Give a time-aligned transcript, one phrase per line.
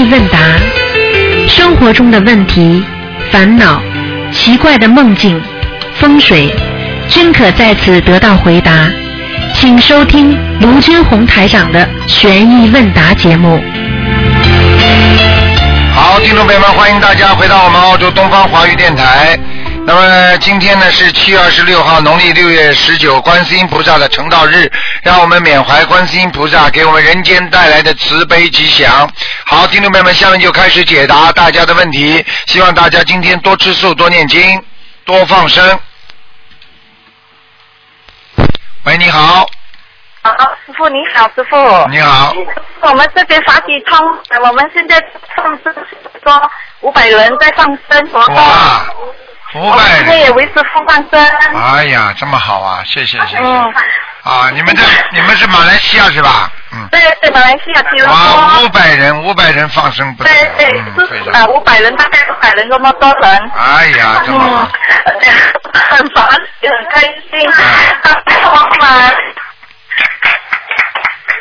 [0.00, 0.38] 悬疑问答，
[1.46, 2.82] 生活中的问题、
[3.30, 3.82] 烦恼、
[4.32, 5.38] 奇怪的梦境、
[5.96, 6.50] 风水，
[7.10, 8.88] 均可在此得到回答。
[9.52, 13.62] 请收听卢军红台长的悬疑问答节目。
[15.94, 19.38] 好，听众朋友们，欢迎大家回到我们澳洲东方华语电台。
[19.86, 24.70] 那么今天呢是七月二十六号，农历六月十九，观世音菩萨的成道日，
[25.02, 29.10] 让我们缅怀观世音菩萨给我们人间带来的慈悲吉祥。
[29.46, 34.62] 好，听众朋友们，下面就开始解答大家的问题，希望大家今天多吃素，多念经，
[35.04, 35.80] 多放生。
[38.84, 39.46] 喂，你好，
[40.22, 40.32] 好，
[40.66, 41.56] 师傅你好，师傅。
[41.88, 42.34] 你好，
[42.82, 43.98] 我们这边法体通，
[44.42, 45.02] 我们现在
[45.34, 45.74] 放生
[46.22, 48.84] 说五百人在放生活动，哇，
[49.54, 51.20] 五我们百人，今天也维持放放生。
[51.54, 53.38] 哎呀，这么好啊，谢谢谢谢。
[53.38, 53.74] 嗯，
[54.22, 54.82] 啊，你们这
[55.12, 56.50] 你们是马来西亚是吧？
[56.72, 56.86] 嗯。
[56.90, 58.68] 对对，马来西亚吉隆哇，五。
[58.68, 63.50] 百人，五百人放生不得对，对，是啊，五百人大概五百人这么多人。
[63.56, 64.68] 哎呀，这么
[65.74, 66.28] 很烦，
[66.60, 67.50] 也很开心。
[67.50, 67.60] 嗯
[68.42, 69.14] 我们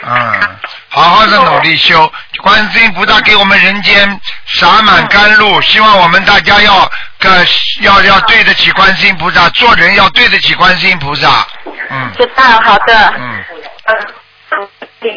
[0.02, 0.58] 嗯，
[0.92, 7.46] 好好的努力修，观世音菩萨给我们人间洒满甘露，希望我们大家要个
[7.82, 11.46] 要要对得起观世音菩萨，做人要对得起观世音菩萨，
[11.90, 12.12] 嗯。
[12.18, 13.14] 知道，好的。
[13.18, 13.44] 嗯，
[13.86, 14.68] 嗯，
[15.02, 15.16] 你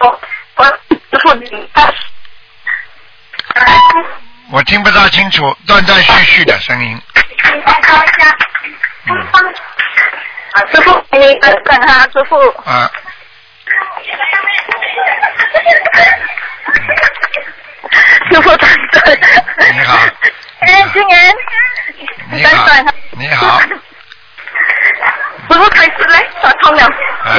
[0.00, 0.20] 我
[0.56, 1.70] 我师傅你
[4.50, 6.98] 我听不大清楚，断断续续的声音，
[10.72, 12.36] 师傅，你等等哈，师傅。
[12.64, 12.90] 啊，
[18.30, 18.36] 你
[19.84, 19.98] 好
[20.60, 21.32] 哎，今年。
[22.30, 22.66] 你好。
[23.12, 23.60] 你好。
[25.50, 26.82] 师傅开始来，打通了。
[27.24, 27.30] 哎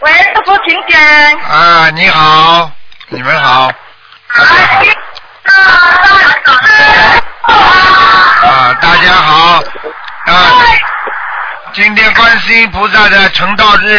[0.00, 1.00] 喂，师傅，请讲。
[1.40, 2.70] 啊，你好，
[3.08, 3.70] 你们好，
[4.34, 4.82] 大家好。
[8.42, 9.62] 啊，大家好
[10.26, 10.32] 啊！
[11.74, 13.98] 今天观世音菩萨的成道日，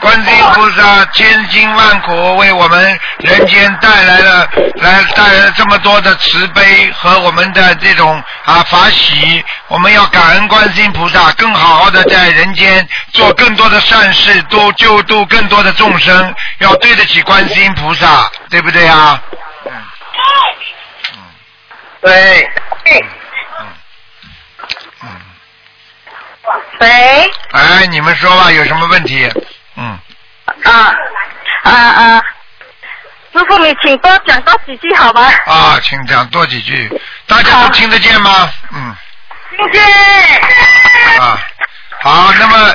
[0.00, 19.22] 观世音菩萨千辛万苦为我们人间带来了来带来了这么多的慈悲和我们的这种啊法喜，我们要感恩观世音菩萨，更好好的在人间做更多的善事，多救度更多的众生，要对得起观世音菩萨，对不对啊？
[19.66, 19.72] 嗯
[21.12, 21.18] 嗯
[22.02, 22.50] 对。
[26.80, 27.30] 喂。
[27.52, 29.30] 哎，你们说吧，有什么问题？
[29.76, 29.98] 嗯，
[30.64, 30.94] 啊
[31.62, 32.22] 啊啊！
[33.32, 35.22] 师傅，你请多讲多几句好吧？
[35.46, 38.50] 啊，请讲多几句，大家都听得见吗？
[38.72, 38.94] 嗯，
[39.56, 39.82] 听见。
[41.20, 41.38] 啊，
[42.02, 42.74] 好，那么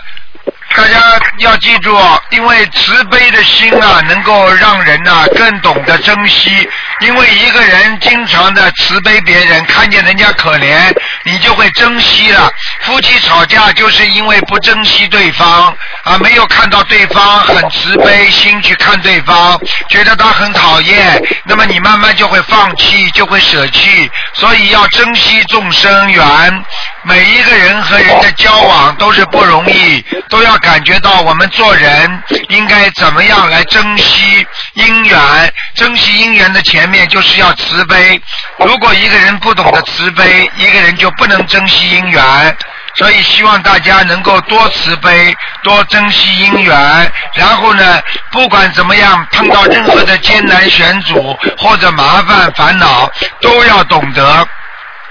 [0.76, 1.98] 大家要记住，
[2.30, 6.70] 因为慈悲的心啊，能够让人呐、更懂得珍惜。
[7.00, 12.52] 因为一个人经常的慈悲别人，看见人家可怜，你就会珍惜了。
[12.82, 24.10] 夫妻吵架就是因为不珍惜对方啊，没有看到对方很慈悲心去看对方，觉得他很讨厌，那么你慢慢就会放弃，就会舍弃。
[24.34, 26.66] 所以要珍惜众生缘。
[27.08, 34.46] 每一个人和人的交往都是不容易，都要感觉到我们做人应该怎么样来珍惜
[34.76, 35.54] 姻缘。
[35.74, 38.22] 珍惜姻缘的前面就是要慈悲。
[38.60, 42.58] 如果一个人不懂得慈悲，一个人就不能珍惜姻缘。
[42.96, 48.02] 所以希望大家能够多慈悲，多珍惜姻缘，然后呢，
[48.32, 53.10] 不管怎么样，碰到任何的艰难险阻或者麻烦烦恼，
[53.40, 54.46] 都要懂得。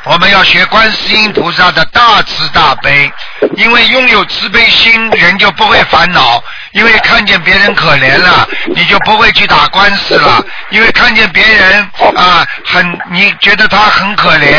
[0.08, 3.12] 我们要学观世音菩萨的大慈大悲，
[3.56, 6.42] 因为拥有慈悲心，人就不会烦恼。
[6.76, 10.44] 因为看见别人可怜了，你就不会去打官司了。
[10.68, 14.54] 因为看见别人啊，很你觉得他很可怜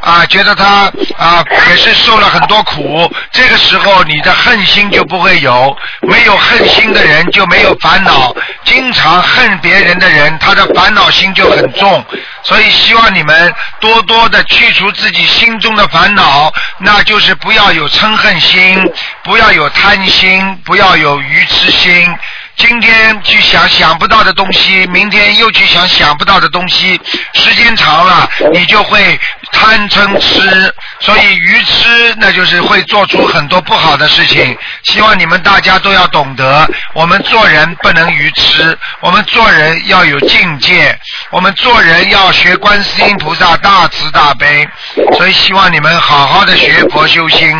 [0.00, 5.76] 啊，觉得他啊也是受了很多苦，这个时候你的恨心就不会有。
[6.08, 8.34] 没有恨心的人就没有烦恼。
[8.64, 12.02] 经常恨别人的人，他的烦恼心就很重。
[12.44, 18.82] 所以希望你们多多的去除自己心中的烦恼，那就是不要有嗔恨心，
[19.22, 22.16] 不要有贪心，不要有愚痴心。
[22.56, 27.00] 今天去想想不到的东西，明天又去想想不到的东西，
[27.34, 29.16] 时间长了，你就会
[29.52, 34.58] 贪嗔痴，所以愚痴那就是会做出很多不好的事情。
[34.82, 40.98] 希望你们大家都要懂得，我们做人不能愚痴，我们做人要有境界，
[41.30, 44.68] 我们做人要学观世音菩萨大慈大悲。
[45.16, 47.56] 所以希望你们好好的学佛修心。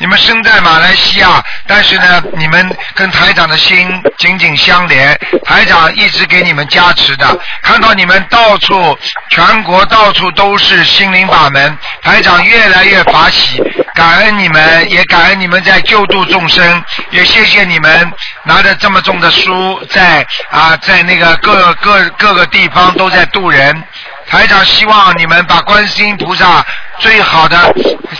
[0.00, 5.14] 你们生在马来西亚，但是呢，你们跟台长的心紧紧相连，
[5.44, 7.38] 台长一直给你们加持的。
[7.62, 8.98] 看到你们到处，
[9.28, 13.62] 全国到处都是心灵法门，台长越来越法喜，
[13.92, 18.10] 感恩你们，也感恩你们在救度众生，也谢谢你们
[18.44, 23.84] 拿着这么重的书在啊，在那个各各各个地方都在渡人。
[24.30, 26.64] 台长希望你们把观世音菩萨
[27.00, 27.56] 最好的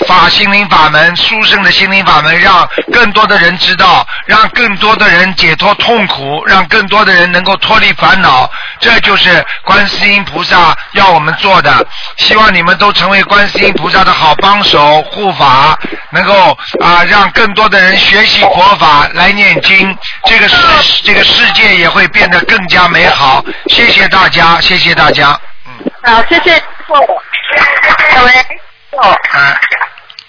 [0.06, 8.50] 法心灵法门、殊胜的心灵法门，让更多的人知道，让更多的人解脱痛苦，让更多的人能够脱离烦恼。
[8.80, 11.86] 这就是观世音菩萨要我们做的。
[12.16, 15.78] 希望你们都成为观世音菩萨的好帮手、护法，
[16.10, 20.56] 能够啊让更多的人学习佛法来念经，这个世
[21.04, 23.44] 这个世界也会变得更加美好。
[23.66, 25.38] 谢谢大家，谢谢大家。
[25.66, 28.60] 嗯好，谢谢各位。
[28.90, 29.60] 师傅，啊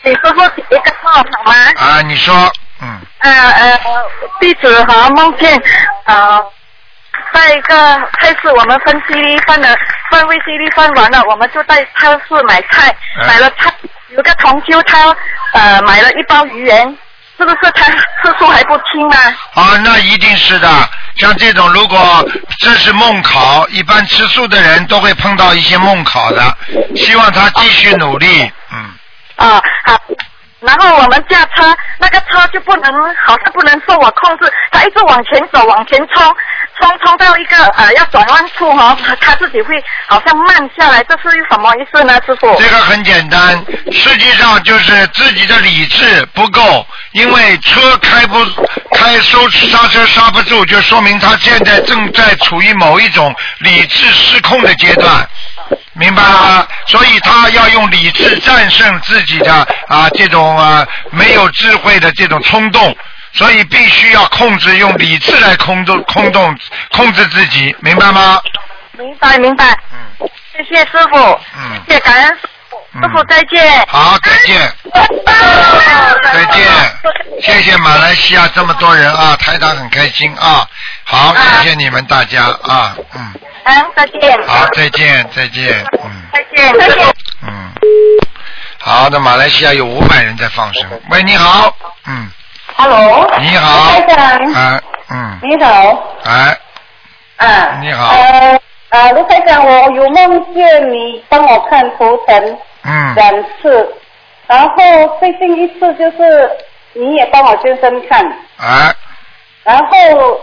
[0.04, 1.54] 你说说一个号好吗？
[1.78, 2.34] 啊，你说，
[2.82, 3.80] 嗯，呃呃，
[4.40, 5.62] 地址和梦见
[6.06, 6.44] 呃，
[7.34, 7.76] 在一个
[8.20, 9.76] 菜市，我们分 CD 分了，
[10.10, 12.90] 分 VCD 分完了，我们就在超市买菜，
[13.22, 13.72] 嗯买了菜，
[14.10, 15.16] 有个同修他
[15.54, 16.98] 呃买了一包鱼圆，
[17.38, 19.18] 是不是他次数还不清呢？
[19.56, 20.68] 啊，那一定是的。
[21.18, 22.26] 像这种，如果
[22.60, 26.58] 这是梦考，一般吃素的人都会碰到一些梦考的。
[26.96, 28.90] 希望他继续努力，嗯，
[29.36, 30.00] 啊，好。
[30.60, 32.94] 然后我们驾车，那个车就不能，
[33.26, 36.36] 好像不能受我控制，它一直往前走，往前冲，
[36.82, 39.76] 冲冲到一个呃要转弯处哈、哦，它自己会
[40.08, 42.56] 好像慢下来，这是什么意思呢，师傅？
[42.60, 48.44] 这个很简单，实际上就是自己的理智不够，因为车开不
[48.96, 55.28] 开收刹车刹不住，就说明他现在正在处于某一种理智失控的阶段。
[55.94, 56.68] 明白了吗？
[56.88, 59.54] 所以他要用理智战胜自己的
[59.88, 62.96] 啊这种啊没有智慧的这种冲动，
[63.34, 66.58] 所以必须要控制用理智来控制控动
[66.92, 68.42] 控制自己，明白吗？
[68.98, 71.18] 明白明白，嗯谢谢师傅，
[71.58, 73.86] 嗯谢谢感恩师傅，嗯师傅再见。
[73.88, 74.74] 好，再见。
[76.34, 76.66] 再见，
[77.42, 80.68] 谢谢马来西亚这么多人啊，台长很开心啊。
[81.04, 83.34] 好，谢谢你们大家啊，嗯，
[83.64, 84.48] 嗯，再见。
[84.48, 87.16] 好，再见，再见，嗯再见，再见。
[87.48, 87.72] 嗯，
[88.80, 90.88] 好，那马来西亚有五百人在放生。
[91.10, 91.76] 喂，你好，
[92.06, 92.30] 嗯，
[92.76, 96.58] Hello，你好，台长，啊，嗯，你好，哎，
[97.38, 98.08] 啊，你好。
[98.08, 98.60] 呃
[98.90, 103.96] 呃，卢先生，我有梦见你帮我看图腾嗯，两次，
[104.48, 104.76] 然后
[105.20, 106.50] 最近一次就是
[106.94, 108.26] 你也帮我先生看，
[108.58, 108.94] 啊，
[109.64, 109.96] 然后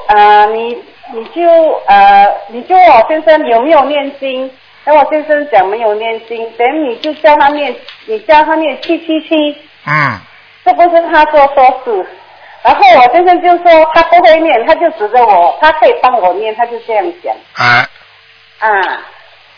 [0.09, 0.83] 呃你
[1.13, 1.43] 你就
[1.87, 4.51] 呃你就问我先生有没有念经，
[4.85, 7.75] 等我先生讲没有念经，等你就叫他念，
[8.07, 10.19] 你叫他念七七七，嗯，
[10.69, 12.06] 这不是他做错事。
[12.62, 17.88] 然后我先生就说他不会念，他就指着我，他可以帮我念，他就这样讲啊。
[18.59, 18.69] 啊。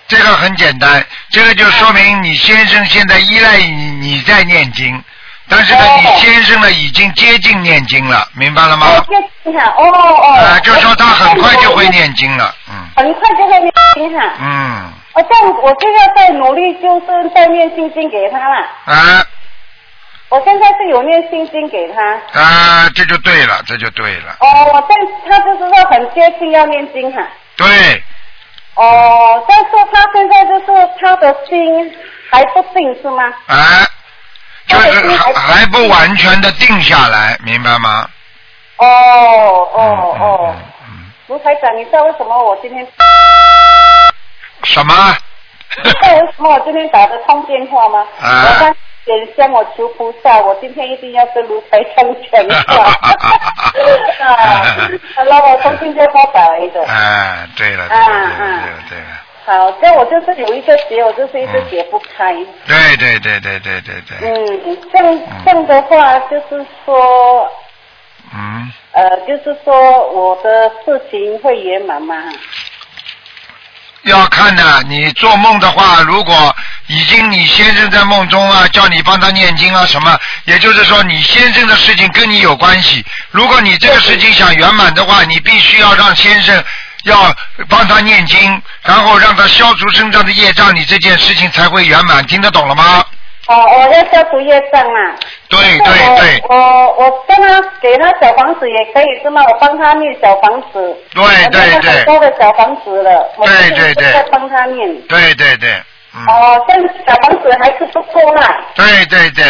[0.06, 5.02] 这个很简单，这个就说明你先生现在依赖你，你在念经，
[5.48, 8.86] 但是呢，哦你先生呢已经接近念经了，明白了吗？
[8.86, 9.04] 哦，
[9.44, 10.34] 就哈，哦哦。
[10.34, 14.34] 啊，就说他很快就会念经了，嗯很快就会念经哈。
[14.40, 18.66] 嗯，哦，这样我现在在努力，就是在念心经给他啦。
[18.84, 19.24] 啊
[20.30, 22.02] 我现在是有念心经给他。
[22.40, 24.96] 啊，这就对了，这就对了，哦，我但
[25.28, 27.22] 他就是说很接近要念经哈。
[27.56, 27.66] 对，
[28.76, 31.94] 哦，但是他现在就是他的心
[32.30, 33.24] 还不定是吗？
[33.46, 33.84] 啊，
[34.68, 38.08] 就是还还不完全的定下来，明白吗？
[38.78, 42.82] 哦哦嗯哦，嗯嗯卢台长，你知道为什么我今天？
[42.84, 42.88] 嗯
[44.62, 44.94] 什么？
[45.82, 48.06] 你知道为什么我今天打得通电话吗？
[48.22, 48.74] 啊我
[49.06, 52.84] 刚点香，我求菩萨，我今天一定要跟卢台长讲话。
[54.24, 54.88] 啊，
[55.24, 56.84] 然后我从新加坡打来的。
[56.84, 59.04] 哎，对了，对啊了，对了，对了，
[59.44, 62.34] 好，这我就是有一个结，我就是一直解不开。
[62.66, 67.48] 对对对对对对对，嗯，这样这样的话，就是说，
[68.34, 68.72] 嗯。
[68.92, 69.72] 呃，就是说
[70.10, 72.16] 我的事情会圆满吗？
[74.02, 76.54] 要看的，你做梦的话，如果
[76.86, 83.04] 已经你先生在梦中啊，叫你帮他念经啊什么，也就是说你先生的事情跟你有关系。
[83.30, 86.64] 如果你这个事情想圆满的话，你必须要让先生
[87.04, 87.34] 要
[87.68, 92.26] 帮他念经，然后让他消除身上的业障，你这件事情才会圆满。
[92.26, 93.04] 听得懂了吗？
[93.50, 95.16] 哦，我要消除业障啊。
[95.48, 99.42] 对对对我我我跟他给他小房子也可以是吗？
[99.42, 100.96] 我帮他念小房子。
[101.12, 103.28] 对对对念了很多的小房子了。
[103.44, 105.02] 对对对在帮他念。
[105.08, 105.68] 对对对，
[106.14, 108.64] 嗯，哦，但是小房子还是不够啦。
[108.76, 109.44] 对对对，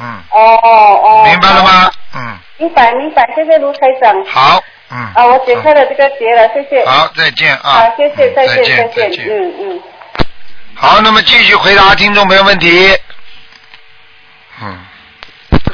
[0.00, 1.24] 嗯，哦哦。
[1.26, 1.90] 明白了吗？
[2.14, 4.24] 嗯，明白明白，谢谢卢台长。
[4.24, 4.96] 好，嗯。
[5.14, 6.82] 啊，我解开了这个结了，谢谢。
[6.86, 7.60] 好，再见啊。
[7.62, 9.26] 好，谢谢，再见，再见。
[9.28, 9.82] 嗯嗯。
[10.74, 12.88] 好，那么继续回答听众朋友问题。
[14.62, 14.78] 嗯，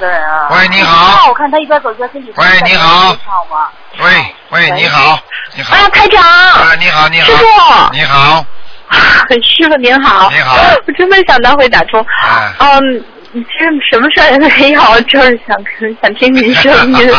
[0.01, 0.49] 的人啊。
[0.51, 2.43] 喂你好我看他一边走一边跟你说。
[2.43, 2.89] 喂你好
[3.27, 3.69] 好吗？
[4.01, 5.19] 喂喂，你好，
[5.55, 5.77] 你好。
[5.77, 6.23] 啊，台长。
[6.23, 7.27] 啊，你好，你好。
[7.27, 8.45] 师傅你好，
[9.43, 10.31] 师傅您好。
[10.31, 12.05] 你好我真没想到会打通。
[12.23, 15.55] 哎嗯，其实什么事儿也没有，就是想
[16.01, 17.11] 想听你声音。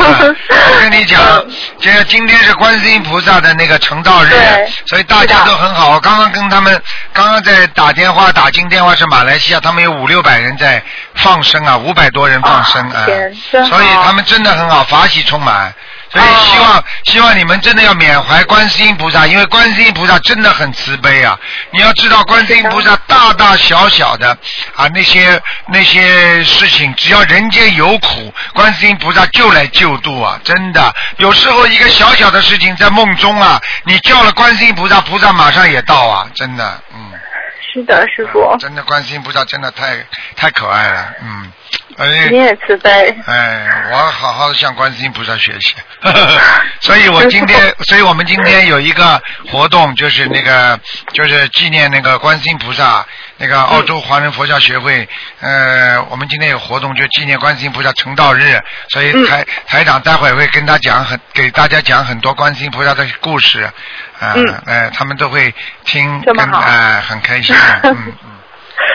[0.00, 1.20] 我跟你讲，
[1.78, 4.30] 这个今天是观世音菩萨的那个成道日，
[4.86, 5.90] 所以大家都很好。
[5.92, 10.82] 我刚刚跟他们刚刚在打电话打进电话是马来西亚，他们有五六百人在
[11.14, 13.06] 放生啊，五百多人放生啊，
[13.66, 15.72] 所以他们真的很好，法喜充满。
[16.10, 21.38] 所以希望、希望你们真的要缅怀观世音菩萨，因为观世音菩萨真的很慈悲啊！
[21.70, 24.30] 你要知道，观世音菩萨大大小小的
[24.74, 30.40] 啊那些那些事情，只要人间有苦，观世音菩萨就来救度啊！
[30.42, 36.26] 真的，有时候一个小小的事情在梦中啊，你叫了观世音菩萨，菩萨马上也到啊！
[36.34, 37.12] 真的，嗯。
[37.78, 38.56] 是的，师傅。
[38.58, 39.96] 真的，观世音菩萨真的太
[40.36, 41.52] 太可爱了，嗯。
[41.96, 42.90] 而且您也慈悲。
[43.26, 45.74] 哎，我要好好的向观世音菩萨学习。
[46.80, 49.20] 所以我今天，所以我们今天有一个
[49.50, 50.78] 活动，就是那个，
[51.12, 53.04] 就是纪念那个观世音菩萨，
[53.38, 55.08] 那个澳洲华人佛教学会，
[55.40, 63.62] 呃，我们今天有活动，就纪念观世音菩萨成道日，所以台、台长待会会跟他讲很，给大家讲很多观世音菩萨的故事，
[64.18, 64.62] 啊、嗯。
[64.66, 65.54] 呃，他们都会
[65.84, 67.54] 听，跟哎、很开心
[67.84, 68.12] 嗯。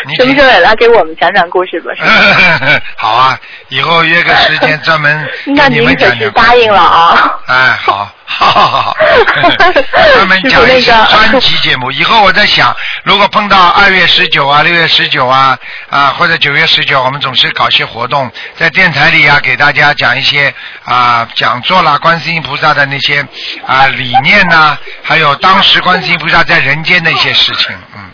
[0.05, 1.91] 你什么时候也来给我们讲讲故事吧？
[2.97, 6.31] 好啊，以后约个时间专门 那你们可是讲讲。
[6.31, 7.39] 答应了啊！
[7.47, 8.97] 哎，好，好好好，
[10.13, 11.91] 专门讲一些师傅那个专辑节目。
[11.91, 15.57] 以后我在想，如果碰到二月十九啊、六月十九啊
[15.89, 23.25] 啊或者九月十九，我们总是搞些活动，在电台里啊给大家讲一些啊讲座啦，观世音菩萨的那些
[23.65, 28.09] 啊理念呐、还有当时观世音菩萨在人间的一些事情，嗯嗯。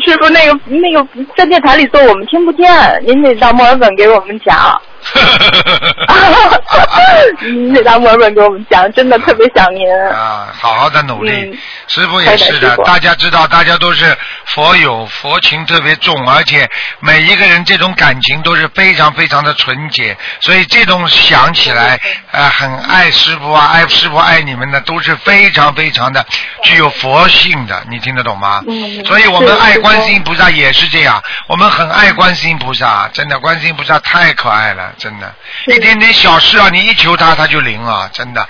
[0.00, 2.68] 师傅，那个那个在电台里说我们听不见，
[3.06, 4.80] 您得到墨尔本给我们讲。
[7.42, 9.86] 您得到墨尔本给我们讲，真的特别想您。
[10.12, 14.16] 啊，好好的努力，嗯师傅也是的大家知道，大家都是
[14.46, 16.68] 佛友，佛情特别重，而且
[17.00, 21.98] 每一个人这种感情都是非常非常的纯洁，所以这种想起来，
[22.30, 26.24] 呃，很爱师傅啊，爱师傅爱你们的，都是非常非常的
[26.62, 28.62] 具有佛性的，你听得懂吗？
[28.68, 35.34] 嗯所以我们爱观世音菩萨也是这样，我们很爱观世音菩萨，真的，观世音菩萨太可爱了，真的，
[35.66, 38.46] 一点点小事啊，你一求他他就灵啊，真的。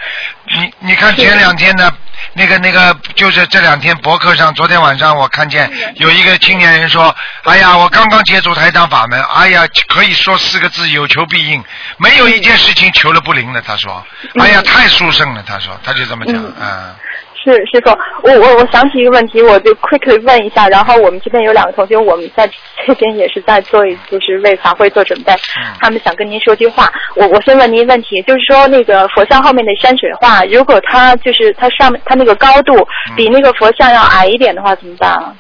[0.46, 1.92] 你你看前两天的，
[2.34, 11.62] 那个那个，就是这两天博客上，昨天晚上我看见有一个青年人说，哎呀，我刚刚接触台长法门，哎呀，可以说四个字，有求必应，
[11.98, 13.62] 没有一件事情求了不灵的。
[13.62, 14.04] 他说，
[14.40, 15.42] 哎呀，太殊胜了。
[15.46, 16.94] 他说，他就这么讲，嗯嗯。
[17.42, 17.90] 是师傅，
[18.22, 20.68] 我我我想起一个问题，我就 quickly 问一下。
[20.68, 22.48] 然后我们这边有两个同学，我们在
[22.86, 25.32] 这边也是在做，就是为法会做准备。
[25.32, 26.92] 嗯他们想跟您说句话。
[27.16, 35.34] 我我先问您一个问题，就是说那个佛像后面的山水画，如果它就是它上面它那个高度嗯比那个佛像要矮一点的话，怎么办啊？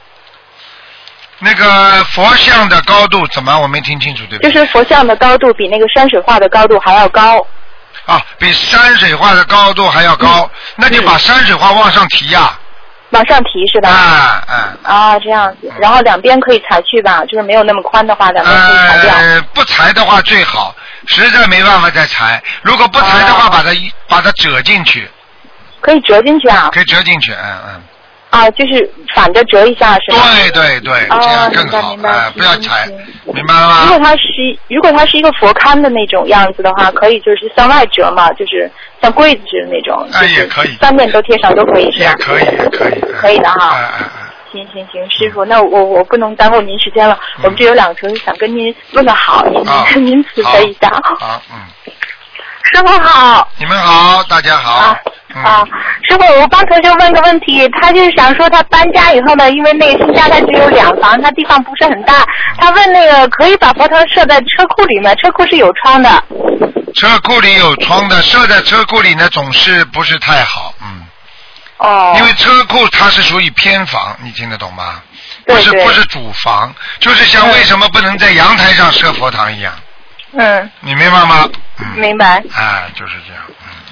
[1.38, 1.64] 那个
[2.04, 3.58] 佛像的高度怎么？
[3.60, 4.50] 我没听清楚，对不对？
[4.50, 7.46] 就是佛像的高度比那个山水画的高度还要高。
[8.10, 12.58] 啊，比山水画的高度还要高，那就把山水画往上提呀、
[13.10, 13.88] 往上提是吧？
[13.88, 14.54] 啊啊。
[14.82, 19.14] 啊，这样子，然后两边可以裁去吧，就是没有那么宽的话，两边可以裁掉。
[19.14, 20.74] 呃，不裁的话最好，
[21.06, 22.42] 实在没办法再裁。
[22.62, 25.08] 如果不裁的话，哦把它一把它折进去，
[25.80, 26.68] 可以折进去啊？
[26.72, 27.82] 可以折进去，嗯嗯。
[28.30, 30.18] 啊，就是反着折一下是吧？
[30.34, 31.28] 对对对，哦这
[31.60, 32.86] 样更好，明白明白哎，不要踩，
[33.34, 33.82] 明白了吗？
[33.82, 38.70] 如果它是如果它是一个佛龛的那种样子的话，可以就是向外折嘛，就是
[39.02, 42.10] 像柜子似的那种，哎就是也可以三面都贴上都可以是吧？
[42.10, 43.88] 也可以，可以，可以的哈哎
[44.52, 47.16] 行行行，师傅，那我我不能耽误您时间了。
[47.44, 49.62] 我们这有两个想跟您问个好，您、
[50.04, 50.90] 您慈悲一下。
[51.20, 51.58] 好，嗯，
[52.64, 53.48] 师傅好。
[53.58, 54.98] 你们好，大家好啊，
[55.36, 55.64] 嗯啊，
[56.10, 62.26] 师傅，我帮同学问个问题，他就是想说他搬家以后呢，因为那个新家他只有两房，他地方不是很大，
[62.58, 66.10] 他问那个可以把佛堂设在车库里面，车库是有窗的。
[66.96, 71.06] 车库里有窗的，设在车库里呢，总是不是太好，嗯。
[71.78, 72.12] 哦。
[72.18, 75.00] 因为车库它是属于偏房，你听得懂吗？
[75.46, 79.72] 不是不是主房，就是像为什么不能在阳台上设佛堂一样，
[80.32, 81.48] 嗯，你明白吗？
[81.78, 81.86] 嗯。
[81.96, 82.42] 明白。
[82.52, 83.42] 啊，就是这样。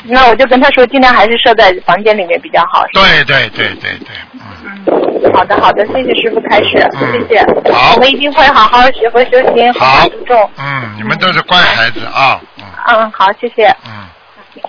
[0.04, 0.10] 嗯。
[0.12, 2.84] 那我就跟他说，尽量还是设在房间里面比较好。
[2.92, 5.32] 对对对对对，嗯。
[5.34, 7.72] 好的好的，谢谢师傅开始，嗯谢谢。
[7.72, 10.50] 好我们一定会好好学佛修行，好好注重。
[10.58, 13.66] 嗯，你们都是乖孩子啊，嗯嗯，好，谢谢。
[13.86, 14.62] 嗯，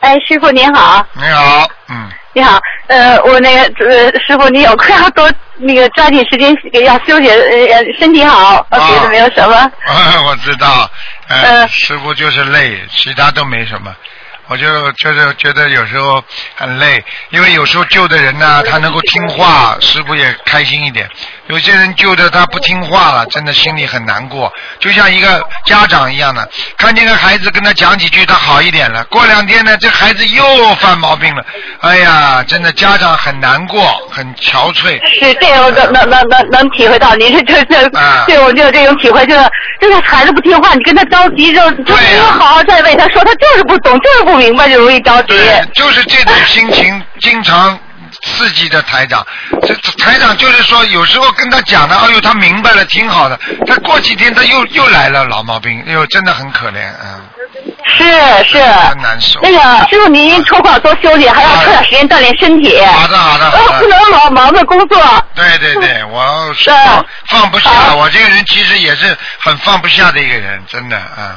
[0.00, 9.70] 哎，师傅您好，你好，嗯，你好，呃，我那个呃，师傅你有空要多那个抓紧时间给要休息，呃，身体好，呃别的没有什么。
[10.28, 10.88] 我知道，
[11.28, 13.94] 呃，呃师傅就是累，其他都没什么。
[14.48, 16.22] 我就就是觉得有时候
[16.56, 21.08] 很累，因为有时候救的人呢，他能够听话，师傅也开心一点。
[21.48, 24.52] 有些人救的他不听话了，真的心里很难过。
[24.78, 31.44] 就像一个家长一样的，看见个孩子跟他讲几句，他好一点了，过两天呢，这孩子又犯毛病了。
[31.80, 35.00] 哎呀，真的家长很难过，很憔悴。
[35.18, 39.50] 是这个，我能能能能能体会到您是这这啊，对我就有这种体会，就是
[39.80, 45.28] 就是孩子不听话，你跟他着急就就没有好好再为他说，他就是不懂，就是不明白，就容易着急。
[45.28, 47.78] 对，就是这种心情经常
[48.22, 49.26] 刺激的台长。
[49.62, 53.38] 这这台长就是说，有时候跟他讲的，哎呦，他明白了，挺好的。
[53.66, 57.20] 他过几天他又又来了老毛病，哎呦，真的很可怜，嗯，
[57.86, 58.04] 是
[58.44, 59.40] 是，真难受。
[59.42, 62.80] 那个师傅您抽空多休息，还要抽点时间锻炼身体。
[62.86, 63.78] 好的，好的，呃，好的。
[63.80, 65.24] 不能老忙着工作。
[65.34, 71.36] 对对对，我放放不下，好我这个人其实也是很放不下的一个人，真的，嗯。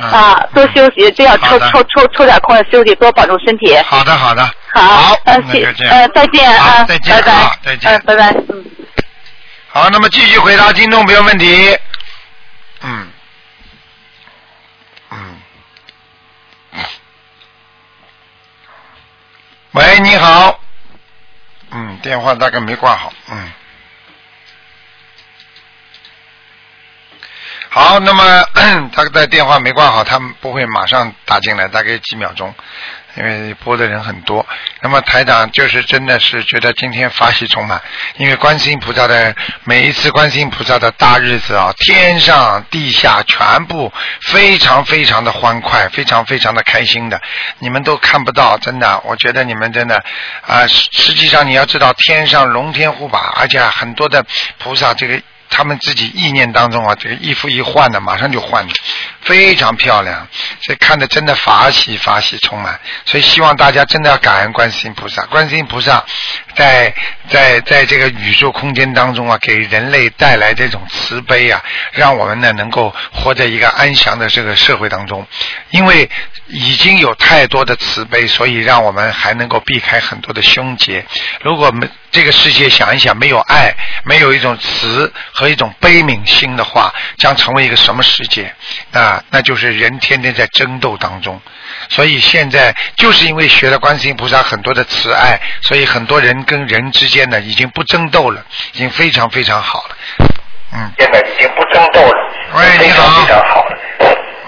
[0.00, 3.76] 嗯啊，多休息，这样抽抽抽抽点空休息，多保重身体。
[3.84, 4.44] 好的，好的。
[4.72, 5.92] 好，好，呃，那谢就这样。
[5.92, 8.64] 呃，再见啊，再见拜拜，再见嗯拜拜，嗯。
[9.70, 11.76] 好，那么继续回答听众朋友问题。
[12.82, 13.08] 嗯，
[15.10, 15.36] 嗯。
[19.72, 20.60] 喂，你好。
[21.70, 23.12] 嗯，电话大概没挂好。
[23.30, 23.52] 嗯。
[27.80, 28.44] 好，那么
[28.92, 32.52] 他在电话没挂好，他们不会马上打进来，大概几秒钟，
[33.16, 34.44] 因为播的人很多。
[34.80, 37.80] 那么台长就是真的是觉得今天法喜充满，
[38.16, 39.32] 因为观世音菩萨的
[39.62, 43.92] 每一次观世音菩萨的大日子啊，天上地下全部
[44.22, 47.22] 非常非常的欢快，非常非常的开心的，
[47.60, 50.02] 你们都看不到，真的，我觉得你们真的
[50.44, 54.26] 啊、实实际上你要知道，天上龙天护法，而且很多的
[54.58, 55.22] 菩萨这个。
[55.58, 58.72] 他们自己意念当中啊，这个衣服一换呢，马上就换了，
[59.22, 60.28] 非常漂亮，
[60.62, 66.04] 所以看的真的法喜法喜充满，所以希望大家真的要感恩观世音菩萨，观世音菩萨
[66.54, 66.94] 在
[67.28, 75.26] 在在这个宇宙空间当中啊，给人类带来这种慈悲啊，让我们呢能够活在一个安详的这个社会当中，
[75.70, 76.08] 因为
[76.46, 81.04] 已经有太多的慈悲，所以让我们还能够避开很多的凶劫。
[81.42, 88.52] 如果没这个世界想一想，没有爱，没有一种慈和一种悲悯心的话，将成为一个什么世界？
[88.92, 91.40] 啊，那就是人天天在争斗当中。
[91.90, 98.42] 所以现在就是因为学了观世音菩萨很多的慈爱，所以很多人跟人之间呢已经不争斗了，
[98.72, 99.96] 已经非常非常好了。
[100.72, 103.78] 嗯，现在已经不争斗了，喂你好非常好了。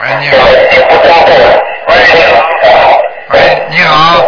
[0.00, 3.00] 喂，你现在已经不争斗了，喂，你好。
[3.32, 4.24] 喂，你好，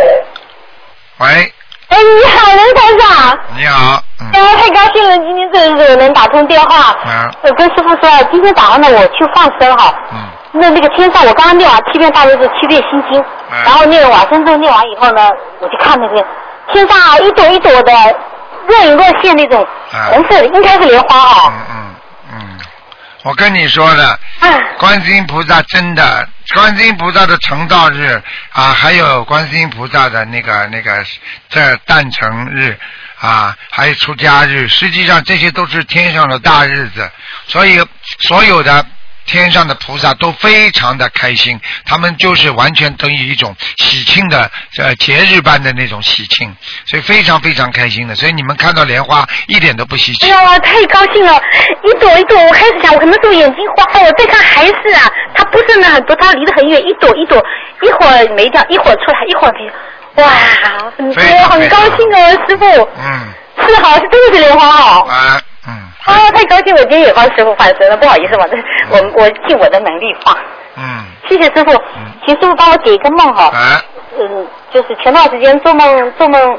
[1.18, 1.52] 喂，
[1.92, 3.38] 哎，你好，刘台长。
[3.54, 6.96] 你好，嗯，哎，太高兴了，今天这个能打通电话。
[7.04, 9.92] 嗯我跟师傅说，今天早上呢，我去放生哈。
[10.12, 10.18] 嗯。
[10.52, 15.28] 那那个天上，我刚刚念完七遍大悲咒，七遍心经，嗯然后念往生咒念完以后呢，
[15.60, 16.24] 我就看那个
[16.72, 17.92] 天上啊，一朵一朵的
[18.66, 21.36] 若隐若现那种嗯红色的，应该是莲花啊。
[21.48, 21.91] 嗯嗯嗯，
[23.22, 31.04] 我跟你说的，哎，观世音菩萨真的，观世音菩萨的成道日啊，还有观世音菩萨的那个那个
[31.48, 32.78] 这诞辰日
[33.20, 37.10] 啊，还有出家日，实际上这些都是天上的大日子，
[37.46, 37.80] 所以
[38.18, 38.84] 所有的。
[39.26, 46.54] 天上的菩萨都非常的开心，他们就是完全等于一种喜庆的呃节日般的那种喜庆，
[46.86, 48.14] 所以非常非常开心的。
[48.14, 50.30] 所以你们看到莲花一点都不稀奇。
[50.30, 51.40] 哎呀，太高兴了！
[51.84, 57.42] 一朵一朵，我开始想，我可能是我眼睛花，我再看还是啊，它不是那很多，它离得很远，一朵一朵，
[57.82, 59.72] 一会儿没掉，一会儿出来，一会儿没有，
[60.22, 60.30] 哇，
[60.96, 61.14] 很
[61.48, 62.64] 很高兴哦，师傅，
[62.98, 63.32] 嗯
[63.66, 65.06] 是好，是真的是莲花哦。
[65.08, 65.72] 啊嗯
[66.04, 66.74] 啊，太高兴！
[66.74, 68.56] 我今天也帮师傅放生了，不好意思，我这
[68.90, 70.36] 我我尽我的能力放。
[70.76, 71.72] 嗯谢谢师傅，
[72.26, 73.44] 请师傅帮我解一个梦哈。
[73.44, 73.80] 啊
[74.18, 76.58] 嗯，就是前段时间做梦做梦，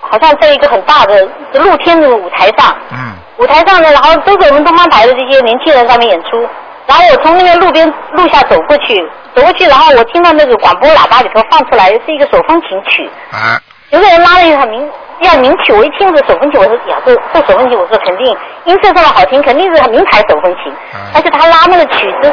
[0.00, 6.46] 好像在一个很大的露天的舞台上，嗯舞台上呢，然后都是我们东方台的这些年轻人上面演出，
[6.86, 8.94] 然后我从那个路边路下走过去，
[9.34, 13.58] 走过去，然后我听到那个广播喇叭里头放出来是一个手风琴曲，啊
[13.92, 18.26] 有个人拉了一个很名要名曲，我一听这手风琴，我说呀，这这手风琴，我说肯定
[18.64, 22.32] 音色这么好听，肯定是很名牌手风琴嗯，而且他拉那个曲子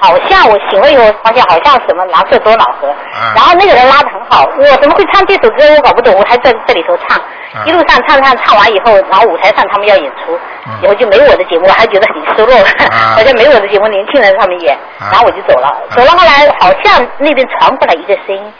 [0.00, 3.22] 好像我醒了以后发现好像什么蓝色多瑙河，嗯。
[3.36, 7.16] 然后那个人拉的很好，我怎么会唱这首歌我搞不懂，我还在这里头唱，
[7.54, 7.62] 嗯。
[7.68, 12.52] 一路上唱唱唱完以后，然后舞台上他们要演出，嗯以后就没我的节目，我还觉得很失落，
[12.90, 18.52] 啊好像没我的节目，年轻人他们演，啊然后我就走了，走了后来好像那边传过来一个声音，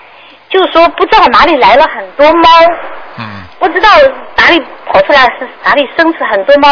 [0.56, 2.48] 就是说不知道哪里来了很多猫。
[3.18, 3.24] 嗯，
[3.58, 3.90] 不知道
[4.36, 6.68] 哪里跑出来是哪里生出很多猫，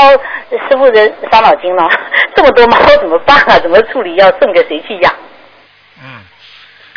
[0.69, 1.87] 师傅人伤脑筋了。
[2.35, 3.59] 这么多猫怎么办啊？
[3.59, 4.17] 怎么处理？
[4.17, 5.15] 要送给谁去养？
[6.03, 6.23] 嗯，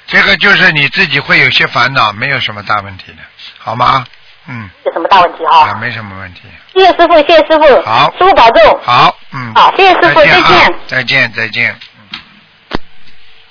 [0.06, 3.18] 这个就是你自己会有些烦恼，没有什么大问题的，
[3.58, 4.06] 好吗？
[4.48, 6.44] 嗯，有什么大问题哈、啊，没什么问题。
[6.74, 7.82] 谢谢师傅，谢谢师傅。
[7.82, 8.80] 好师傅保重。
[8.82, 9.54] 好，嗯。
[9.56, 11.80] 好谢谢师傅再见啊再见再见，再见。
[12.00, 12.80] 嗯。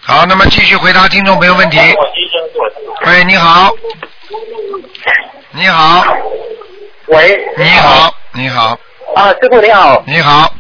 [0.01, 1.79] 好，那么继续回答听众朋友问题。
[3.07, 3.71] 喂，你好。
[5.53, 6.05] 你好，
[7.07, 8.77] 喂，你好，你好，
[9.15, 10.53] 啊，师傅你好，你好，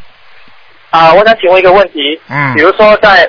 [0.90, 1.98] 啊，我想请问一个问题，
[2.30, 2.54] 嗯。
[2.54, 3.28] 比如说在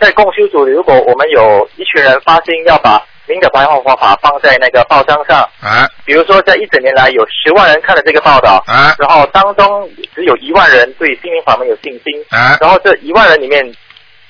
[0.00, 5.86] 在共修组，如果我们有一群人发心要把您的白话佛法放在那个报章上，啊。
[6.06, 8.94] 比如说在一整年来有十万人看了这个报道，啊。
[8.98, 13.62] 然后当中只有一万人对心灵法门有信心，啊，然后这一万人里面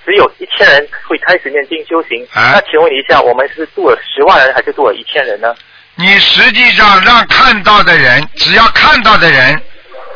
[0.06, 5.52] 只有一千人会开始念经修行，啊那请问一下，我们是度了十万人还是度了一千人呢？
[5.96, 9.60] 你实际上让看到的人，只要看到的人，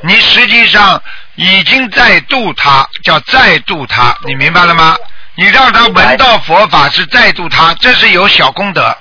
[0.04, 1.02] 你实际上
[1.34, 4.96] 已经在度他，叫再度他，你明白了吗？
[5.36, 8.96] 你让他闻到佛法是再度他，这是有小功德。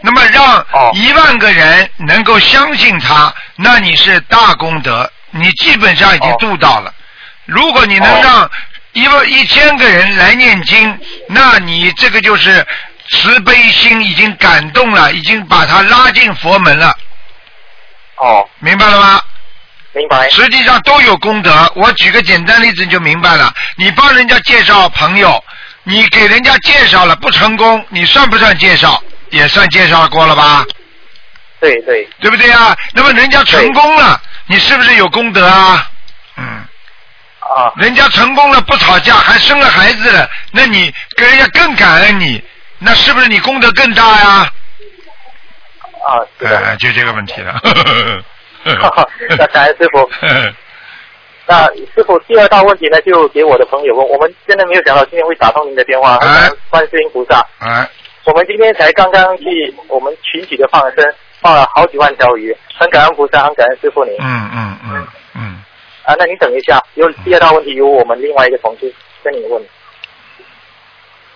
[0.00, 6.92] 那么让哦一万个人能够相信他，那你是大功德，你基本上已经哦度到了。
[7.44, 8.50] 如果你能哦让
[8.92, 12.66] 一万一千个人来念经，那你这个就是
[13.08, 16.94] 慈悲心已经感动了，已经把他拉进佛门了，
[18.16, 19.20] 哦，明白了吗？
[19.94, 20.28] 明白。
[20.30, 21.70] 实际上都有功德。
[21.76, 23.52] 我举个简单例子你就明白了。
[23.76, 25.42] 你帮人家介绍朋友，
[25.82, 29.02] 你给人家介绍了不成功，你算不算介绍？
[29.30, 30.64] 也算介绍过了吧？
[31.60, 32.76] 对对，对不对啊？
[32.92, 35.86] 那么人家成功了，你是不是有功德啊？
[37.42, 42.42] 嗯，啊，人家成功了不吵架，还生了孩子了，那你跟人家更感恩你，
[42.78, 44.52] 那是不是你功德更大呀？
[46.04, 46.58] 啊，是的。
[46.58, 47.60] 哎，就这个问题了。
[49.38, 50.10] 那感恩师傅。
[51.44, 57.44] 那师傅第二大问题呢，就给我的朋友问，我们真的没有想到今天会打通您的电话，哎观世音菩萨。
[57.58, 57.88] 哎，
[58.24, 61.04] 我们今天才刚刚去我们群体的放生，
[61.40, 64.14] 放了好几万条鱼，很感恩菩萨，很感恩师傅您。
[64.20, 65.06] 嗯嗯嗯嗯，
[66.04, 69.62] 啊，那你等一下，有第二道问题由我们另外一个同事跟你问。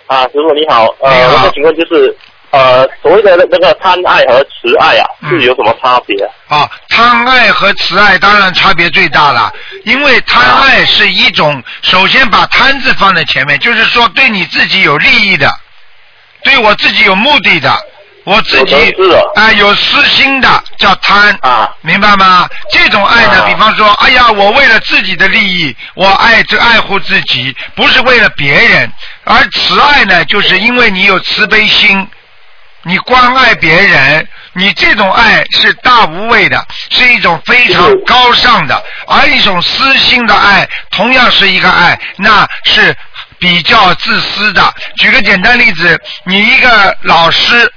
[0.06, 2.16] 啊，师傅你好，呃，我想请问就是，
[2.50, 6.16] 呃，所谓的那个贪爱和慈爱啊，嗯是有什么差别
[6.48, 6.58] 啊？
[6.58, 9.52] 啊，贪爱和慈爱当然差别最大了，
[9.84, 15.50] 因为贪爱是一种，首先把贪字放在前面，就是说对你自己有利益的，
[16.44, 17.68] 对我自己有目的的，
[18.26, 18.74] 我自己
[19.36, 22.48] 啊、有私心的叫贪啊明白吗？
[22.72, 28.90] 这种爱呢，啊比方说，哎呀，我为了自己的利益，我爱这爱护自己，不是为了别人。
[29.22, 32.04] 而慈爱呢，就是因为你有慈悲心，
[32.82, 42.92] 你关爱别人，你这种爱是大无畏的，是一种非常高尚的，而一种私心的爱，同样是一个爱，那是
[43.38, 44.74] 比较自私的。
[44.96, 47.72] 举个简单例子，你一个老师。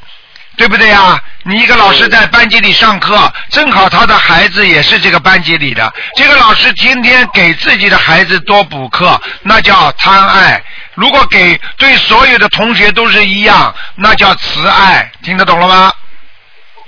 [0.59, 1.17] 对不对呀？
[1.43, 3.17] 你一个老师在班级里上课，
[3.49, 10.61] 正好他的孩子也是这个班级里的，这个老师天天给自己的孩子多补课，那叫贪爱；
[10.95, 15.09] 如果给对所有的同学都是一样，那叫慈爱。
[15.23, 15.93] 听得懂了吗？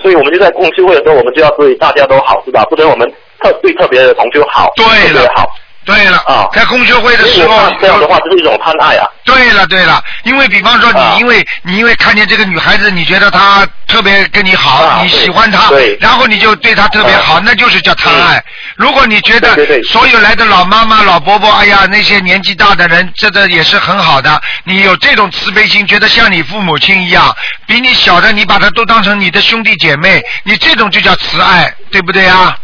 [0.01, 2.65] 所以我们就在共修会的时候，我们就要对大家都好，是吧？
[2.69, 3.10] 不能我们
[3.41, 5.49] 特对特别的同修好，对了好。
[5.84, 6.48] 对了，啊。
[6.54, 9.08] 在公修会的时候这样的话，就是一种贪爱啊。
[9.24, 18.44] 对了对了，因为比方说你啊因为你因为看见这个女孩子，你觉得她特别跟你好，啊你喜欢她，然后你就对她特别好，那就是叫贪爱。
[18.76, 32.56] 如果你觉得所有来的老妈妈、老伯伯，哎呀，那些年纪大的人，这个也是很好的，你有这种慈悲心，觉得像你父母亲一样，比你小的，你把他都当成你的兄弟姐妹，你这种就叫慈爱，对不对啊？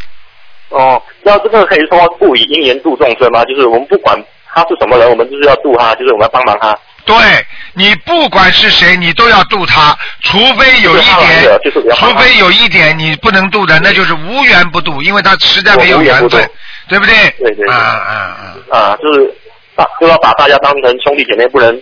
[0.70, 3.44] 哦，那这个可以说不以因缘度众生吗？
[3.44, 4.18] 就是我们不管
[4.54, 6.74] 他是什么人，我们就是要度他，就是我们要帮忙他。
[7.06, 7.16] 对
[7.74, 11.02] 你不管是谁，你都要度他，除非有一
[11.64, 16.50] 就是点除非有一点你不能度的，那就是无缘不度，因为他实在没有缘分
[16.88, 17.14] 对不对？
[17.40, 18.12] 对对对啊啊
[18.72, 18.78] 啊！
[18.78, 19.34] 啊，就是
[19.76, 21.82] 大就要把大家当成兄弟姐妹，不能，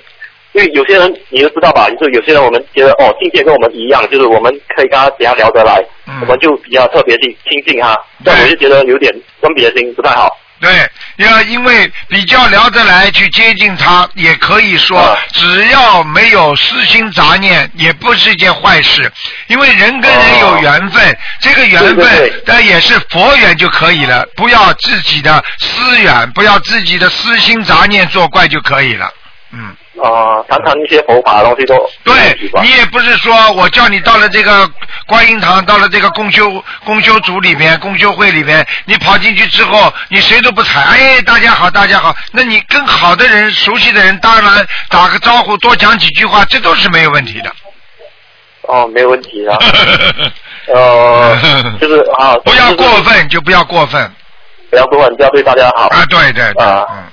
[0.55, 10.29] 因为有些人你都知道吧，就是有些人我们觉得哦境界跟我们一样，就是我们可以跟他比较聊得来，嗯我们就比较特别去亲近他，对但我就觉得有点分别心不太好。
[10.61, 19.11] 对，要因为比较聊得来去接近他，也可以说，啊只要没有私心杂念，也不是一件坏事。
[19.47, 29.11] 因为人跟人有缘分，这个缘分对但也是佛缘就可以了，不要自己的私缘，不要自己的私心杂念作怪就可以了。
[29.51, 29.75] 嗯。
[30.03, 31.65] 啊，谈谈一些佛法的东西
[32.03, 32.15] 对
[32.61, 34.69] 你也不是说我叫你到了这个
[35.07, 47.51] 观音堂，到了这个公修公修组里面、公修会里面，你跑进去之后，你谁都不睬，哎，大家好，大家好，那你跟好的人、熟悉的人，当然打个招呼，多讲几句话，这都是没有问题的。
[48.63, 49.57] 哦，没有问题啊。
[50.73, 51.37] 呃，
[51.79, 54.11] 就是啊，不要过分，就不要过分
[54.71, 55.87] 不要过分，要对大家好。
[55.87, 56.03] 啊！
[56.09, 57.03] 对对对，啊嗯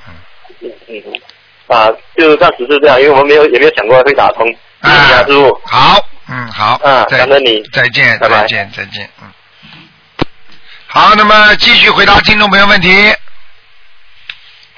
[0.63, 1.13] 嗯，嗯嗯
[1.73, 4.47] 啊，就是暂时是这样，因为我们没有也没有想过会打通。
[4.83, 5.61] 谢谢啊，师傅。
[5.65, 5.97] 好，
[6.29, 9.31] 嗯好，嗯再感恩你再见，拜拜再见，再见，嗯。
[10.87, 12.89] 好，那么继续回答听众朋友问题。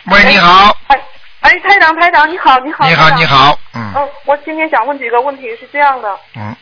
[0.06, 1.00] 喂，你好，哎，
[1.40, 3.24] 哎，台长，台长，你好，你好，你好，你。
[3.24, 6.54] 好，嗯嗯，我今天想问几个问题，是这样的，嗯，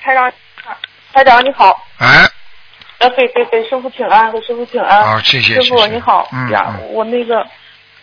[0.00, 0.32] 台长，
[1.12, 2.26] 台长你好，哎，
[2.98, 5.04] 呃，对对对师傅请安，给师傅请安。
[5.04, 7.44] 好谢谢师傅你好，嗯呀，嗯我那个。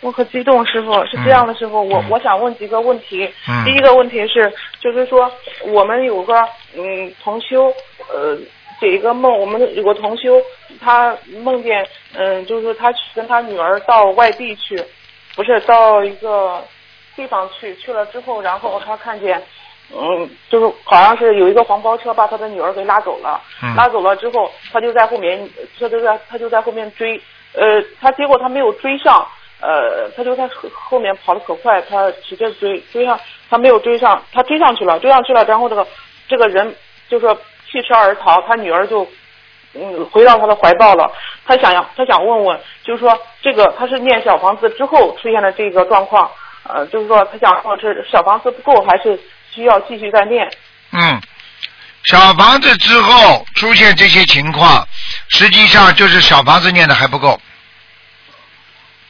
[0.00, 3.28] 我可激动，师傅是这样的，师傅，我我想问几个问题。
[3.48, 5.30] 嗯第一个问题是，就是说
[5.66, 6.40] 我们有个
[6.76, 7.72] 嗯同修，
[8.12, 8.36] 呃，
[8.80, 10.40] 解一个梦，我们有个同修，
[10.80, 14.80] 他梦见嗯，就是说他去跟他女儿到外地去，
[15.34, 16.62] 不是到一个
[17.16, 19.42] 地方去，去了之后，然后他看见。
[19.90, 25.48] 嗯，就是好像是有一个黄包车把他的女儿给拉走了，嗯拉走了之后，他就在后面，
[25.80, 27.18] 他就在他就在后面追，
[27.54, 29.26] 呃，他结果他没有追上，
[29.60, 33.18] 呃，他就在后后面跑得可快，他直接追追上，
[33.50, 35.86] 他没有追上，他追上去了，追上去了，然后这个
[36.28, 36.74] 这个人
[37.08, 37.34] 就说
[37.70, 39.06] 弃车而逃，他女儿就
[39.74, 41.12] 嗯回到他的怀抱了。
[41.44, 46.30] 他想要他想问问，就是说这个他是念小房子之后出现的这个状况，
[46.62, 49.18] 呃，就是说他想问是小房子不够还是
[49.50, 50.48] 需要继续再念？
[50.92, 51.20] 嗯，
[52.04, 54.86] 小房子之后出现这些情况，
[55.28, 57.40] 实际上就是小房子念的还不够。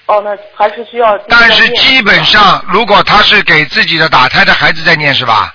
[0.08, 1.50] 哦，那还是需要但。
[1.52, 5.54] 是基本上，如果他是给自己的打胎的孩子在念是吧？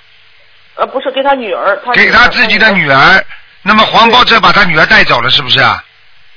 [0.75, 3.25] 呃不是给他女儿，他给他自己的女儿，
[3.61, 5.83] 那么黄包车把他女儿带走了，是不是啊？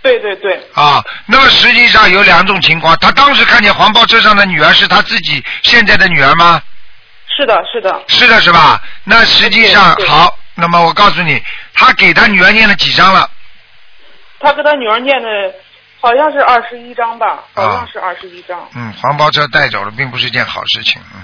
[0.02, 6.60] 对对对，啊，那么实际上有两种情况，他当时看见黄包车上的女儿是他自己现在的女儿吗？
[7.36, 8.80] 是的是的，是的，是吧？
[9.04, 11.42] 那实际上好，那么我告诉你，
[11.74, 13.28] 他给他女儿念了几章了？
[14.38, 15.28] 他给他女儿念的
[16.06, 18.64] 好像是二十一张吧，好啊像是二十一张。
[18.76, 21.02] 嗯，黄包车带走了，并不是一件好事情。
[21.12, 21.20] 嗯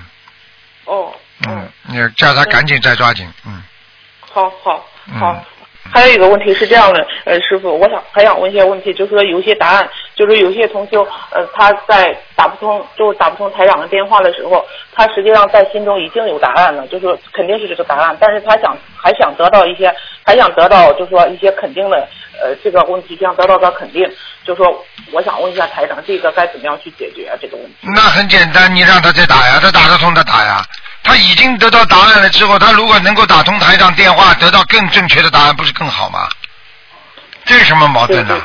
[0.87, 1.13] 哦，
[1.47, 3.33] 嗯，你叫他赶紧再抓紧。
[3.47, 3.63] 嗯
[4.33, 5.45] 好好嗯好。
[5.93, 14.65] 还有一个问题是这样的，呃，师傅，我想还想问一些问题，就是说有一些答案，就是有些同修，呃，他在打不通，就打不通台长的电话的时候，
[14.95, 22.09] 他实际上在心中已经有答案了，就是说肯定是这个答案，但是他想还想得到一些，还想得到就是说一些肯定的，
[22.43, 24.03] 呃，这个问题这样得到的肯定，
[24.45, 27.39] 就说我想问一下台长，这个该怎么样去解决啊？
[27.41, 27.77] 这个问题？
[27.95, 30.65] 那很简单，你让他再打呀，他打得通他打呀。
[31.05, 36.29] 他已经得到答案了之后，他如果能够打通台长电话，得到更正确的答案，不是更好吗？
[37.45, 38.41] 这是什么矛盾呢？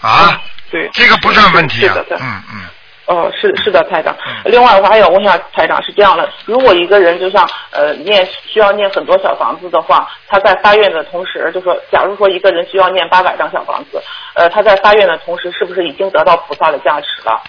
[0.00, 2.60] 啊，对，这个不算问题啊嗯嗯。
[3.06, 4.16] 哦，是是的，台长。
[4.44, 14.02] 另外，我还想问一下台长，是这样的：如果一个人就像呃念需要念很多小房子的话，他在发愿的同时，就说，假如说一个人需要念八百张小房子，
[14.34, 17.40] 呃，他在发愿的同时，是不是已经得到菩萨的加持了？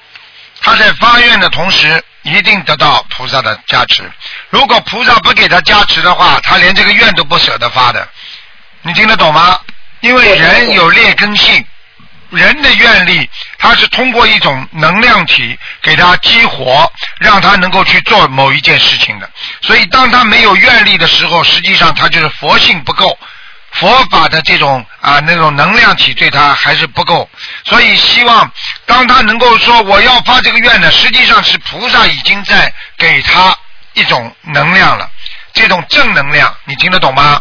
[0.61, 4.03] 他在发愿的同时，一定得到菩萨的加持。
[4.49, 8.07] 如果菩萨不给他加持的话，他连这个愿都不舍得发的。
[8.83, 9.59] 你听得懂吗？
[10.01, 11.65] 因为人有劣根性，
[12.31, 19.29] 人的愿力，它是通过一种能量体给他激活，让他能够去做某一件事情的。
[19.61, 23.17] 所以，当他没有愿力的时候，实际上他就是佛性不够。
[23.71, 27.29] 佛法的这种啊那种能量体对他还是不够，
[27.63, 28.49] 所以希望
[28.85, 33.55] 当他能够说我要发这个愿呢，实际上是菩萨已经在给他
[33.93, 35.07] 一种能量了，
[35.53, 37.39] 这种正能量，你听得懂吗？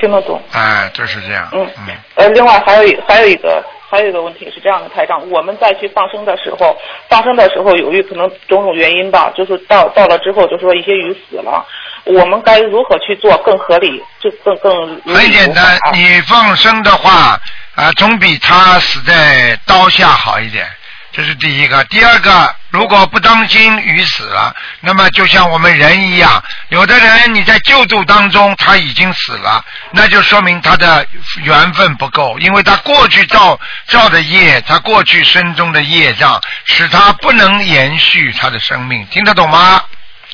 [0.00, 0.42] 听得懂。
[0.52, 1.48] 哎，就是这样。
[1.52, 1.70] 嗯
[2.16, 6.74] 呃，另外还有一还有一个还有一个问题是这样的，台长，我们再去放生的时候，
[7.10, 11.62] 放生的时候由于可能种种原因吧，就是到到了之后，就说一些鱼死了，
[12.06, 17.38] 我们该如何去做更合理，就更更很简单，你放生的话
[17.74, 20.66] 啊，总比他死在刀下好一点。
[21.12, 21.84] 这是第一个。
[21.84, 31.06] 第二个，如果不当心鱼死了，那么就像我们人一样，有的人你在救助当中他已经死了，那就说明他的
[31.42, 39.82] 缘分不够，因为他过去造造的业，他过去生中的业障，使他不能延续他的生命，听得懂吗？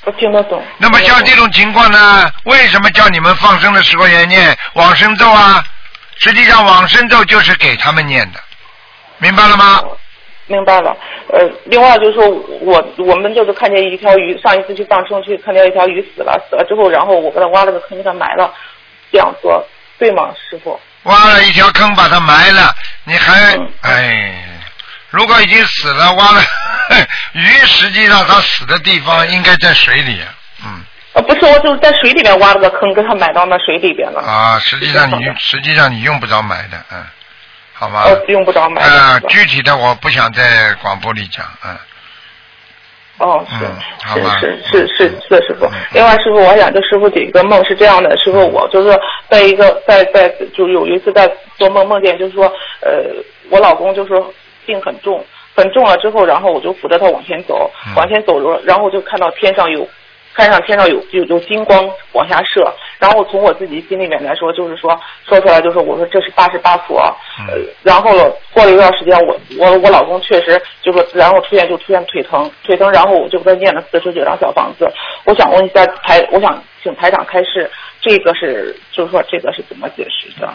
[0.04, 0.64] 我听得懂。
[0.78, 5.64] 那么像这种情况呢，为什么叫你们放生的时候也念往生咒啊？
[6.20, 8.40] 实际上往生咒就是给他们念的，
[9.18, 9.82] 明白了吗？
[10.48, 10.96] 明白了，
[11.32, 18.52] 呃，另外就是说我我们就是看见一条鱼，上一次去放生去看见一条鱼死了，死了之后，然后我给它挖了个坑给它埋了，
[19.12, 19.64] 这样做
[19.98, 20.80] 对吗，师傅？
[21.04, 24.34] 挖了一条坑把它埋了，你还哎，
[25.11, 26.40] 如果已经死了，挖了
[27.32, 30.20] 鱼，实际上它死的地方应该在水里，
[30.64, 30.82] 嗯。
[31.14, 34.20] 啊，不是，我就是在水里面挖了个坑，给它埋到那水里边了。
[34.20, 37.04] 啊，实际上你实际上你用不着埋的，嗯，
[37.78, 38.02] 好吗？
[38.06, 38.88] 呃，用不着埋的。
[38.90, 41.76] 啊，具体的我不想在广播里讲，嗯。
[43.18, 43.64] 哦，是
[44.20, 44.36] 吧。
[44.40, 45.68] 是是是是师傅。
[45.92, 52.46] 另外，师傅，我想跟师傅解一个梦，是这样的，师傅，我就是说在一个在在就有一次在做梦，梦见就是说，
[52.80, 53.10] 呃，
[53.50, 54.32] 我老公就是说
[54.66, 59.88] 病很重，很重了之后，然后我就扶着他往前走，往前走着，然后我就看到天上有。
[60.38, 64.96] 看上天上有有有金光往下射，然后从我自己心里面来说，就是说
[65.29, 66.94] 说出来就是我说这是八十八佛，
[67.48, 74.88] 呃，然后了过了一段时间，我我我老公确实就说，然后出现就出现腿疼腿疼，然后我就给他念了四十九张小房子。
[75.24, 77.68] 我想问一下台，我想请台长开示，
[78.01, 80.48] 这个是就是说这个是怎么解释的？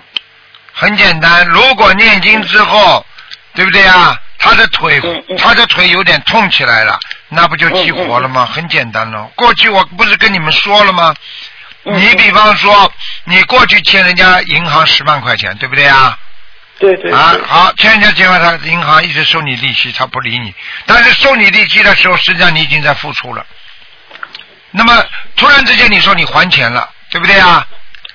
[0.71, 3.05] 很简单，如果念经之后，
[3.53, 4.15] 对不对啊？
[4.39, 4.99] 他的腿，
[5.37, 6.99] 他的腿有点痛起来了，
[7.33, 8.45] 那不就激活了吗？
[8.45, 9.29] 很简单了。
[9.35, 11.13] 过去我不是跟你们说了吗？
[11.83, 12.91] 你比方说，
[13.25, 16.17] 你过去欠人家银行十万块钱，对不对啊？
[16.79, 17.11] 对对。
[17.11, 20.53] 啊，好，欠人家钱完，他银行一直收你利息，他不理你。
[20.85, 23.45] 但是收你利息的时候，实际上你已经在付出了。
[24.71, 25.03] 那么
[25.35, 27.67] 突然之间你说你还钱了，对不对啊？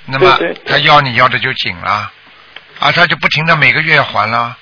[0.07, 2.11] 那么他要你要的就紧了，
[2.79, 4.57] 啊，他就不停的每个月要还了。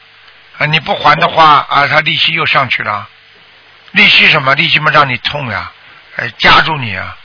[0.59, 3.09] 啊，你不还的话啊，他利息又上去了。
[3.97, 4.55] 利息什么？
[4.55, 5.73] 利息嘛，让你痛呀，
[6.17, 7.17] 哎，夹住你啊！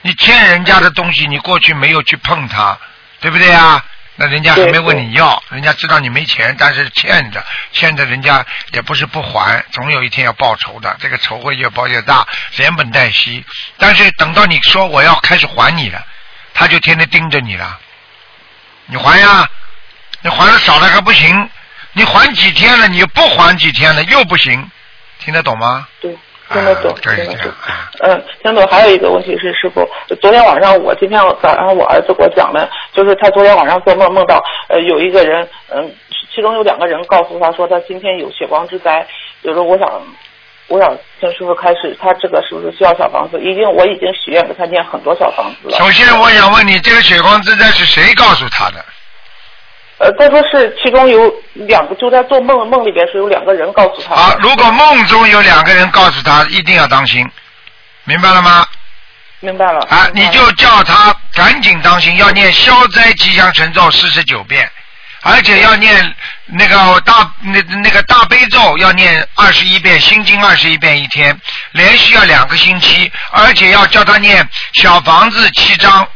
[0.00, 2.78] 你欠人家的东西，你过去没有去碰它，
[3.20, 3.84] 对不对啊？
[4.16, 10.96] 那人家还没问你要，人家知道你没钱，但是欠着，欠着人家也不是不还，总有一天要报仇的。
[10.98, 13.44] 这个仇会越报越大，连本带息。
[13.76, 16.02] 但是等到你说我要开始还你了，
[16.54, 17.78] 他就天天盯着你了。
[18.86, 19.46] 你还呀？
[20.22, 21.50] 你还的少了还不行。
[21.92, 22.88] 你还几天了？
[22.88, 24.70] 你又不还几天了，又不行，
[25.24, 25.88] 听得懂吗？
[26.00, 26.14] 对，
[26.52, 27.52] 听得懂，听得懂。
[28.00, 28.66] 嗯，听懂。
[28.66, 29.88] 还有一个问题是，师傅，
[30.20, 35.90] 昨天晚上我今天早上我儿子给我讲的，就是他昨天晚上做梦梦到，呃，有一个人，嗯，
[36.34, 39.06] 其中有两个人告诉他说他今天有血光之灾，
[39.42, 39.88] 就是我想，
[40.68, 43.40] 我想请师傅开始，他这个是不是需要小房子？
[43.40, 45.78] 已经我已经许愿给他念很多小房子了。
[45.78, 48.84] 首先，我想问你，这个血光之灾是谁告诉他的？
[49.98, 54.14] 呃，他说是其中有两个，就在做梦梦里边是有两个人告诉他。
[54.14, 57.24] 啊，如果梦中有两个人告诉他，一定要当心，
[58.02, 58.66] 明白了吗？
[59.38, 59.86] 明白了。
[59.88, 64.68] 啊，你就叫他赶紧当心，要念消灾吉祥神咒四十九遍，
[65.22, 66.14] 而且要念
[66.46, 76.08] 那个大那那个大悲咒要念二十一遍，心经二十一遍一天，连续要两个星期，而且要叫他念小房子七章。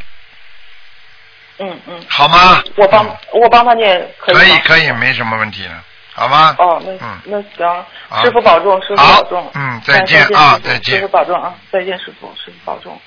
[1.59, 2.63] 嗯嗯，好吗？
[2.77, 5.83] 我帮我帮他念可以可以可以，没什么问题了，
[6.15, 6.55] 好吗？
[6.59, 9.51] 哦，那嗯那行，师傅保重，师傅保重。
[9.55, 10.97] 嗯，再见啊，再见。
[10.97, 13.01] 师傅保重啊，再见，师傅，师傅保重。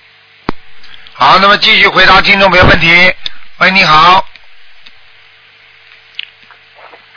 [1.13, 3.13] 好，那么继续回答听众朋友问题。
[3.59, 4.25] 喂，你好。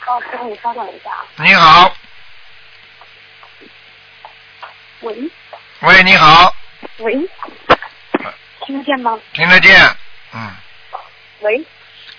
[0.07, 1.25] 哦，师傅，你稍等一下啊。
[1.37, 1.91] 你好。
[5.01, 5.15] 喂。
[5.81, 6.53] 喂，你好。
[6.99, 7.13] 喂。
[8.65, 9.19] 听得见吗？
[9.33, 9.75] 听得见，
[10.33, 10.55] 嗯。
[11.41, 11.65] 喂。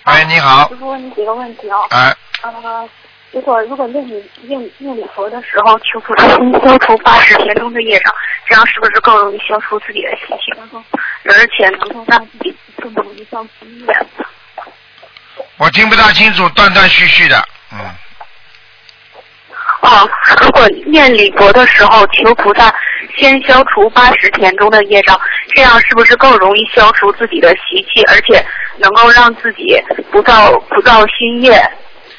[0.05, 0.75] 喂，你好师。
[0.75, 1.77] 傅，问你几个问题啊。
[1.89, 2.15] 哎。
[2.43, 2.87] 呃，
[3.31, 8.13] 如果如果念你念念礼佛的时候，求菩萨先消除八十天中的业障，
[8.47, 10.81] 这样是不是更容易消除自己的习气，能够
[11.25, 14.07] 而且能够让自己更不容易造罪业？
[15.57, 17.79] 我听不大清楚，断断续续的，嗯。
[19.81, 20.09] 哦，
[20.41, 22.73] 如果念礼佛的时候，求菩萨
[23.17, 25.19] 先消除八十田中的业障，
[25.55, 28.43] 这样是不是更容易消除自己的习气，而且
[28.77, 29.79] 能够让自己
[30.11, 31.53] 不造不造新业，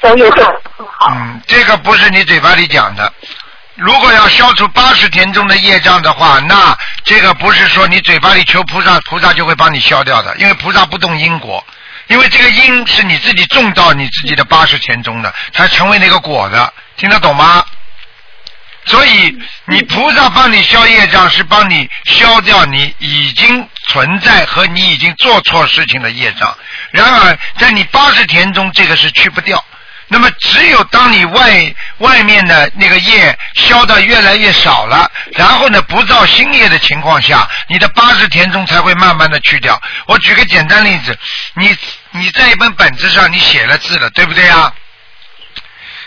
[0.01, 1.11] 消业障更好？
[1.11, 3.11] 嗯，这个不是你嘴巴里讲的。
[3.75, 11.63] 如果要消除八十田中的业障的话，那这个不是说你嘴巴里求菩萨，菩萨就会帮你消掉的，因为菩萨不动因果，
[12.07, 17.65] 因为这个因是你自己种到你自己的八十田中的，才成为那个果的，听得懂吗？
[18.85, 26.57] 所以你菩萨帮你消业障，是帮你消掉你已经存在和你已经做错事情的业障。
[26.91, 29.63] 然而，在你八十田中，这个是去不掉。
[30.07, 39.79] 那么，只有当你外外面的那个业消的越来越少了，然后呢，不造新业的情况下，你的八十田中才会慢慢的去掉。
[40.07, 41.15] 我举个简单例子，
[41.53, 41.77] 你
[42.11, 44.73] 你在一本本子上你写了字了，对不对啊？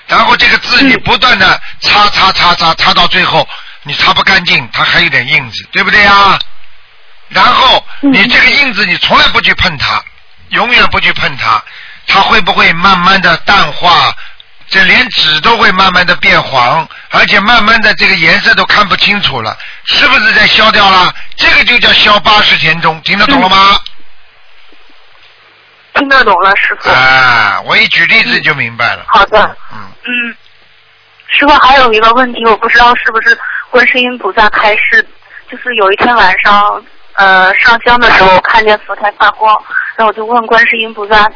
[0.07, 3.49] 然后这个字你不断的擦擦擦擦擦到最后，
[3.85, 6.39] 你擦不干净，它还有点印子，对不对呀？
[7.29, 10.03] 然后你这个印子你从来不去碰它，
[10.51, 11.63] 永远不去碰它，
[12.07, 14.13] 它会不会慢慢的淡化？
[14.69, 21.15] 这连纸都会慢慢的变黄，而且慢慢的这个颜色都看不清楚了，是不是在消掉了？
[21.37, 23.79] 这个就叫消八十田中，听得懂了吗？
[25.95, 26.89] 听得懂了，师傅。
[26.91, 29.05] 啊，我一举例子就明白了。
[29.09, 29.57] 好的。
[29.73, 29.79] 嗯。
[30.05, 30.35] 嗯，
[31.29, 33.39] 师傅还有一个问题，我不知道是不是
[33.71, 35.07] 观世音菩萨开示，
[35.51, 36.85] 就是有一天晚上，
[37.15, 39.55] 呃，上香的时候看见佛台发光，
[39.97, 41.31] 然后我就问观世音菩萨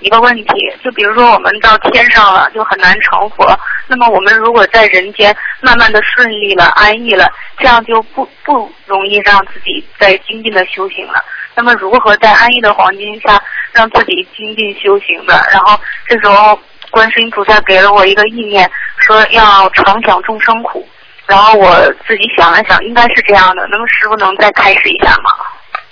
[0.00, 0.46] 一个问题，
[0.82, 7.26] 就比如说我们到天上了，就很难成佛，那么我们如果在人间慢慢的顺利了、安逸了，
[7.58, 11.24] 这样就不不容易让自己再精进的修行了。
[11.60, 13.38] 那么如何在安逸的环境下
[13.72, 15.46] 让自己精进修行的？
[15.52, 16.58] 然后这时候
[16.90, 20.88] 观世音菩萨给了我一个意念，说要常想众生苦。
[21.26, 21.76] 然后我
[22.08, 23.68] 自己想了想，应该是这样的。
[23.70, 25.30] 那么师傅能再开始一下吗？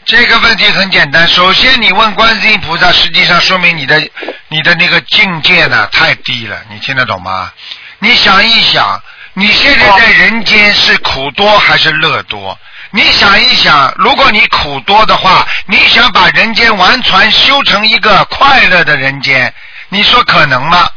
[0.06, 4.00] 这个问题很简单，首先你问观世音菩萨，实际上说明你的
[4.48, 7.52] 你的那个境界呢太低了，你听得懂吗？
[7.98, 8.98] 你想一想，
[9.34, 12.58] 你现在在人间是苦多还是乐多？
[12.90, 19.52] 你想一想，如果你苦多的话，你想把人间完全修成一个快乐的人间，
[19.88, 20.88] 你说可能吗？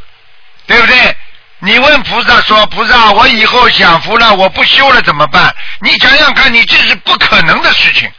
[0.66, 1.16] 对不对？
[1.64, 8.10] 你问菩萨说：“菩萨，我以后享福了，我不修了怎么办？”你想想看，你这是不可能的事情。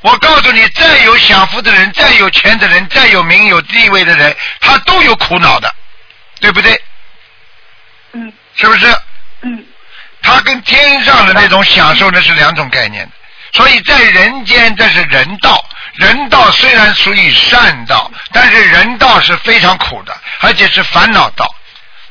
[0.00, 5.72] 我告诉你，再有享福的人，再有钱的人，再有名有地位的人，他都有苦恼的，
[6.40, 6.82] 对不对？
[8.14, 8.32] 嗯。
[8.56, 8.86] 是不是？
[9.42, 9.64] 嗯。
[10.22, 13.08] 他跟天上的那种享受那是两种概念，
[13.52, 15.64] 所以在人间这是人道，
[15.94, 21.52] 人道虽然属于善道，但是人道是非常苦的，而且是烦恼道。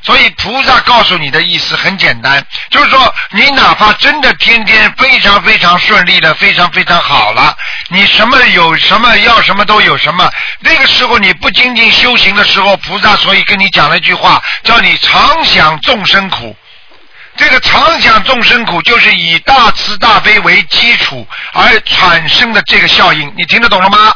[0.03, 7.55] 所以菩萨告诉你的意思很简单，就是说你哪怕真的天天非常非常顺利的，非常非常好了，
[7.87, 10.27] 你什么有什么要什么都有什么，
[10.59, 16.57] 那个时候你不精进修行的时候，菩萨所以跟你讲了一句话，叫你常想众生苦。
[17.35, 24.13] 这个常想众生苦，就是以大慈大悲为基础而产生的这个效应，你听得懂了吗？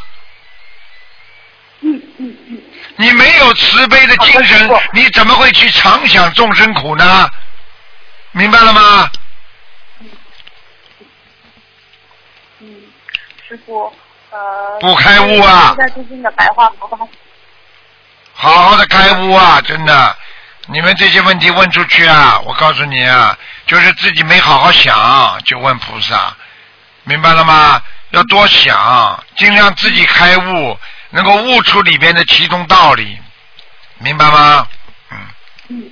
[1.81, 2.61] 嗯嗯嗯。
[2.97, 7.29] 你没有慈悲的精神，你怎么会去常想众生苦呢？
[8.31, 9.09] 明白了吗？
[12.59, 12.83] 嗯，
[13.47, 13.93] 师傅，
[14.29, 14.79] 呃。
[14.79, 15.73] 不开悟啊！
[15.77, 16.97] 在最近的白话佛法。
[18.33, 19.61] 好好的开悟啊！
[19.61, 20.17] 真的。
[20.67, 23.37] 你们这些问题问出去啊，我告诉你啊，
[23.67, 26.35] 就是自己没好好想就问菩萨，
[27.03, 27.79] 明白了吗？
[28.11, 30.77] 要多想，尽量自己开悟，
[31.11, 33.17] 能够悟出里边的其中道理，
[33.99, 34.67] 明白吗？
[35.11, 35.17] 嗯。
[35.67, 35.91] 嗯。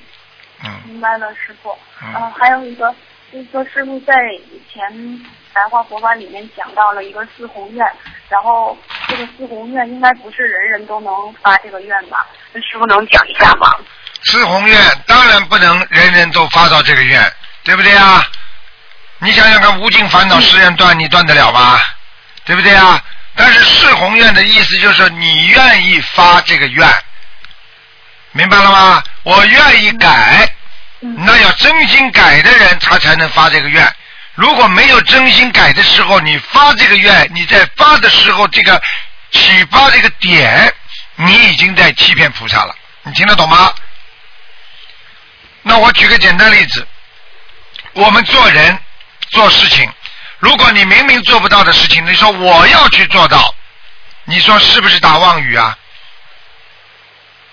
[0.63, 0.81] 嗯。
[0.85, 1.77] 明白了，师傅。
[2.01, 2.31] 嗯。
[2.31, 2.95] 还有一个，
[3.31, 4.81] 就是说师傅在以前
[5.53, 7.85] 白话佛法里面讲到了一个四宏愿，
[8.27, 8.75] 然后
[9.07, 12.25] 这个四宏愿应该不是人人都能发这个愿吧？
[12.53, 13.67] 那师傅能讲一下吗？
[14.25, 18.25] 四宏愿当然不能人人都发到这个愿，对不对啊？
[19.19, 21.79] 你想想看，无尽烦恼十愿断，你断得了吗？
[22.45, 23.01] 对不对啊？
[23.35, 26.87] 但是四宏愿的意思就是你愿意发这个愿，
[28.31, 29.03] 明白了吗？
[29.23, 30.49] 我愿意改，
[30.99, 33.95] 那要真心改的人，他才能发这个愿。
[34.35, 38.81] 如果没有真心改的时候，你发这个愿，你在发的时候，这个
[39.31, 40.73] 启发这个点，
[41.15, 42.75] 你已经在欺骗菩萨了。
[43.03, 43.73] 你听得懂吗？
[45.63, 46.85] 那我举个简单例子，
[47.93, 48.77] 我们做人
[49.29, 49.89] 做事情，
[50.39, 53.55] 如果你明明做不到的事情，你说我要去做到，
[54.25, 55.77] 你说是不是打妄语啊？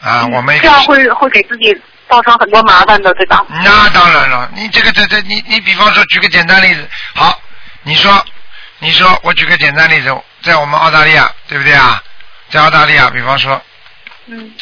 [0.02, 1.72] 啊，我们这样会会给自己
[2.08, 3.44] 造成很多麻烦的，对吧？
[3.62, 7.40] 那当然了，你这个这这你你比方说举个简单例子，好，
[7.82, 8.24] 你说
[8.78, 12.02] 你说我举个简单例子，在我们澳大利亚，对不对啊？
[12.48, 13.62] 在澳大利亚，比方说，
[14.26, 14.52] 嗯，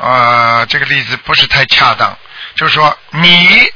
[0.00, 2.16] 呃，这个例子不是太恰当。
[2.58, 3.72] 就是说，你，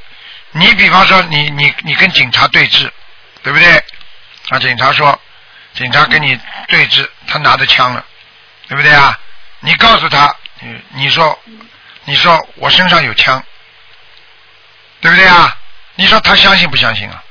[0.50, 2.90] 你比方说，你你你跟警察对峙，
[3.42, 3.76] 对不对？
[4.48, 5.18] 啊，警察说，
[5.74, 8.04] 警察跟你对峙，他拿着枪了，
[8.68, 9.16] 对不对啊？
[9.60, 11.38] 你告诉他，你你说，
[12.04, 13.42] 你说我身上有枪，
[15.00, 15.56] 对不对啊？
[15.94, 17.22] 你说他相信不相信啊？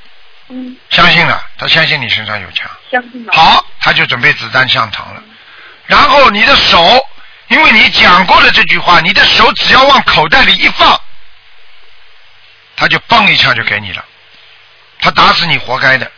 [0.47, 2.69] 嗯，相信了，他相信你身上有枪。
[2.89, 3.33] 相信了。
[3.33, 5.21] 好，他就准备子弹上膛了。
[5.85, 7.05] 然后你的手，
[7.49, 10.99] 因为你讲过了这句话，你的手只要往口袋里一放，
[12.81, 14.03] 他就嘣一下就给你了。
[15.01, 16.11] 他打死你活该的。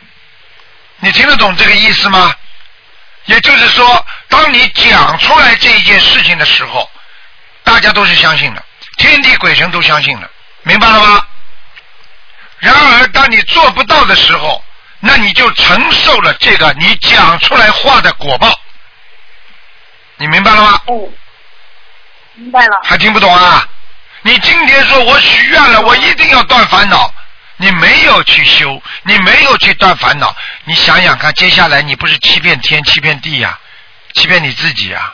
[0.96, 2.34] 你听得懂这个意思吗？
[3.26, 6.90] 也就是说，当你讲出来这一件事情的时候，
[7.64, 8.64] 大家都是相信的，
[8.96, 10.30] 天地鬼神都相信了，
[10.62, 11.26] 明白了吗？
[12.60, 14.64] 然而，当你做不到的时候，
[15.00, 18.50] 那你就承受了这个你讲出来话的果报。
[20.16, 20.80] 你明白了吗？
[20.86, 21.10] 哦，
[22.36, 22.80] 明白了。
[22.84, 23.68] 还听不懂啊？
[24.26, 27.12] 你今天说我许愿了，我一定要断烦恼，
[27.58, 33.58] 你没有去修，你没有去断烦恼，你想想看，接下来你不是欺骗天、欺骗地呀、
[34.14, 35.12] 欺骗你自己呀、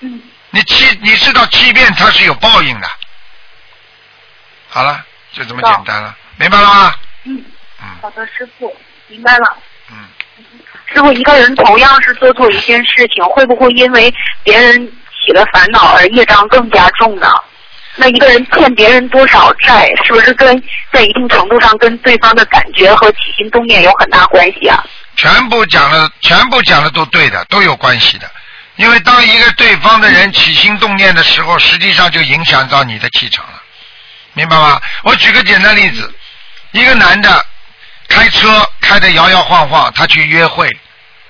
[0.00, 0.22] 嗯。
[0.48, 2.88] 你欺，你知道欺骗它是有报应的。
[4.70, 6.94] 好了，就这么简单了，明白了吗？
[7.24, 7.44] 嗯。
[7.82, 7.86] 嗯。
[8.00, 8.74] 好的，师傅，
[9.08, 9.58] 明白了。
[9.90, 10.08] 嗯。
[10.86, 14.10] 师傅，一个人同样是做错一件事情，会不会因为
[14.42, 14.90] 别人
[15.22, 17.30] 起了烦恼而业障更加重呢？
[18.00, 24.82] 那一个人欠别人多少债，是不是跟在一定程度上跟对方的感觉和起心动念有很大关系啊？
[25.16, 28.30] 全部讲的，全部讲的都对的，都有关系的。
[28.76, 33.60] 因为当一个对方的人起心动念的时候，实际上就影响到你的气场了，
[34.34, 34.80] 明白吗？
[35.02, 36.14] 我举个简单例子，
[36.70, 37.44] 一个男的
[38.08, 40.70] 开车开得摇摇晃晃，他去约会，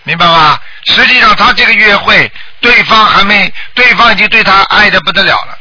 [0.03, 0.61] 明白吗？
[0.85, 5.58] 实际上他这个约会，对方还没，对方已经对他爱的不得了了。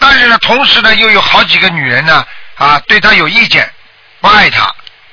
[0.00, 2.26] 但是呢，同时呢，又有好几个女人呢，
[2.56, 3.70] 啊，对他有意见，
[4.20, 4.64] 不爱他，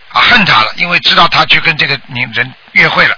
[0.09, 3.15] 啊，恨他了，因为知道他去跟这个女人约会了。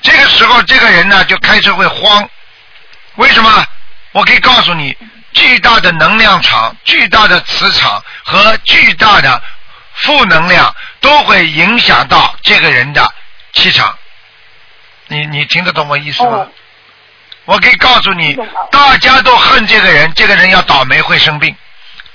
[0.00, 2.28] 这个时候，这个人呢就开始会慌，
[3.16, 3.64] 为什么？
[4.12, 4.96] 我可以告诉你，
[5.32, 9.42] 巨大的能量场、巨大的磁场和巨大的
[9.94, 13.14] 负能量都会影响到这个人的
[13.52, 13.96] 气场。
[15.08, 16.46] 你你听得懂我意思吗？
[17.52, 18.34] 我可以告诉你，
[18.70, 21.54] 大家都恨这个人，这个人要倒霉会生病；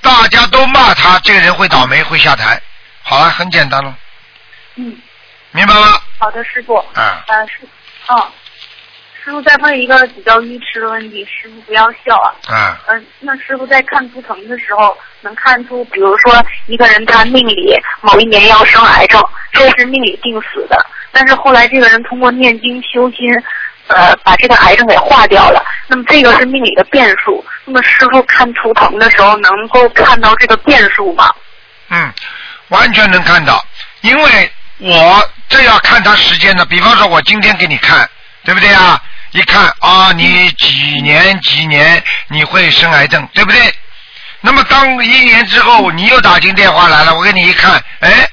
[0.02, 2.60] 大家都骂他，这个人会倒霉会下台。
[3.04, 3.96] 好了，很简单了，
[4.78, 4.98] 嗯，
[5.52, 6.02] 明白吗？
[6.18, 6.76] 好的，师傅。
[6.96, 7.24] 啊。
[7.28, 7.60] 呃，师，
[8.08, 8.28] 哦，
[9.24, 12.34] 师傅再问一个比较愚痴的问题，师傅不要笑啊。
[12.52, 12.82] 啊。
[12.88, 19.24] 嗯、那师傅在看图腾的时候，能看出，比如说一个人他命里某一年要生癌症，
[19.54, 23.20] 这是命里定死的，但是后来这个人通过念经修心，
[23.88, 25.64] 呃，把这个癌症给化掉了。
[25.88, 27.44] 那么这个是命里的变数。
[27.66, 31.34] 那么师傅看图腾的时候，能够看到这个变数吗？
[31.90, 32.14] 嗯，
[32.70, 33.64] 完全能看到，
[34.02, 36.66] 因为我这要看他时间的。
[36.66, 38.10] 比方说，我今天给你看，
[38.44, 39.02] 对不对啊？
[39.32, 43.74] 一看啊，你几年几年你会生癌症，对不对？
[44.42, 48.30] 那么当一年之后，你又打进电话来了，我给你一看，哎，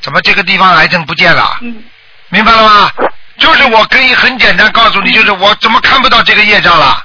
[0.00, 1.58] 怎么这个地方癌症不见了？
[1.62, 1.84] 嗯。
[2.30, 2.92] 明白了吗？
[3.38, 7.04] 就是我可以很简单告诉你，就是我怎么看不到这个业障了？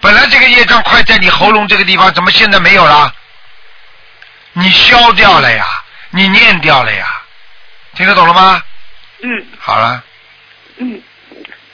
[0.00, 3.12] 本来这个业障快在你喉咙这个地方，怎么现在没有了？
[4.52, 5.64] 你消掉了呀，
[6.10, 7.06] 你念掉了呀，
[7.94, 8.62] 听得懂了吗？
[9.22, 9.46] 嗯。
[9.58, 10.02] 好了，
[10.76, 11.00] 嗯，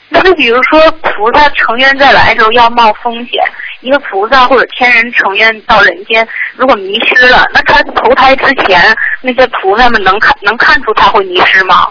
[0.09, 3.43] 那就比如说菩萨成愿再来的时候要冒风险，
[3.81, 11.89] 一个菩萨或者天人成愿到人间，如果迷失了，那他投胎之前那些菩萨们能看能看出他会迷失吗？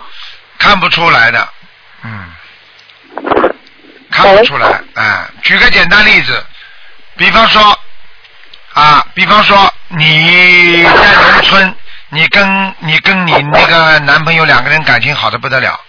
[0.62, 1.48] 看不出来的，
[2.04, 2.30] 嗯，
[4.12, 4.80] 看不出来。
[4.94, 6.46] 哎，举个简单例子，
[7.16, 7.76] 比方说，
[8.72, 11.74] 啊，比方说你在农村，
[12.10, 15.80] 你跟你跟你那个男朋友两个人感情好的不得了，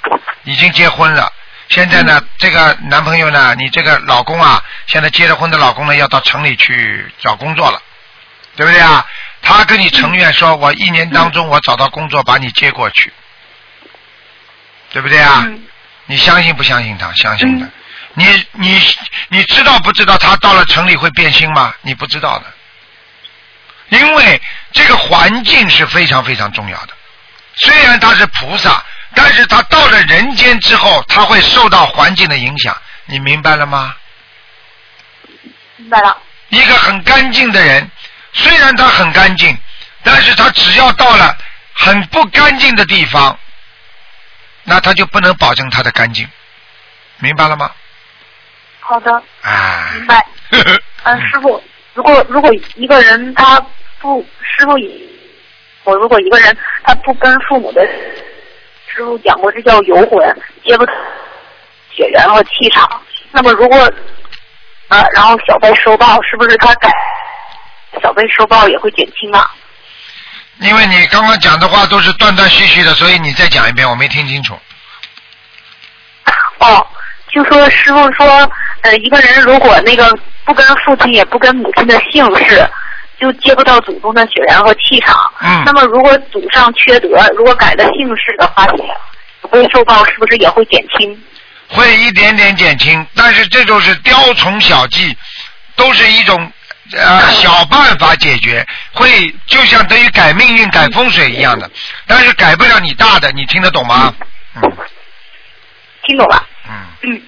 [0.44, 1.32] 已经结婚了。
[1.70, 7.80] 现在呢，这个男朋友呢，你这个老公啊，现在结了婚的老公呢，要到城里去找工作了，
[8.56, 9.06] 对不对啊？
[9.44, 13.14] 他跟你承愿说，我一年当中我找到工作把你接过去，
[14.94, 15.46] 对不对啊？
[16.06, 17.12] 你相信不相信他？
[17.14, 17.68] 相信的。
[18.14, 18.80] 你你
[19.30, 21.74] 你知道不知道他到了城里会变心吗？
[21.82, 24.42] 你不知道的，因为
[24.72, 26.94] 这个环境是非常非常重要的。
[27.56, 28.84] 虽然他是菩萨，
[29.16, 32.78] 但是他到了人间之后，他会受到环境的影响。
[33.06, 33.96] 你明白了吗？
[35.78, 36.16] 明白了。
[36.50, 37.90] 一个很干净的人，
[38.34, 39.58] 虽然他很干净，
[40.04, 41.36] 但是他只要到了
[41.74, 43.40] 很不干净的地方，
[44.64, 46.28] 那他就不能保证他的干净。
[47.20, 47.72] 明白了吗？
[48.80, 49.12] 好的，
[49.42, 50.26] 啊，明白。
[51.04, 51.62] 嗯， 师傅，
[51.94, 53.60] 如果如果一个人他
[54.00, 54.90] 不，师傅也，
[55.84, 57.86] 我如果一个人他不跟父母的
[58.88, 60.20] 师傅讲过，这叫游魂，
[60.66, 60.86] 接不
[61.92, 63.02] 血缘和气场。
[63.32, 63.78] 那么如果
[64.90, 66.90] 呃，然后小辈收报，是不是他改
[68.02, 69.50] 小辈收报也会减轻啊？
[70.60, 74.58] 因为你刚刚讲的话都是断断续续的，所以你再讲一遍，我没听清楚。
[76.60, 76.88] 哦，
[77.32, 78.26] 就说师傅说，
[78.82, 82.66] 呃，一个人如果那个不跟父亲也不跟母亲的姓氏，
[83.20, 85.18] 就接不到祖宗的血缘和气场。
[85.42, 85.64] 嗯。
[85.66, 88.66] 那么如果祖上缺德，如果改了姓氏的话，
[89.42, 91.22] 会受报是不是也会减轻？
[91.68, 95.18] 会一点点减轻，但是这种是雕虫小技，
[95.76, 96.52] 都是一种
[96.92, 101.70] 呃小办法解决，会就像等于改命运、改风水一样的，
[102.06, 104.14] 但是改不了你大的，你听得懂吗？
[104.56, 104.62] 嗯
[106.06, 106.46] 听懂了。
[106.68, 106.74] 嗯。
[107.04, 107.22] 嗯。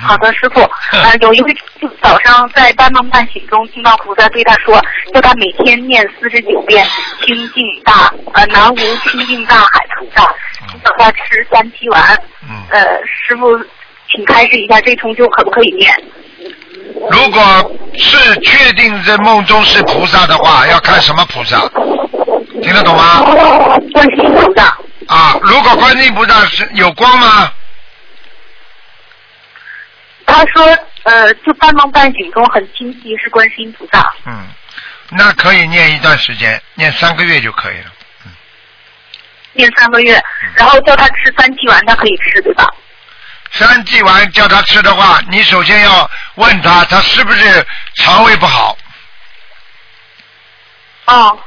[0.00, 0.60] 好的，师傅。
[0.92, 1.56] 呃，有一位
[2.00, 4.80] 早上在半梦半醒中听到菩萨对他说，
[5.12, 6.86] 叫他每天念四十九遍
[7.24, 9.68] 清净大呃南无清净大海
[9.98, 10.22] 菩萨，
[10.84, 12.22] 叫他吃三七丸。
[12.48, 12.62] 嗯。
[12.70, 13.58] 呃，师傅，
[14.08, 15.92] 请开示一下这通修可不可以念？
[17.10, 21.60] 如果是确定在梦中是菩萨的话， 要看什么菩萨，
[22.62, 23.20] 听得懂吗？
[23.92, 24.64] 观世音菩萨。
[25.08, 27.52] 啊，如果观世音菩萨是有光吗？
[30.26, 30.64] 他说，
[31.04, 34.12] 呃，就半梦半醒中很清晰是观世音菩萨。
[34.26, 34.46] 嗯，
[35.10, 37.92] 那可以念一段时间，念三个月就可以了。
[39.52, 40.20] 念三个月，
[40.56, 42.66] 然后叫他吃三七丸，他可以吃对吧？
[43.58, 48.76] 三剂丸叫他吃的话，你首先要问他，他是不是肠胃不好？
[51.06, 51.38] 哦。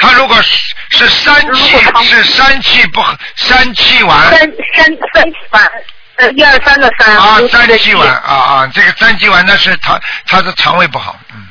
[0.00, 4.30] 他如果是是三气是三气不好三气丸。
[4.30, 5.72] 三三三气丸，
[6.18, 7.16] 呃，一二三的三。
[7.16, 11.48] 啊，三气丸啊啊，这个三气丸那是他他的肠胃不好，嗯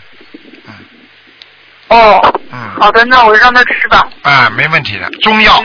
[1.89, 2.41] 哦。
[2.53, 2.71] 嗯。
[2.79, 4.07] 好的，那我让他吃吧。
[4.21, 5.61] 啊，没问题的，中药，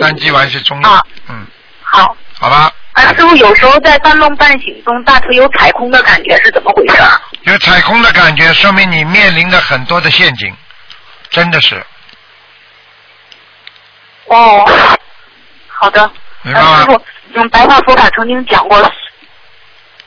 [0.00, 1.46] 三剂丸是中药，嗯，
[1.82, 2.16] 好。
[2.36, 2.68] 好吧。
[2.94, 6.96] 啊，师傅，有时候在半梦半醒中，大腿有踩空的感觉是怎么回事？
[7.42, 10.54] 有踩空的感觉，说明你面临着很多的陷阱，
[11.30, 11.84] 真的是。
[14.26, 14.64] 哦，
[15.66, 16.10] 好的。
[16.42, 17.02] 明白吗师傅，
[17.34, 18.78] 嗯，白话佛法曾经讲过，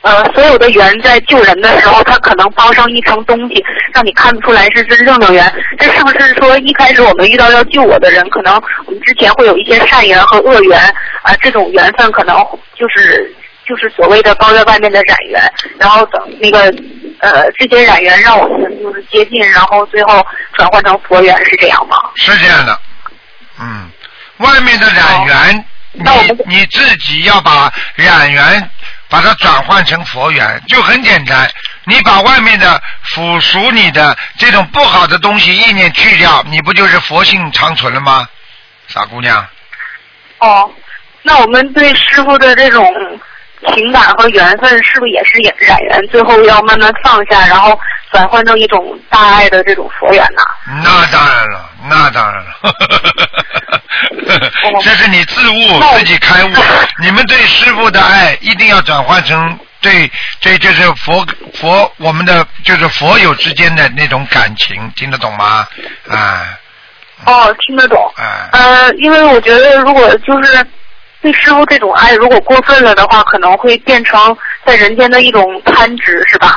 [0.02, 5.52] 呃，所有的缘在救人的时候，他可能包上一层东西，让你看不出来是真正的缘。
[5.78, 8.54] 这是不是说一开始我们遇到要救我的人，可能
[8.86, 10.78] 我们之前会有一些善缘和恶缘
[11.22, 12.36] 啊、这种缘分可能
[12.76, 13.34] 就是
[13.66, 16.60] 就是所谓的包在外面的染缘，然后等那个
[17.18, 20.24] 呃这些染缘让我们就是接近，然后最后
[20.54, 21.96] 转换成佛缘，是这样吗？
[22.14, 22.80] 是这样的，
[23.60, 23.90] 嗯，
[24.38, 26.02] 外面的染缘，你
[26.46, 28.70] 你自己要把染缘
[29.08, 31.50] 把它转换成佛缘，就很简单。
[31.84, 38.28] 你把外面的腐熟你的这种不好的东西意念去掉，你不就是佛性长存了吗？
[38.88, 39.46] 傻姑娘，
[40.38, 40.72] 哦，
[41.20, 42.82] 那我们对师傅的这种
[43.74, 46.00] 情感和缘分，是不是也是也染缘？
[46.08, 47.78] 最后要慢慢放下，然后
[48.12, 50.42] 转换成一种大爱的这种佛缘呐、
[50.82, 52.52] 那当然了，那当然了，
[54.82, 56.48] 这是你自悟自己开悟。
[57.00, 65.66] 你们对师傅的爱一定要转换成对对，就是佛佛我们的就是佛友之间的那种感情，听得懂吗？
[66.08, 66.58] 啊，
[67.26, 68.12] 哦，听得懂。
[68.16, 68.48] 啊。
[68.52, 70.66] 呃，因为我觉得如果就是
[71.20, 76.56] 对师傅这种爱，如果过分了的话，可能会变成在人间的一种贪执，是吧？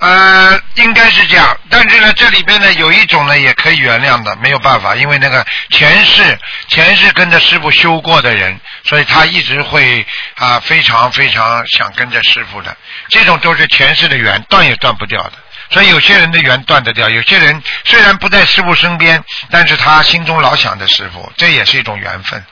[0.00, 10.04] 呃，应该是这样，但是呢，这里边呢有一种呢也可以原谅的，没有办法，因为那个前世前世跟着师傅修过的人，所以他一直会
[10.34, 12.76] 啊、非常非常想跟着师傅的，
[13.08, 15.32] 这种都是前世的缘，断也断不掉的。
[15.70, 22.44] 所以有些人的缘断得掉，有些人虽然不在师傅身边，但是他心中老想着师傅，这也是一种缘分。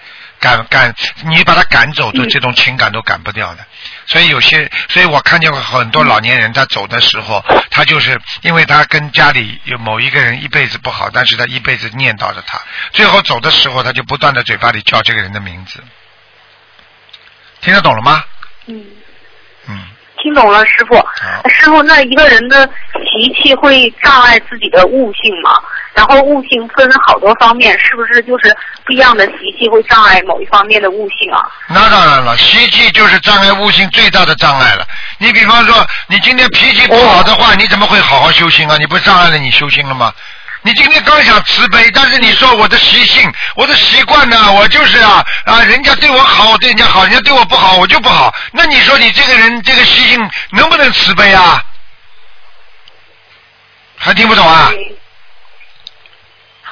[0.42, 0.92] 赶赶，
[1.24, 3.64] 你把他赶走的这种情感都赶不掉的。
[4.06, 12.60] 所以有些，所以我看见过很多老年人，他走的时候，他就是因为他跟家里有某一个人一辈子不好，但是他一辈子念叨着他，
[12.92, 15.82] 最后走的时候，他就不断的嘴巴里叫这个人的名字。
[17.60, 18.24] 听得懂了吗？
[18.66, 18.84] 嗯。
[19.68, 19.86] 嗯。
[20.20, 20.94] 听懂了，师傅。
[21.48, 25.50] 师傅，那一个人的习气会障碍自己的悟性吗？
[25.94, 31.44] 然后悟性分好多方面，是不是就是不一样的习气会障碍某一方面的悟性啊？
[31.68, 34.86] 那当然了，习气就是障碍悟性最大的障碍了。
[35.18, 38.76] 你比方说，你今天脾气不好的话，你怎么会好好修心啊？
[38.78, 40.12] 你不是障碍了你修心了吗？
[40.64, 44.52] 你今天刚想慈悲，但是你说我的习性、我的习惯呢？
[44.52, 48.32] 我就是啊啊，人家对我好，我对人家好；人家对我不好，我就不好。
[48.52, 51.60] 那你说你这个人这个习性能不能慈悲啊？
[53.98, 54.70] 还听不懂啊？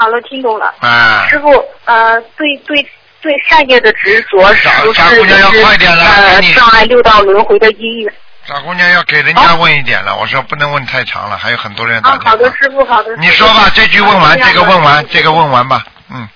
[0.01, 0.75] 好了，听懂了。
[0.81, 1.51] 啊师傅，
[1.85, 2.83] 呃，对对
[3.21, 8.15] 对，善业的执着是不是傻姑娘要就是快点了呃赶紧障碍六道轮回的因缘？
[8.47, 12.31] 傻姑娘要给人家问一点了，我说不能问太长了，还有很多人打啊，电话。
[12.31, 13.15] 好的，师傅，好的。
[13.19, 15.85] 你说吧，这句问完，这个问完，这个问完吧。
[16.09, 16.27] 嗯，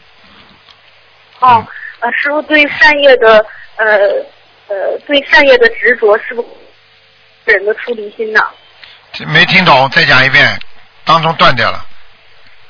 [1.41, 1.67] 哦，
[2.01, 3.47] 呃，师傅对善业的
[3.77, 3.87] 呃
[4.69, 6.43] 呃对善业的执着，是不
[7.47, 8.43] 是人的出离心呢？
[9.15, 10.61] 这没听懂，再讲一遍，
[11.07, 11.83] 当中断掉了。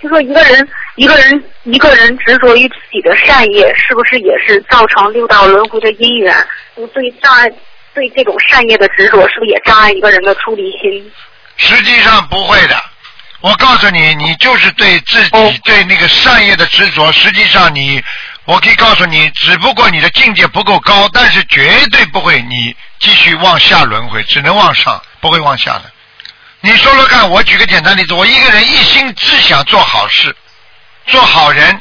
[0.04, 6.36] 就说一个人一个人一个人执着于自己的善业，是不是也是造成六道轮回的因缘？
[6.74, 7.48] 那对障碍
[7.94, 11.10] 对这种善业的执着，是不是也障碍一个人的出离心？
[11.56, 12.76] 实际上不会的，
[13.40, 17.10] 我告诉你，你就是对自己对那个善业的执着。
[17.10, 18.04] 实际上你，
[18.44, 25.84] 我可以告诉你，只不过你的境界不够高，但是绝对不会你继续往下轮回，只能往上，不会往下的。
[26.64, 30.34] 你说说看，我举个简单例子，我一个人一心只想做好事，
[31.06, 31.78] 做好人，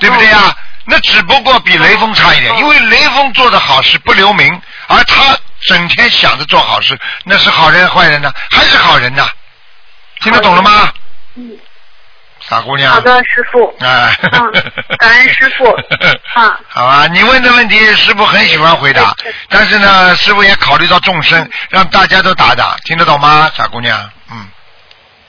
[0.00, 0.52] 对不对呀？
[0.86, 5.38] 那只不过比雷锋差一点，因为雷锋做的好事不留名，而他
[5.68, 8.32] 整天想着做好事，那是好人坏人呢？
[8.50, 9.24] 还是好人呢？
[10.20, 10.92] 听得懂了吗？
[11.36, 11.56] 嗯，
[12.48, 12.92] 傻姑娘。
[12.92, 13.74] 好的，师傅。
[13.80, 14.16] 哎。
[14.32, 14.52] 嗯，
[14.98, 15.70] 感恩师傅。
[16.34, 16.58] 啊。
[16.68, 19.14] 好啊，你问的问题师傅很喜欢回答，
[19.48, 23.98] 但是呢，师傅也考虑到众生，让大家都打打，听得懂吗，傻姑娘？
[24.30, 24.46] 嗯，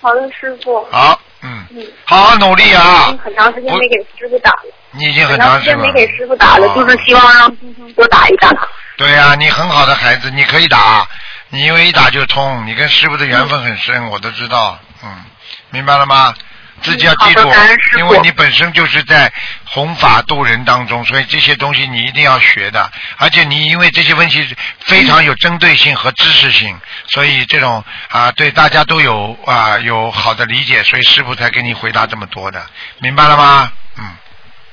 [0.02, 0.88] 好的，师傅。
[0.92, 1.86] 好，嗯，嗯。
[2.06, 3.18] 好好努力啊已经！
[3.20, 7.56] 很长时间没给师傅打了，你已经很很长时间没给师傅打了，哦就是希望让
[7.96, 8.50] 多打一打。
[8.98, 11.08] 对呀、你很好的孩子，你可以打，
[11.50, 15.24] 你因为一打就通，你跟师傅的缘分很深，我都知道，嗯，
[15.70, 16.34] 明白了吗？
[16.80, 17.50] 自己要记住
[17.98, 19.32] 因为你本身就是在
[19.66, 22.90] 弘法度人当中，所以这些东西你一定要学的。
[23.18, 32.66] 而且你因为这些问题非常有针对性和知识性，所以这种啊对大家都有啊有好的理解，所以师傅才给你回答这么多的，
[33.00, 33.72] 明白了吗？
[33.98, 34.12] 嗯，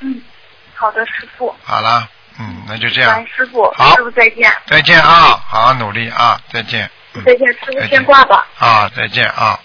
[0.00, 0.22] 嗯，
[0.74, 1.54] 好的，师傅。
[1.64, 4.52] 好了，嗯，那就这样，师傅，好师傅再见。
[4.66, 6.84] 再见啊，好好努力啊，再见。
[7.14, 8.46] 嗯再见，师傅先挂吧。
[8.58, 9.58] 啊，再见啊。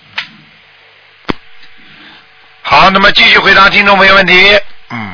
[2.72, 4.34] 好，那么继续回答听众朋友问题。
[4.92, 5.14] 嗯，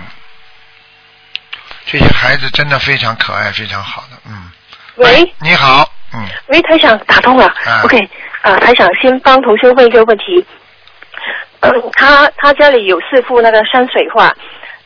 [1.87, 4.17] 这些孩子真的非常可爱，非常好的。
[4.27, 4.51] 嗯，
[4.97, 7.47] 喂，你好，嗯，喂，台长打通了。
[7.47, 7.97] 啊 OK，
[8.43, 10.45] 呃，台长先帮同学问一个问题。
[11.61, 14.31] 呃他他家里有四幅那个山水画，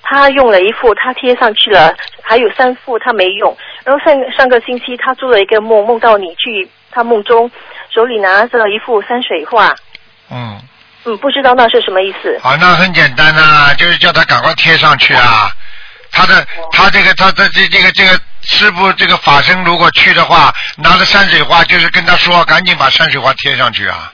[0.01, 1.93] 他用了一幅，他贴上去了，
[2.23, 3.53] 还有三幅他没用。
[3.83, 7.51] 然后上上个星期他做了一个梦，梦到你去他梦中
[7.93, 9.75] 手里拿着一幅山水画，
[10.31, 10.57] 嗯，
[11.05, 12.39] 嗯，不知道那是什么意思。
[12.43, 15.49] 好，那很简单呐、就是叫他赶快贴上去啊。
[16.11, 24.11] 他的他这个他这这这个这个师傅这个法身如果去的话，拿着山水画，就是跟他说赶紧把山水画贴上去啊。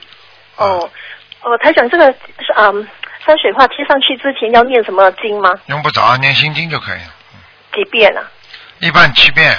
[0.56, 0.88] 哦，
[1.42, 2.86] 哦，台长，这个是嗯
[3.26, 5.50] 山水画贴上去之前要念什么经吗？
[5.66, 7.12] 用不着念心经就可以了，
[7.74, 8.22] 几遍啊？
[8.78, 9.54] 一般七遍。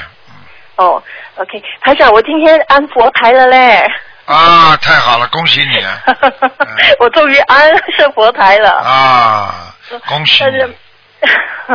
[0.78, 1.04] 哦
[1.36, 3.86] ，OK，台长，我今天安佛台了嘞。
[4.30, 5.98] 啊，太好了，恭喜你啊！
[7.02, 7.68] 我终于安
[7.98, 8.70] 上佛台了。
[8.70, 9.74] 啊，
[10.08, 10.52] 恭喜你！
[10.52, 10.52] 但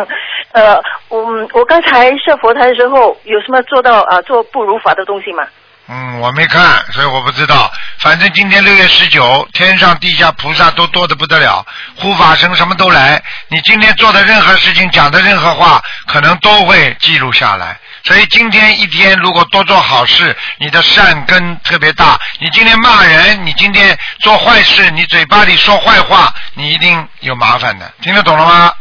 [0.06, 0.08] 是，
[0.52, 1.20] 呃，我
[1.52, 5.44] 我刚才设佛台的时候，有什么做到啊、呃做不如法的东西吗？
[5.88, 7.70] 嗯，我没看，所以我不知道。
[7.98, 13.20] 反正今天六月十九，天上地下菩萨都多的不得了，护法神什么都来。
[13.48, 17.76] 你今天做的任何事情，讲的任何话，可能都会记录下来。
[18.04, 22.18] 所以今天一天如果多做好事，你的善根特别大。
[22.38, 27.90] 你今天骂人，你今天做坏事，你嘴巴里说坏话，你一定有麻烦的。
[28.02, 28.72] 听得懂了吗？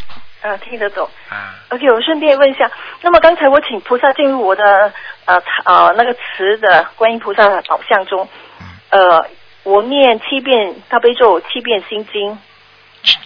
[0.41, 1.09] 呃，听得懂。
[1.29, 1.55] 啊。
[1.69, 2.69] OK，我顺便问一下，
[3.01, 4.91] 那么刚才我请菩萨进入我的
[5.23, 8.27] 呃呃那个词的观音菩萨的宝像中，
[8.89, 9.25] 呃，
[9.63, 12.37] 我念七遍大悲咒，七遍心经，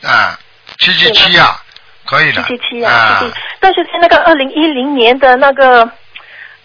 [0.08, 0.38] 啊，
[0.78, 1.60] 七七七啊，
[2.08, 2.42] 可以的。
[2.44, 3.34] 七七七啊，七七。
[3.60, 5.88] 但是在那个二零一零年的那个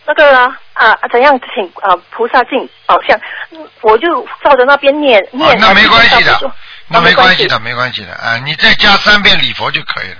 [0.06, 3.18] 那个啊啊怎样请啊菩萨进宝像，
[3.50, 5.50] 嗯我就照着那边念念。
[5.50, 6.54] 啊那没关系的
[6.88, 10.16] 那没关系哦的，没关系的啊，你再加三遍礼佛就可以了。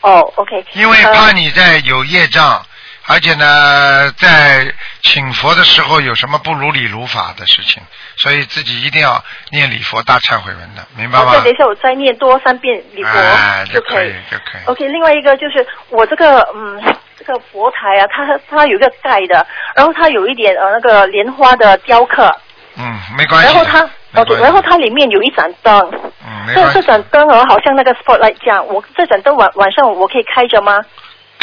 [0.00, 0.64] 哦，OK。
[0.74, 2.64] 因为怕你在有业障，
[3.06, 4.72] 而且呢，在
[5.02, 7.82] 请佛的时候有什么不如理如法的事情，
[8.18, 11.32] 所以自己一定要念礼佛大忏悔文的，明白吗？
[11.42, 14.64] 等一下，我再念多三遍礼佛、哎，就可以，就可以。
[14.66, 16.82] OK，另外一个就是我这个嗯，
[17.16, 22.34] 这个佛台啊，它它有一个盖的，然后它有一点呃那个莲花的雕刻，
[22.76, 23.54] 嗯，没关系。
[23.54, 25.78] 然后它没 OK，然后它里面有一盏灯，
[26.26, 26.74] 嗯，没关系。
[26.74, 30.80] 这这盏灯啊，好像那个 spotlight 这样，我这盏灯晚晚上我可以开着吗？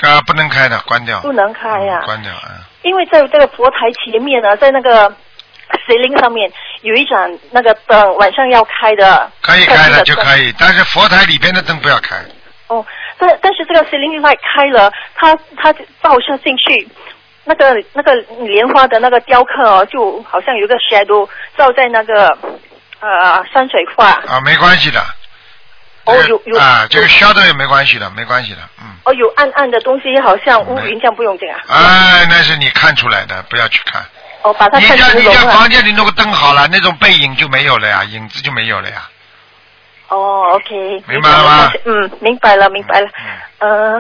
[0.02, 1.22] 啊，不能开的，关掉。
[1.22, 2.68] 不能开呀、关掉啊。
[2.82, 5.12] 因为在这个佛台前面呢，在那个
[5.88, 6.52] ceiling 上面
[6.82, 9.32] 有一盏那个灯，晚上要开的。
[9.42, 10.16] 可以开的就。
[10.16, 12.16] 可以，但是佛台里边的灯不要开。
[12.68, 12.86] 哦，
[13.18, 16.88] 但但是这个 ceiling light 开了，它它照射进去，
[17.44, 18.16] 那个那个
[18.46, 22.28] 莲花的那个雕刻哦，就好像有个 shadow 照在那个
[23.00, 24.10] 呃山水画。
[24.10, 25.00] 啊，没关系的。
[26.06, 28.96] 哦，有有啊，这个 shadow 也没关系的，没关系的，嗯。
[29.06, 31.60] 哦，有暗暗的东西，好像乌云，这样不用这样。
[31.68, 34.04] 哎，那是你看出来的，不要去看。
[34.46, 35.24] 哦，把它你家你。
[35.24, 39.02] 家房间里弄个灯好了，那种背影就没有了呀，影子就没有了呀。
[40.08, 41.72] 哦，OK，明白了吗？
[41.84, 43.08] 嗯，明白了，明白了。
[43.58, 44.00] 呃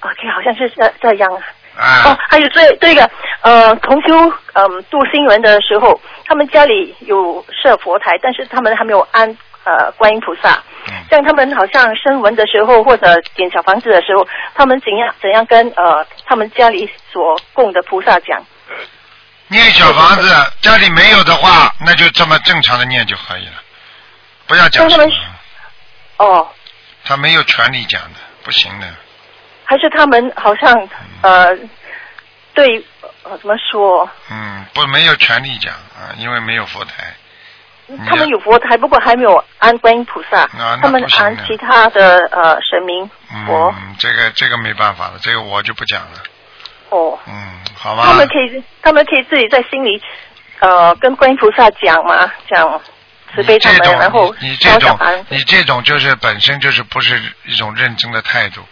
[0.00, 1.40] ，OK，好像是这这样啊。
[1.78, 2.02] 啊。
[2.06, 3.08] 哦，还有这这个
[3.42, 9.28] 呃，同修嗯度新人的时候，他们家里有设佛台，但是他们还没有安
[9.62, 10.50] 呃观音菩萨。
[10.88, 18.44] 嗯像他们好像升文的时候，或者点小房子的时候，他们怎样怎样跟呃他们家里所供的菩萨讲？
[19.48, 23.62] 念小房子，家里没有的话，那就这么正常的念就可以了，
[24.46, 25.12] 不要讲什么。
[26.18, 26.48] 哦，
[27.04, 28.86] 他没有权利讲的，不行的。
[29.64, 30.88] 还是他们好像
[31.22, 31.56] 呃
[32.54, 32.84] 对
[33.22, 34.08] 呃怎么说？
[34.30, 37.14] 嗯，不没有权利讲啊，因为没有佛台。
[38.08, 43.08] 他们有佛台，不过还没有安观音菩萨，啊他们安其他的呃神明
[43.46, 43.72] 佛。
[43.78, 46.22] 嗯，这个这个没办法了，这个我就不讲了。
[46.96, 48.04] 哦，嗯，好吧。
[48.06, 50.02] 他们可以，他们可以自己在心里
[50.60, 52.80] 呃跟观音菩萨讲嘛，讲
[53.34, 54.98] 慈悲他们，然后你你这种。
[55.28, 58.62] 你这种就是本身就是不是一种认真的态度。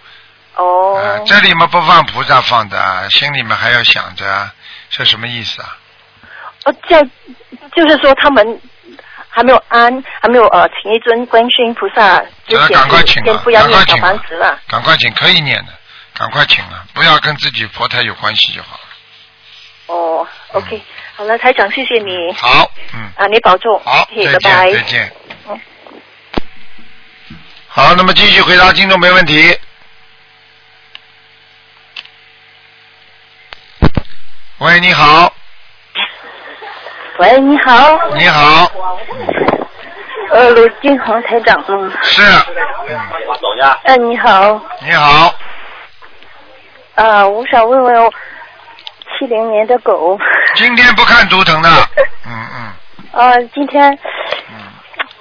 [0.56, 0.96] 哦。
[0.96, 4.52] 啊，这里面不放菩萨放的啊，心里面还要想着啊，
[4.90, 5.76] 这什么意思啊？
[6.64, 7.10] 哦，这样
[7.74, 8.60] 就是说他们
[9.28, 14.58] 还没有安，还没有呃请一尊观世音菩萨之呃前，赶快请啊先不要念小赶快请啊房子了。
[14.68, 15.72] 赶快请，可以念的，
[16.14, 18.80] 赶快请啊，不要跟自己佛台有关系就好了。
[19.86, 20.82] 哦，OK，
[21.16, 22.32] 好了，台长，谢谢你。
[22.34, 23.10] 好，嗯。
[23.16, 23.78] 啊，你保重。
[23.84, 24.70] 好，拜拜。
[24.70, 25.12] 见，再见
[25.48, 25.60] 嗯。
[27.68, 29.58] 好，那么继续回答听众没问题。
[34.58, 35.30] 喂，你好，
[37.18, 37.98] 喂，你好。
[38.14, 38.72] 你好，
[40.30, 41.92] 呃，卢金红台长吗？
[42.04, 42.22] 是，
[43.82, 44.64] 呃，你好。
[44.80, 45.34] 你好，
[46.95, 48.11] 啊，我想问问，
[49.18, 50.18] 七零年的狗。
[50.55, 51.68] 今天不看图腾的，
[52.26, 53.99] 嗯嗯，啊，今天。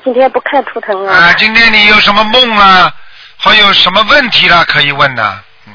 [0.03, 1.15] 今天不看图腾啊。
[1.15, 2.91] 啊，今天你有什么梦啊？
[3.37, 5.73] 还有什么问题了，可以问的，嗯，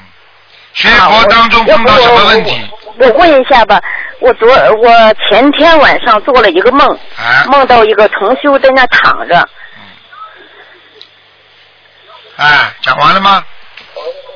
[0.74, 2.70] 学佛当中碰到什么问题？
[2.98, 3.80] 我问一下吧，
[4.20, 6.86] 我昨我前天晚上做了一个梦，
[7.16, 9.48] 啊梦到一个同修在那躺着，
[12.36, 13.42] 哎，讲完了吗？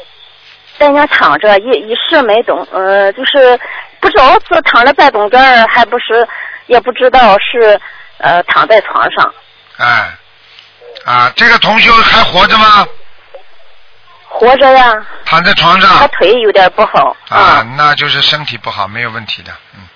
[0.82, 3.56] 在那躺着，一一时没懂，呃，就是
[4.00, 6.26] 不知道是躺着在半懂根儿，还不是，
[6.66, 7.80] 也不知道是
[8.18, 9.32] 呃躺在床上，
[9.76, 10.12] 哎，
[11.04, 12.84] 啊，这个同学还活着吗？
[14.26, 15.88] 活着呀，躺在床上。
[15.98, 19.86] 他腿有点不好，啊，那就是身体不好，没有问题的，嗯。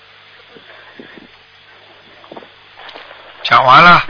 [3.42, 4.04] 讲完了，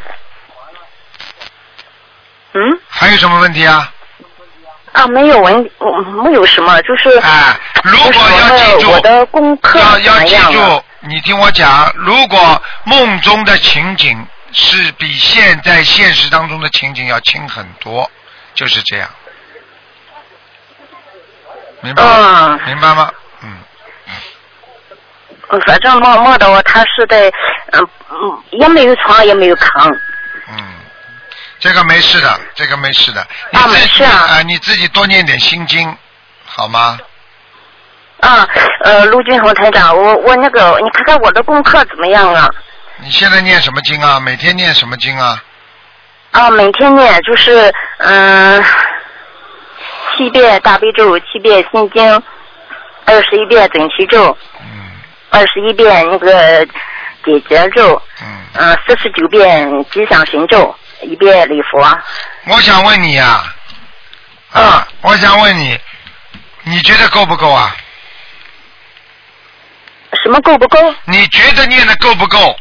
[2.53, 3.91] 嗯，还有什么问题啊？
[4.97, 10.35] 啊，没有问，嗯没有什么，就是啊，如果要记住，我的功课要要记？
[10.55, 18.11] 住，你听我讲，如果梦中的情景是比现在现实当中的情景要轻很多，
[18.55, 19.07] 就是这样，
[21.83, 22.59] 明白吗？
[22.65, 23.11] 明白吗？
[23.43, 23.59] 嗯，
[25.67, 27.31] 反正梦梦到他是在，
[27.73, 29.95] 嗯嗯，也没有床，也没有炕，
[31.59, 33.27] 这个没事的，这个没事的。
[33.53, 35.97] 你自己啊、你自己多念点心经，
[36.45, 36.99] 好吗？
[38.21, 38.49] 啊，
[38.83, 42.49] 呃，陆军红台长，我我那个，你看看我的功课怎么样啊？
[42.99, 44.19] 你现在念什么经啊？
[44.19, 45.43] 每天念什么经啊？
[46.33, 48.63] 啊，每天念就是嗯，
[50.17, 52.23] 七遍大悲咒，七遍心经，
[53.05, 54.67] 二十一遍准提咒，嗯
[55.31, 56.67] 二十一遍那个
[57.25, 61.99] 解结咒，嗯，四十九遍吉祥神咒，一遍礼佛。
[62.47, 63.45] 我想问你呀、
[64.53, 65.79] 啊，我想问你，
[66.63, 67.77] 你觉得够不够啊？
[70.23, 70.79] 什么够不够？
[71.05, 72.57] 你觉得念的够不够？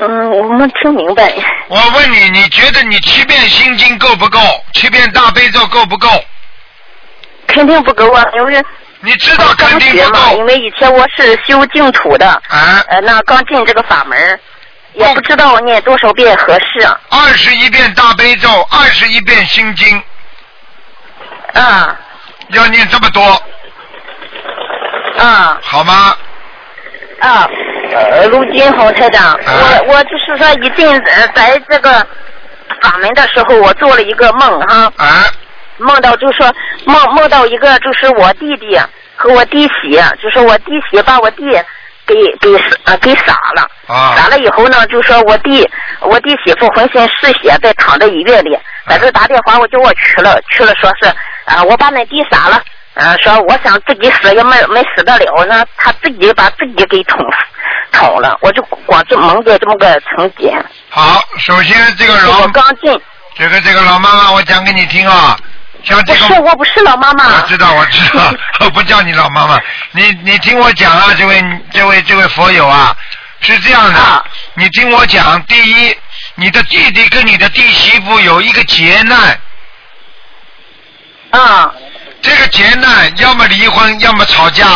[0.00, 1.32] 嗯，我没听明白。
[1.68, 4.38] 我问你，你觉得你七遍心经够不够？
[4.72, 6.08] 七遍大悲咒够不够？
[7.46, 8.64] 肯定不够啊，因为
[9.04, 10.36] 你知道肯定不够。
[10.38, 14.40] 因为以前我是修净土的，啊，呃，那刚进这个法门，
[14.94, 16.88] 也不知道念多少遍合适。
[17.10, 20.02] 二十一遍大悲咒，二十一遍心经。
[21.52, 21.98] 啊。
[22.48, 23.22] 要念这么多。
[25.18, 25.58] 啊。
[25.62, 26.16] 好吗？
[27.20, 27.48] 啊，
[27.92, 29.40] 呃，陆金红台长，啊
[29.86, 31.92] 我我就是说一进呃在这个
[32.82, 34.92] 法门的时候，我做了一个梦哈。
[34.96, 35.24] 啊。
[35.78, 36.52] 梦到就说
[36.84, 38.78] 梦梦到一个就是我弟弟
[39.16, 41.44] 和我弟媳，就是我弟媳把我弟
[42.06, 42.54] 给给
[42.84, 44.14] 啊给杀了，啊。
[44.16, 45.68] 杀了以后呢，就说我弟
[46.00, 48.58] 我弟媳妇浑身是血，在躺在医院里，
[48.88, 51.12] 在这打电话我叫我去了，去了说是
[51.46, 52.62] 啊、我把那弟杀了。
[52.94, 57.38] 啊，说我想自己死也没没死得了那，他自己把自己给捅死
[57.90, 60.56] 捅了，我就光就蒙着这么个情节。
[60.90, 63.00] 好，首先这个老我刚进，
[63.34, 65.36] 这个这个老妈妈，我讲给你听啊，
[65.84, 67.24] 像这个不是我不是老妈妈。
[67.36, 69.60] 我知道，我知道， 我不叫你老妈妈。
[69.92, 72.96] 你你听我讲啊，这位这位这位佛友啊，
[73.40, 74.24] 是这样的，啊
[74.54, 75.96] 你听我讲，第一，
[76.36, 79.38] 你的弟弟跟你的弟媳妇有一个劫难。
[81.30, 81.72] 啊。
[82.22, 84.66] 这个劫难，要么离婚，要么吵架。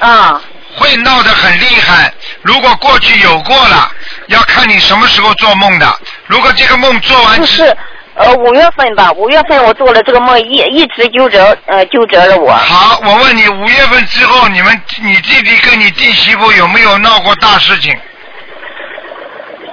[0.00, 0.40] 啊。
[0.76, 2.12] 会闹得很厉害。
[2.42, 3.88] 如果过去有过了，
[4.26, 5.98] 要看你什么时候做梦的。
[6.26, 7.76] 如果这个梦做完不是
[8.14, 12.52] 呃五月份吧，五月份我做了这个梦，一一直纠折呃纠着了我。
[12.52, 17.92] 好，我问你，五月份之后，你们你弟弟跟你弟媳妇有没有闹过大事情？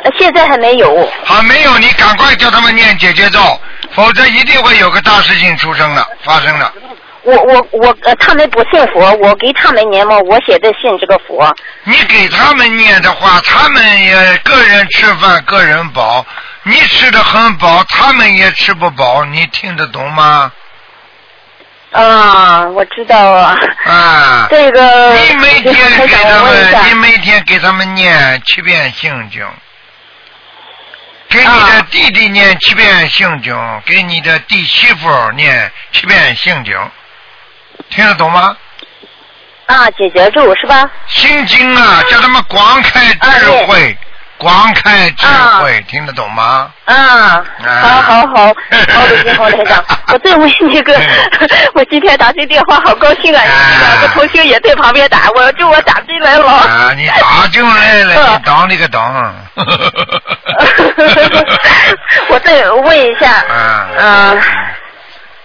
[0.03, 1.07] 呃现在还没有。
[1.23, 3.39] 还，没有，你赶快叫他们念姐姐咒，
[3.93, 6.71] 否则一定会有个大事情出生的，发生的。
[7.23, 11.55] 我我我呃，他们不信佛，我给他们念嘛，我写的信这个佛。
[11.83, 16.25] 你给他们念的话，他们也个人吃饭个人饱，
[16.63, 20.51] 你吃的很饱，他们也吃不饱，你听得懂吗？
[21.91, 23.57] 啊，我知道啊。
[23.85, 24.47] 啊。
[24.49, 25.13] 这个。
[25.15, 25.73] 你每天
[26.07, 29.45] 给他们，你每天给他们念七遍心经，
[31.29, 36.73] 给你的弟弟念七遍心经，给你的弟媳妇念七遍心经，
[37.89, 38.55] 听得懂吗？
[39.65, 40.89] 啊，姐姐住是吧？
[41.07, 43.97] 心经啊，叫他们广开智慧，
[44.41, 45.27] 广开智
[45.61, 46.67] 慧，听得懂吗？
[46.85, 48.53] 啊，好好好，好
[49.07, 50.99] 的，金好台长，我再问你个，
[51.75, 53.43] 我今天打这电话好高兴啊！
[53.79, 56.47] 两个同学也在旁边打，我就我打进来了。
[56.47, 59.31] 啊，你打进来了，你当你个当。
[62.29, 64.41] 我再问一下，啊嗯，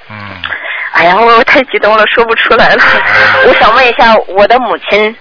[0.08, 0.16] 嗯，
[0.92, 2.82] 哎呀，我太激动了，说不出来了。
[3.46, 5.14] 我想问一下我的母亲，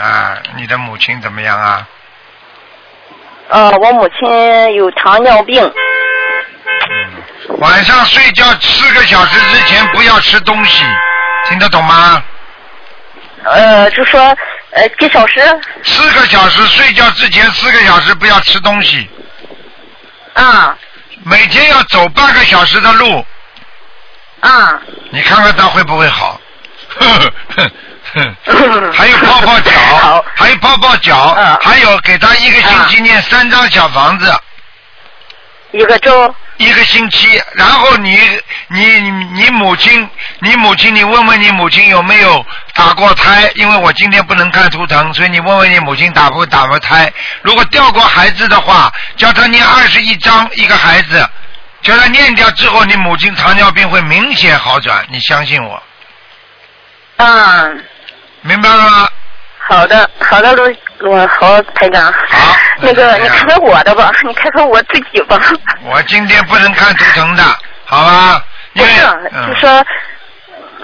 [0.00, 1.84] 啊，你的母亲怎么样啊？
[3.48, 5.72] 呃，我母亲有糖尿病，
[7.58, 10.84] 晚上睡觉四个小时之前不要吃东西，
[11.48, 12.22] 听得懂吗？
[13.44, 14.20] 呃，就说
[14.72, 15.40] 呃几小时
[15.82, 19.08] 四个小时睡觉之前四个小时不要吃东西。
[20.34, 20.76] 啊。
[21.24, 23.24] 每天要走半个小时的路。
[24.40, 24.80] 啊。
[25.10, 26.38] 你看看他会不会好？
[28.92, 34.32] 还有泡泡脚，还有泡泡脚， 还有给他一个星期念三张小房子。
[35.72, 36.34] 一个周。
[36.56, 38.18] 一个星期，然后你
[38.66, 40.10] 你你你母亲，
[40.40, 42.44] 你母亲，你问问你母亲有没有
[42.74, 43.48] 打过胎？
[43.54, 47.12] 因为我今天不能看图腾，所以你问问你母亲打不打过胎？
[47.42, 51.24] 如果掉过孩子的话，叫他念二十一张一个孩子，
[51.80, 55.80] 叫他念掉之后，你母亲糖尿病会明显好转，你相信我。
[57.18, 57.84] 嗯。
[58.48, 59.08] 明白了吗？
[59.68, 62.10] 好的，好的，卢我好，台长。
[62.10, 62.56] 好。
[62.80, 65.38] 那个，你看看我的吧， 你看看我自己吧。
[65.84, 67.42] 我今天不能看图腾的，
[67.84, 68.42] 好吧？
[68.74, 68.94] 不是，
[69.46, 69.86] 就说，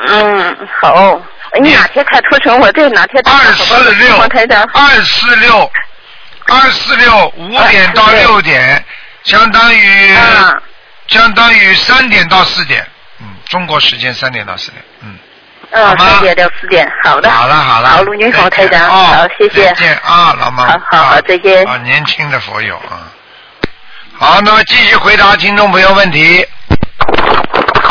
[0.08, 1.20] 嗯，好。
[1.60, 4.68] 你哪天看图腾，我再哪天打二四六，台长。
[4.74, 5.70] 二四六，
[6.48, 8.84] 二四六五点到六点，
[9.22, 10.14] 相当于，
[11.06, 12.84] 相当于三点到四点，
[13.20, 15.16] 嗯，中国时间三点到四点，嗯。
[15.74, 17.28] 嗯，三点到四点，好的。
[17.28, 17.88] 好了好了。
[17.88, 19.66] 好，卢军好，台长，哦好，谢谢。
[19.66, 20.66] 再见啊，老妈。
[20.68, 21.66] 好好好，再见。
[21.66, 23.10] 啊，年轻的佛友啊。
[24.16, 26.46] 好，那么继续回答听众朋友问题。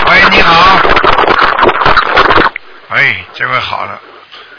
[0.08, 0.78] 喂，你好。
[2.90, 4.00] 哎，这位好了，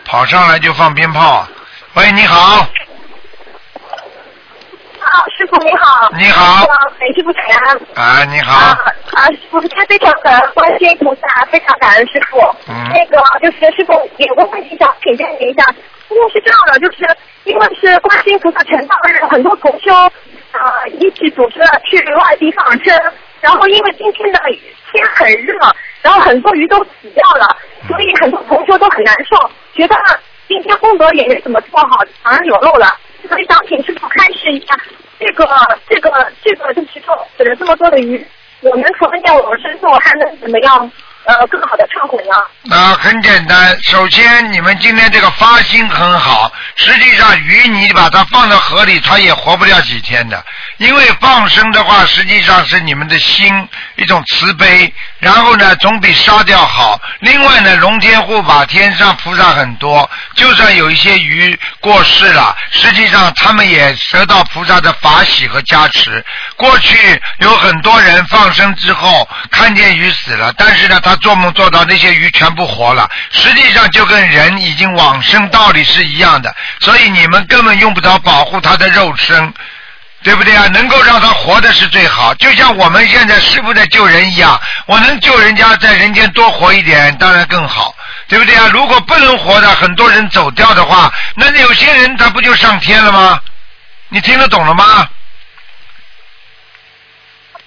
[0.04, 1.48] 跑上来就放鞭炮啊。
[1.94, 2.66] 喂，你好。
[5.14, 6.10] 啊，师傅你好。
[6.18, 6.66] 你好。
[6.98, 7.78] 哎，师傅早安。
[7.94, 8.52] 啊，你好。
[8.52, 8.76] 啊，
[9.14, 12.40] 啊，师傅，他非常的关心菩萨，非常感恩师傅。
[12.66, 15.64] 嗯那个就是师傅有个问题想请教您一下，
[16.10, 17.06] 因为是这样的，就是
[17.44, 22.98] 因为是观世音菩萨成道日，很多同修啊、一起组织了去外地放生，
[23.40, 24.40] 然后因为今天的
[24.90, 25.54] 天很热，
[26.02, 27.56] 然后很多鱼都死掉了，
[27.86, 29.94] 所以很多同修都很难受，觉得
[30.48, 32.96] 今天功德也没怎么做好，反而有漏了，
[33.28, 34.76] 所以想请师傅开示一下，
[35.18, 35.46] 这个
[35.88, 38.24] 这个这个就是说死了这么多的鱼，
[38.60, 40.90] 我们除了念往生咒，还能怎么样
[41.24, 42.34] 呃更好的忏悔呢？
[42.62, 50.42] 那很简单，首先你们今天这个发心很好，实际上鱼你把它放到河里，它也活不了几天的。
[50.78, 57.00] 因为放生的话，实际上是你们的心一种慈悲，然后呢，总比杀掉好。
[57.20, 66.24] 另外呢，龙天护法天上菩萨很多，就算有一些鱼过世了，实际上他们也得到菩萨的法喜和加持。
[66.56, 76.54] 过去有很多人放生之后看见鱼死了，但是呢，他做梦做到那些鱼全部活了，实际上就跟人已经往生道理是一样的。
[76.80, 79.54] 所以你们根本用不着保护他的肉身。
[80.22, 80.66] 对不对啊？
[80.68, 87.94] 能够让他活的是最好，就像我们现在师傅在救人一样，我能救人家在人间多活一点，当然更好，
[88.26, 88.66] 对不对啊？
[88.72, 93.38] 如果不能活的，很多人走掉的话，那有些人他不就上天了吗？
[94.08, 95.06] 你听得懂了吗？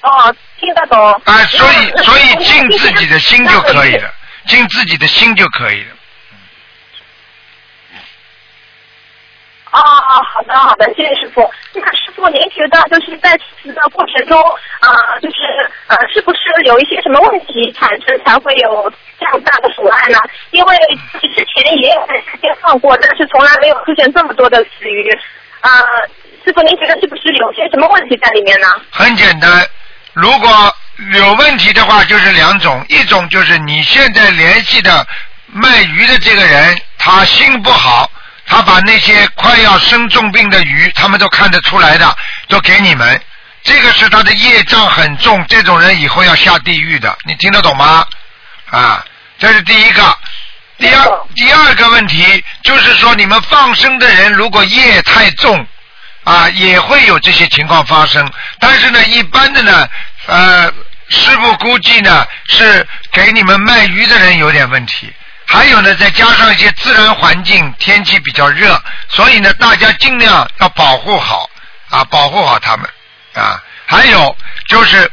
[0.02, 0.36] 哦，
[0.68, 1.00] 听得懂。
[1.24, 4.14] 啊，所以所以尽自己的心就可以了，
[4.48, 5.94] 尽自己的心就可以了。
[9.72, 11.50] 哦哦，好的好的，谢谢师傅。
[11.74, 14.42] 那师傅，您觉得就是在此的过程中，
[14.80, 15.38] 啊，就是
[15.88, 20.18] 呃，是不是有一些什么问题产生才会有这样大的阻碍呢？
[20.52, 20.78] 因为
[21.22, 25.18] 之前也有在时间放过，但是从来没有出现这么多的死鱼。
[25.60, 25.70] 啊，
[26.46, 28.68] 师傅，您觉得是不是有些什么问题在里面呢？
[28.90, 29.52] 很简单，
[30.20, 30.76] 如果
[31.14, 35.06] 有问题的话，就是两种，一种就是你现在联系的
[35.46, 38.10] 卖鱼的这个人，他心不好。
[38.50, 43.22] 他把那些快要生重病的鱼，他们都看得出来的，都给你们。
[43.62, 47.16] 这个是他的业障很重，这种人以后要下地狱的。
[47.26, 48.04] 你听得懂吗？
[48.72, 49.06] 啊，
[49.38, 50.18] 这是第一个。
[50.80, 55.68] 第二第二个问题就是说，你们放生的人如果业太重，
[56.28, 58.30] 啊，也会有这些情况发生。
[58.60, 59.88] 但是呢，一般的呢，
[60.26, 60.70] 呃，
[61.08, 65.14] 师傅估计呢是给你们卖鱼的人有点问题。
[65.46, 71.50] 还有呢，再加上一些自然环境，天气比较热，所以呢，大家尽量要保护好
[71.90, 72.86] 啊，保护好他们
[73.34, 73.64] 啊。
[73.86, 74.36] 还有
[74.68, 75.10] 就是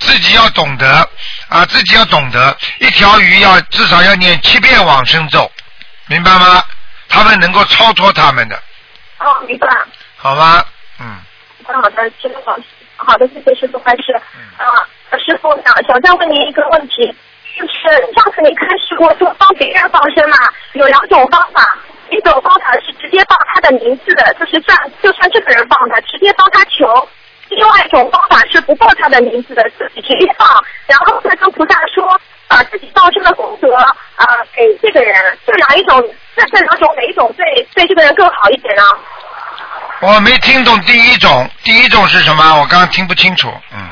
[0.00, 1.08] 自己要懂得
[1.48, 5.48] 啊，自己要懂得，一条鱼要至少要念七遍往生咒，
[6.06, 6.60] 明白吗？
[7.08, 8.56] 他们能够超脱他们的。
[9.20, 9.68] 哦，明白。
[10.26, 10.64] 好吗？
[10.98, 11.06] 嗯。
[11.62, 12.58] 好的，知道了。
[12.96, 14.12] 好的，谢谢师傅开始。
[14.58, 14.82] 啊，
[15.24, 17.14] 师傅想想再问您一个问题。
[17.56, 20.36] 就是上次您开始过说帮别人放生嘛，
[20.72, 21.78] 有两种方法，
[22.10, 26.84] 一种方法是直接报他的名字的，就是算就算这个人放的，直接帮他求；
[27.48, 30.46] 另外一种方法是不报他的名字的，自己直接放，
[30.86, 35.38] 然后再跟菩萨说把自己放生的功德啊给这个人。
[35.46, 36.02] 这两一种，
[36.34, 38.82] 这这两种哪一种对对这个人更好一点呢？
[40.00, 42.60] 我没听懂第一种，第一种是什么？
[42.60, 43.88] 我刚刚听不清楚，嗯。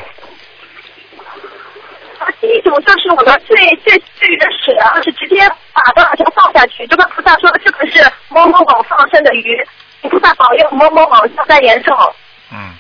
[2.41, 9.67] 第一种就是我们最最最原始的，就是直接把多少钱放下去，就跟菩萨说这个是某某某放生的鱼，
[10.03, 12.15] 菩萨保佑某某某消灾延寿。
[12.51, 12.75] 嗯，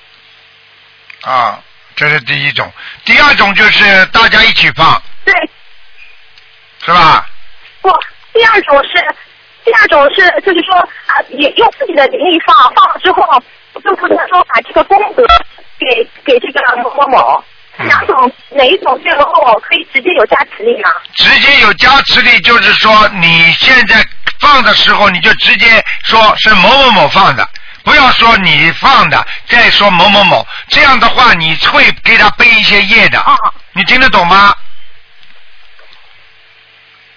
[1.22, 1.59] 啊，
[1.97, 2.70] 这是第一种。
[3.05, 5.03] 第二种就是大家一起放。
[5.25, 5.35] 对。
[6.85, 7.27] 是吧？
[7.81, 7.91] 不，
[8.35, 9.03] 第二种是，
[9.65, 13.43] 第二种是就是说啊，也用自己的灵力放，放了之后，
[13.83, 15.25] 就不能说把这个功德
[15.79, 17.45] 给给这个某某某。
[17.79, 20.91] 两种哪一种最后可以直接有加持力吗？
[21.15, 23.97] 直接有加持力，就是说你现在
[24.39, 27.45] 放的时候，你就直接说是某某某放的，
[27.83, 33.19] 不要说你放的，再说某某某，这样的话你会给他背一些业的。
[33.19, 33.35] 啊，
[33.73, 34.55] 你听得懂吗？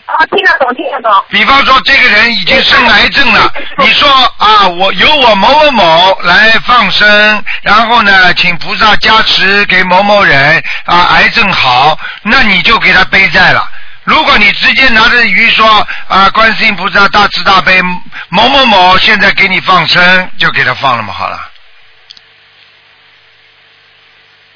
[0.07, 1.11] 啊，听得懂，听得懂。
[1.27, 13.69] 比方说，这个人已经生癌症了，你说啊，我由我某某某来放生，然后呢，请菩萨加持给某某人啊，癌症好，那你就给他背债了。
[14.05, 17.81] 如果你直接拿着鱼说啊，观世音菩萨大慈大悲，
[18.29, 21.37] 某某某现在给你放生，就给他放了嘛，好了。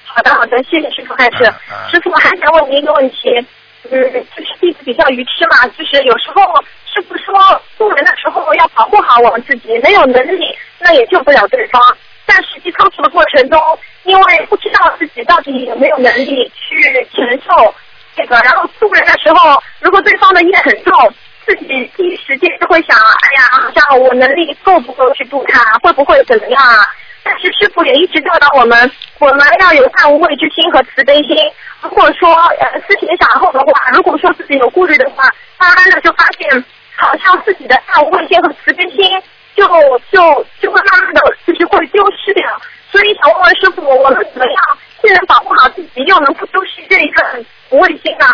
[0.06, 1.43] 好的，好的，谢谢师傅开始。
[1.91, 3.18] 师傅还想问您一个问题。
[3.90, 6.42] 嗯，就是弟子比较愚痴嘛，就是有时候
[6.86, 11.82] 师傅说渡人的时候要保护好我们自己，没有能力那也救不了对方。
[12.26, 13.60] 但实际操作的过程中，
[14.03, 17.74] 因为不知道自己到底有没有能力去承受
[18.16, 21.14] 这个，然后渡人的时候，如果对方的业很重，
[21.45, 26.86] 自己第一时间就会想，哎呀，好像我能力够不够去渡他，会不会怎么样啊？
[27.32, 31.38] 但是师傅也一直教导我们，我们要有大无畏之心和慈悲心。
[31.82, 35.24] 如果说呃思前想后的话，如果说自己有顾虑的话，
[35.58, 36.66] 慢慢的就发现，
[36.98, 38.99] 好像自己的大无畏心和慈悲心
[39.56, 39.66] 就
[40.12, 42.44] 就就会慢慢的就是会丢失掉。
[42.91, 48.26] 所以想问问师傅，我们怎么样既能保护好自己，又能不丢失这一份无畏心呢？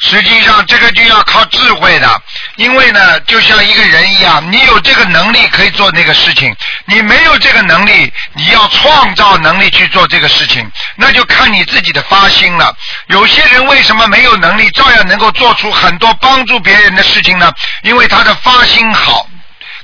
[0.00, 2.22] 实际上这个就要靠智慧的，
[2.56, 6.54] 因为呢，就像一个人一样，你有这个能力可以做那个事情，
[6.86, 12.76] 你没有这个能力，你要创造能力去做这个事情，那就看你自己的发心了。
[13.06, 17.52] 有些人为什么没有能力，照样能够做出很多帮助别人的事情呢？
[17.82, 19.29] 因为他的发心好。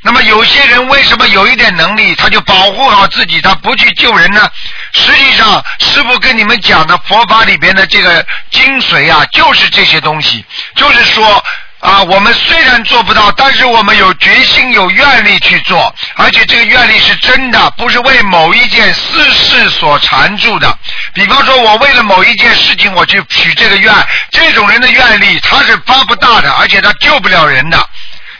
[0.07, 4.49] 那么有些人为什么有一点能力，他就保护好自己，他不去救人呢？
[4.93, 10.45] 实际上，师傅跟你们讲的佛法里边的这个精髓啊，就是这些东西，
[10.77, 11.43] 就是说。
[11.79, 20.79] 啊，我们虽然做不到，但是我们有决心、有愿力去做，而且这个愿力是真的，不是为某一件私事所缠住的。
[21.13, 23.95] 比方说，我为了某一件事情我去许这个愿，
[24.33, 27.79] 这种人的愿力他是发不大的，而且他救不了人的。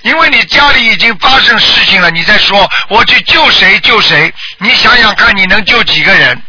[0.07, 6.41] 因为你家里已经发生事情了，你再说我去救谁救谁，你想想看，你能救几个人？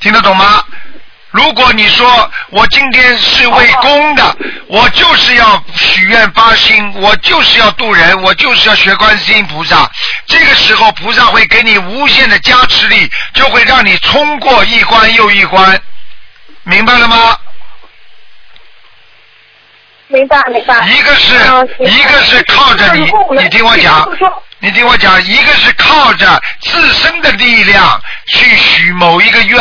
[0.00, 0.64] 听得懂吗？
[1.30, 4.34] 如果你说我今天是为公的，
[4.66, 9.88] 我就是要许愿发心，我就是要渡人，我就是要学观世音菩萨。
[10.26, 15.78] 这个时候，菩萨会给你无限的加持力，就会让你冲过一关又一关，
[16.62, 17.36] 明白了吗？
[20.10, 20.86] 明白明白。
[20.88, 21.34] 一个是，
[21.78, 24.08] 一个是靠着你，你听我讲，
[24.58, 29.58] 你听我讲，一个是靠着自身的力量去许某一个愿，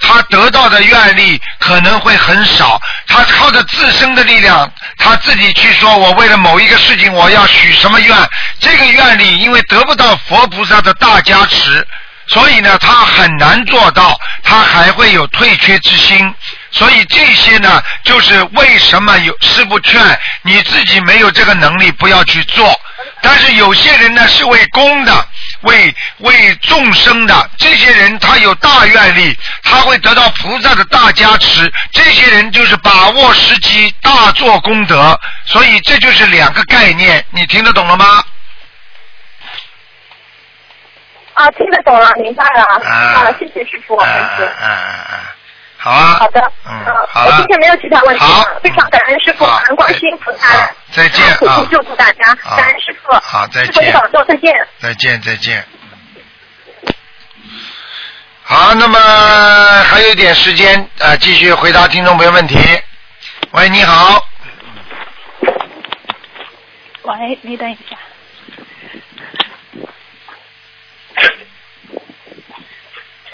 [0.00, 2.80] 他得到的愿力可能会很少。
[3.06, 8.16] 他靠着自身的力量，他自己去说，我为了某一个事情，我要许什么愿，
[8.58, 11.86] 这个愿力因为得不到佛菩萨的大加持，
[12.26, 16.34] 所以呢，他很难做到，他还会有退却之心。
[16.72, 20.00] 所以这些呢，就是为什么有师傅劝
[20.42, 22.74] 你自己没有这个能力不要去做。
[23.20, 25.28] 但是有些人呢是为公的，
[25.60, 31.70] 为为众生的，这些人他有大愿力，他会得到菩萨的大加持。
[31.92, 35.18] 这些人就是把握时机，大做功德。
[35.44, 38.24] 所以这就是两个概念，你听得懂了吗？
[41.34, 42.64] 啊，听得懂了，明白了。
[42.84, 44.06] 啊，谢谢师傅，嗯
[44.38, 45.18] 嗯嗯。
[45.82, 46.14] 好啊。
[46.20, 46.40] 好的。
[46.64, 53.12] 嗯，好我今天没有其他问题了，非常感恩师傅，感恩观世音菩萨，再见苦啊心救助大家，感恩师傅。
[53.14, 53.92] 好，再师傅你见。
[53.92, 54.68] 保重，再见。
[54.78, 55.64] 再见，再见。
[58.44, 58.98] 好，那么
[59.84, 62.56] 还有一点时间，呃，继续回答听众朋友问题。
[63.50, 64.24] 喂，你好，
[67.02, 67.96] 喂，你等一下。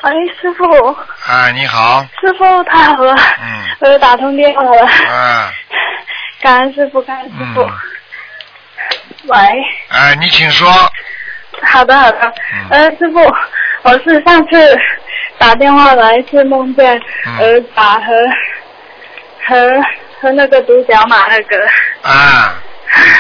[0.03, 0.97] 喂，师傅，
[1.27, 3.13] 哎，你好，师傅太好了，
[3.43, 5.51] 嗯，我又打通电话了，啊，
[6.41, 7.63] 感恩师傅，感恩师傅。
[7.63, 7.71] 嗯，
[9.29, 9.37] 喂，
[9.89, 10.69] 哎，你请说，
[11.63, 12.19] 好的好的，
[12.55, 12.69] 嗯。
[12.71, 13.21] 呃，师傅，
[13.83, 14.79] 我是上次
[15.39, 16.97] 打电话来是梦见
[17.27, 17.37] 嗯。
[17.39, 18.13] 呃打和
[19.47, 19.83] 和
[20.21, 21.67] 和那个独角马那个，
[22.03, 22.55] 啊，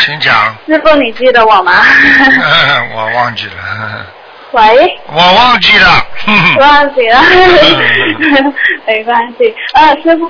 [0.00, 1.72] 请讲， 师傅你记得我吗？
[2.94, 4.06] 我忘记了，
[4.52, 4.98] 喂。
[5.06, 5.86] 我忘记了，
[6.60, 7.20] 忘记了，
[8.86, 9.54] 没关系。
[9.74, 10.26] 呃，师傅，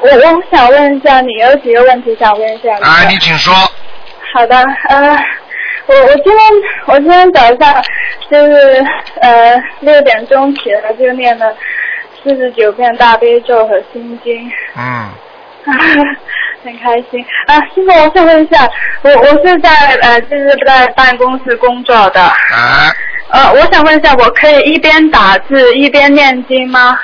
[0.00, 2.82] 我我想问一下你，有几个问题想问一下你。
[2.82, 3.52] 啊，你请说，
[4.34, 4.56] 好的，
[4.88, 5.16] 呃，
[5.86, 6.38] 我我今天
[6.86, 7.82] 我今天早上
[8.30, 8.84] 就是
[9.20, 11.54] 呃六点钟起来就念了
[12.22, 15.08] 四十九遍大悲咒和心经，嗯，
[16.64, 17.56] 很开心啊。
[17.74, 18.68] 师傅，我想问一下，
[19.02, 19.70] 我我是在
[20.02, 22.92] 呃就是在办公室工作的，啊，
[23.30, 26.98] 呃，我想问一下，我可以一边打字一边念经吗？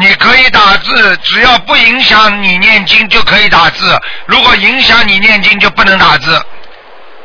[0.00, 3.94] 你可以打字，只要不影响你念经就可以打字，
[4.26, 6.34] 如果影响你念经就不能打字。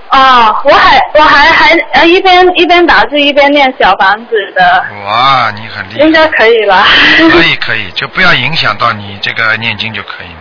[0.09, 6.05] 哦，我还我还还呃一边一边打字一边念小房子的，哇，你很厉害。
[6.05, 6.85] 应该可以吧？
[7.31, 10.36] 可以可以，就不要影响到你这个念经就可以了。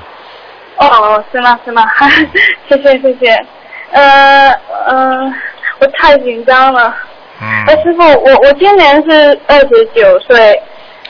[0.79, 1.83] 哦，是吗是吗？
[2.69, 3.47] 谢谢谢谢。
[3.93, 4.51] 呃
[4.87, 5.33] 呃，
[5.81, 6.95] 我太紧张了。
[7.41, 7.65] 嗯。
[7.67, 10.53] 呃，师傅，我我今年是二十九岁，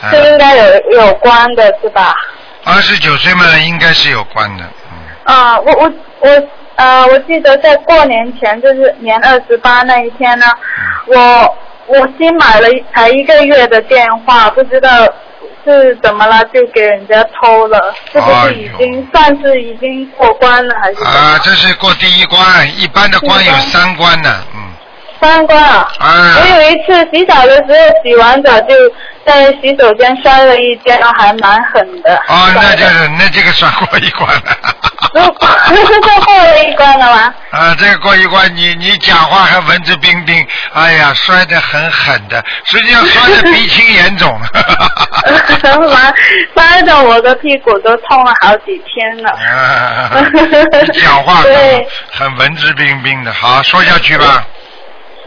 [0.02, 2.14] 嗯这应该有有关的是吧？
[2.64, 4.64] 二十九岁嘛，应该是有关的。
[5.24, 6.43] 啊，我我我
[6.76, 10.47] 呃，我记得在过年前，就是年二十八那一天呢，
[11.06, 11.56] 我
[11.86, 14.88] 我新买了一才一个月的电话，不知道
[15.66, 21.02] 是怎么了，就给人家偷了，是不是已经、算是已经过关了，还是？
[21.05, 24.44] 啊，这是过第一关，一般的关有三关呢。
[25.20, 25.26] 嗯。
[25.26, 25.88] 三关啊！
[25.98, 27.74] 啊我有一次洗澡的时候，
[28.05, 28.74] 洗完澡就
[29.26, 32.16] 在洗手间摔了一跤，还蛮狠的。
[32.28, 34.43] 哦，那就是那这个算过一关了。
[35.16, 37.34] 那这过了一关了吗？
[37.51, 44.30] 啊，这个过一关，你你讲话还文质彬彬，哎呀，摔得很狠的，实际上摔得鼻青眼肿。
[45.90, 46.14] 完
[46.55, 49.30] 摔的我的屁股都痛了好几天了。
[49.30, 50.10] 啊
[50.82, 54.47] 你讲话 很对很文质彬彬的，好说下去吧。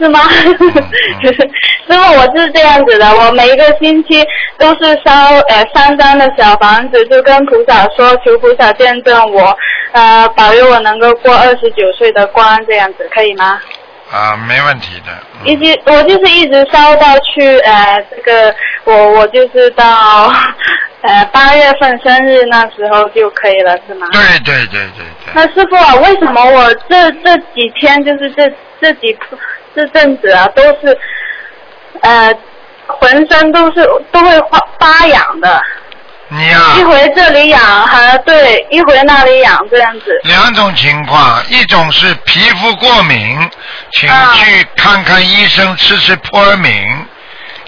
[0.02, 0.20] 是吗？
[1.20, 1.32] 师
[1.88, 4.24] 傅，我是这样子的，我每一个星期
[4.58, 5.12] 都是烧
[5.48, 9.54] 呃三张的小房子，就跟菩萨说，求菩萨见证我，
[9.92, 13.60] 呃保佑我能够过二十九岁的关，这样子可以吗？
[14.10, 15.12] 啊，没问题的。
[15.44, 18.54] 一直我就是一直烧到去呃这个
[18.84, 20.32] 我我就是到
[21.02, 24.06] 呃八月份生日那时候就可以了，是吗？
[24.12, 25.32] 对对对对对。
[25.34, 28.50] 那师傅啊，为什么我这这几天就是这
[28.80, 29.16] 这几
[29.74, 30.98] 这阵子啊，都是
[32.02, 32.34] 呃
[32.86, 35.62] 浑身都是都会发发痒的，
[36.28, 40.20] 你呀、一回这里痒，还对，一回那里痒这样子。
[40.24, 43.50] 两种情况，一种是皮肤过敏，
[43.92, 46.72] 请啊去看看医生，吃吃扑尔敏。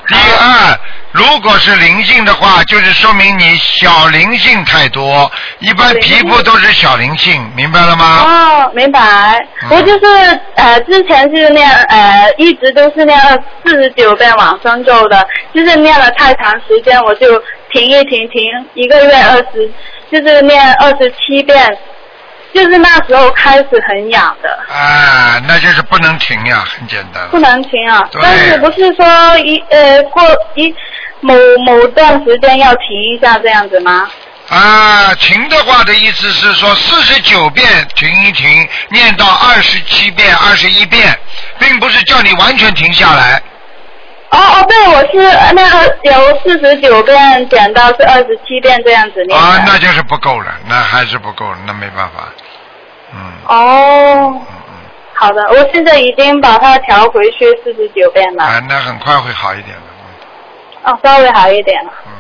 [0.09, 0.79] 第二，
[1.13, 8.25] 如果是灵性的话，就是说明你小灵性太多，一般皮肤都是小灵性，明白了吗？
[8.25, 9.01] 哦，明白。
[9.63, 13.19] 嗯我就是呃，之前是念呃，一直都是念
[13.65, 17.27] 四十九遍往生咒的，就是念了太长时间，我就
[17.71, 18.43] 停一停，停
[18.75, 19.71] 一个月二十，
[20.11, 21.79] 就是念二十七遍，
[22.53, 27.23] 就是那时候开始很痒的，啊，那就是不能停呀，很简单。
[27.31, 28.07] 不能停啊。
[28.11, 30.23] 对但是不是说一呃过
[30.55, 30.75] 一
[31.23, 31.35] 某
[31.65, 34.09] 某段时间要停一下这样子吗？
[34.49, 41.19] 啊，停的话的意思是说四十九遍停一停，念到二十七遍、二十一遍，
[41.59, 43.41] 并不是叫你完全停下来。
[44.31, 49.39] 哦哦，对，我是呃那个由四十九遍减到是二十七遍这样子念。
[49.39, 52.29] 啊，那就是不够了，那还是不够了，那没办法。
[53.15, 54.43] 嗯哦，
[55.15, 59.92] 好的，我现在已经把它调回去四十九遍了，啊，那很快会好一点的。
[60.85, 61.91] 哦，稍微好一点了。
[62.07, 62.13] 嗯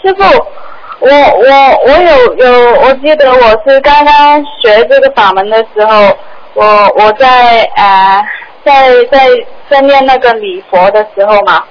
[0.00, 0.22] 师傅，
[1.00, 6.16] 我我我有有，我记得我是刚刚学这个法门的时候，
[6.54, 6.64] 我
[6.96, 8.24] 我在呃
[8.64, 9.26] 在在
[9.68, 11.64] 在念那个礼佛的时候嘛，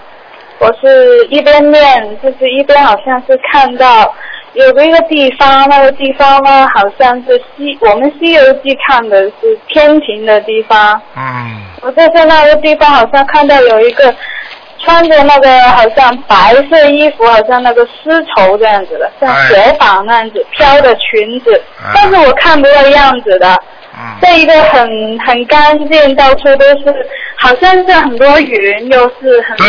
[0.60, 4.14] 我是一边念，就是一边好像是看到
[4.52, 14.14] 有一个地方，那个地方呢好像是西我们《西游记》看的是天庭的地方，嗯我在在那个地方好像看到有一个
[14.80, 21.62] 穿着那个好像白色衣服，好像那个丝绸这样子的，像哎雪纺那样子飘的裙子，
[21.94, 23.48] 但是我看不到样子的。
[24.00, 24.18] 嗯。
[24.22, 26.96] 在一个很很干净，到处都是，
[27.36, 29.66] 好像是很多云，又是很多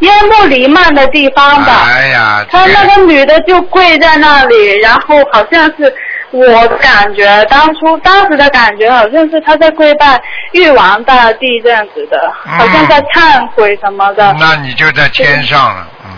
[0.00, 1.88] 烟雾弥漫的地方吧。
[1.88, 5.92] 哎呀，他那个女的就跪在那里，然后好像是
[6.32, 10.20] 我感觉当初当时的感觉好像是他在跪拜
[10.52, 16.10] 玉皇大帝这样子的，好像在忏悔什么的，那你就在天上了，嗯，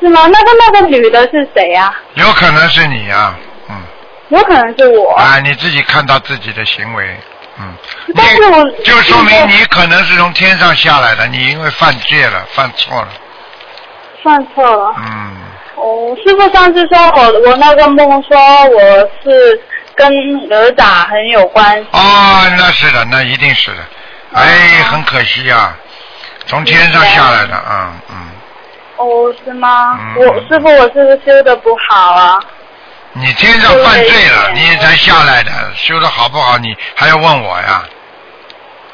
[0.00, 0.26] 是吗？
[0.26, 3.34] 那个那个女的是谁呀、有可能是你呀、
[4.28, 5.14] 有可能是我。
[5.14, 7.16] 啊，你自己看到自己的行为，
[7.58, 7.74] 嗯，
[8.14, 13.08] 但是我就说明你可能是从天上下来的，你因为犯戒了，犯错了，
[14.22, 14.94] 犯错了。
[14.98, 15.36] 嗯，
[15.84, 18.38] 哦，师傅上次说我我那个梦说
[18.70, 19.60] 我是
[19.94, 20.10] 跟
[20.48, 21.86] 哪吒很有关系。
[21.92, 23.76] 哦，那是的，那一定是的，
[24.32, 25.76] 哎，很可惜呀、
[26.46, 28.16] 从天上下来的，嗯嗯，
[28.96, 29.98] 哦，是吗？
[30.00, 32.40] 嗯我师傅，我是不是修的不好啊？
[33.12, 36.56] 你天上犯罪了，你才下来的，修的好不好？
[36.56, 37.84] 你还要问我呀？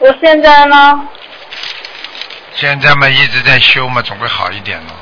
[0.00, 1.08] 我现在呢？
[2.56, 4.92] 现在嘛一直在修嘛，总会好一点的，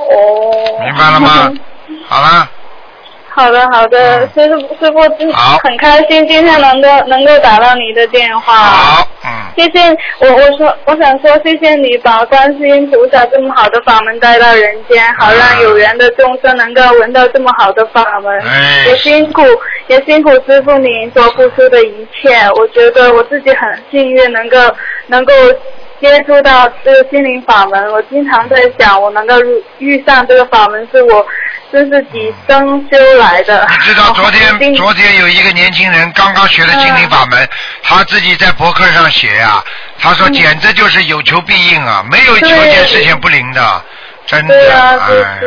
[0.00, 0.80] 哦。
[0.84, 1.52] 明白了吗？
[2.08, 2.48] 好了，
[3.28, 5.32] 好的，好的，师傅，师傅，真
[5.62, 8.54] 很开心今天能够能够打到你的电话。
[8.54, 9.30] 好，嗯。
[9.56, 9.90] 谢谢
[10.20, 18.40] 我，我说我想说，谢谢你把观世音菩萨这么好的法门带到人间，好让有缘的众生能够闻到这么好的法门。
[18.40, 19.42] 哎也辛苦
[19.88, 24.56] 也辛苦师傅您所付出的一切，我觉得我自己很幸运，能够
[25.08, 25.32] 能够
[26.00, 27.92] 接触到这个心灵法门。
[27.92, 31.26] 我经常在想，我能够遇遇上这个法门，是我
[31.72, 33.66] 真是几生修来的。
[33.70, 37.48] 你知道 昨天昨天有一个年轻人刚刚学了心灵法门，
[37.82, 39.62] 他自己在博客上写呀、
[39.98, 43.84] 他说简直就是有求必应啊，没有求件事情不灵的。
[44.26, 45.40] 真的，哎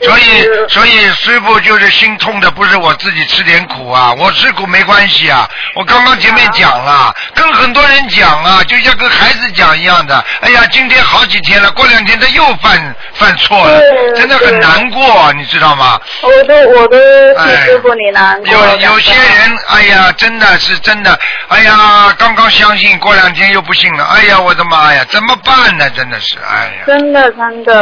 [0.00, 5.48] 所以所以师傅就是心痛的，不是我自己吃点苦啊，我吃苦没关系啊。
[5.74, 10.24] 我刚刚前面讲了，跟很多人讲啊，就像跟孩子讲一样的。
[10.40, 13.80] 哎呀，今天好几天了，过两天他又犯犯错了，
[14.14, 16.00] 真的很难过，你知道吗？
[16.22, 16.96] 我都我都
[17.42, 18.52] 替师傅你难过。
[18.52, 21.18] 有有些人，哎呀，真的是真的，
[21.48, 25.90] 哎呀，刚刚相信，过两天又不信了，哎呀，我的妈呀，怎么办呢？
[25.90, 26.84] 真的是，哎呀。
[26.86, 27.74] 真的真的，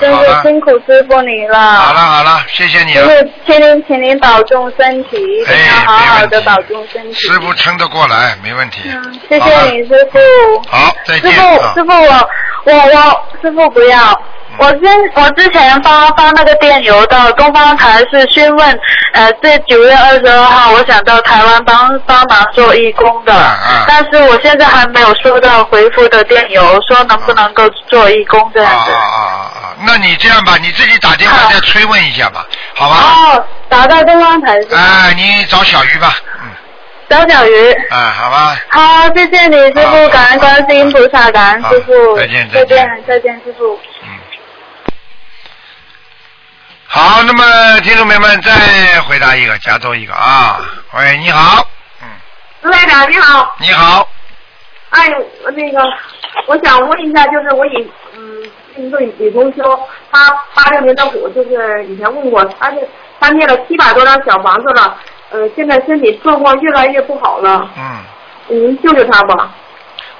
[0.00, 1.58] 真是辛苦师傅你了。
[1.58, 7.14] 啊好了好了，谢谢你了，师傅，请您请您保重身体，一定要好好的保重身体。
[7.14, 8.82] 师傅撑得过来，没问题。
[8.86, 10.18] 嗯谢谢你，师傅。
[10.68, 11.32] 好，再见。
[11.32, 12.28] 师傅，啊师傅，我
[12.64, 13.98] 我我，师傅不要。
[14.58, 14.80] 我之
[15.14, 18.80] 我之前发发那个电邮到东方台是询问，
[19.14, 28.90] 呃，这九月二十二号我想到台湾帮帮忙做义工的，啊但是我现在还没有收到回复的电邮，说能不能够做义工这样子。
[29.82, 32.96] 那你这样吧，你自己打电话再催问一下吧，好吧？
[32.96, 34.58] 哦，打到东方台？
[34.74, 36.50] 哎，你找小鱼吧，嗯。
[37.08, 37.72] 找小鱼。
[37.90, 38.56] 啊，好吧。
[38.70, 42.16] 好，谢谢你，师傅，感恩观世音菩萨，感恩师傅。
[42.16, 43.78] 再见再见，再见，师傅。
[44.04, 44.08] 嗯
[46.92, 50.60] 好，那么听众朋友们再回答一个，加多一个啊。
[50.94, 51.64] 喂，你好，
[52.62, 54.08] 卢台长你好，你好，
[54.90, 55.08] 哎，
[55.56, 55.80] 那个，
[56.48, 57.92] 我想问一下，就是我以
[58.76, 59.62] 嗯一个女同修，
[60.10, 62.76] 她八六年的虎，就是以前问过，她是
[63.20, 64.96] 她念了七百多张小房子了，
[65.30, 67.98] 呃，现在身体状况越来越不好了，嗯，
[68.48, 69.50] 您救救她吧。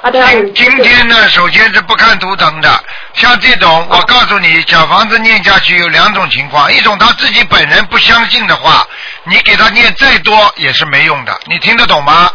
[0.03, 0.21] 啊，对，
[0.53, 2.69] 今今天呢，首先是不看图腾的，
[3.13, 8.87] 像这种，我告诉你，小房子念下去有两种情况，一种他自己本人不相信的话，
[9.25, 12.31] 你给他念再多也是没用的，你听得懂吗？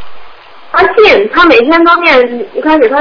[0.72, 2.98] 他信，他每天都念，一开始她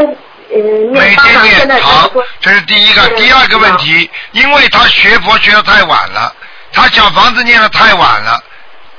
[0.53, 2.11] 嗯念八张，现在好，
[2.41, 3.09] 这是第一个。
[3.11, 6.35] 第二个问题，因为他学佛学的太晚了，
[6.73, 8.43] 他小房子念的太晚了，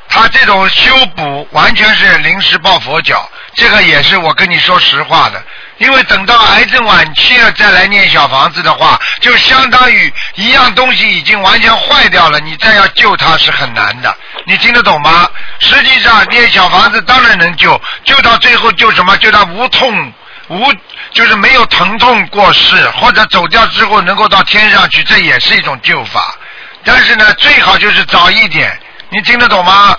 [0.09, 5.43] 他这种修补完全是临时抱佛脚，这个也是我跟你说实话的。
[5.77, 14.15] 因为等到癌症晚期了再来念小房子的话，就相当于一样东西已经完全坏掉了，你再要救它是很难的。
[14.45, 15.29] 你听得懂吗？
[15.59, 19.17] 实际上念小房子当然能救，救到最后救什么？
[19.17, 20.13] 救到无痛
[20.47, 20.71] 无
[21.15, 26.35] 就是没有疼痛过世，或者走掉之后能够到天上去，这也是一种救法。
[26.83, 28.77] 但是呢，最好就是早一点。
[29.09, 29.97] 你听得懂吗？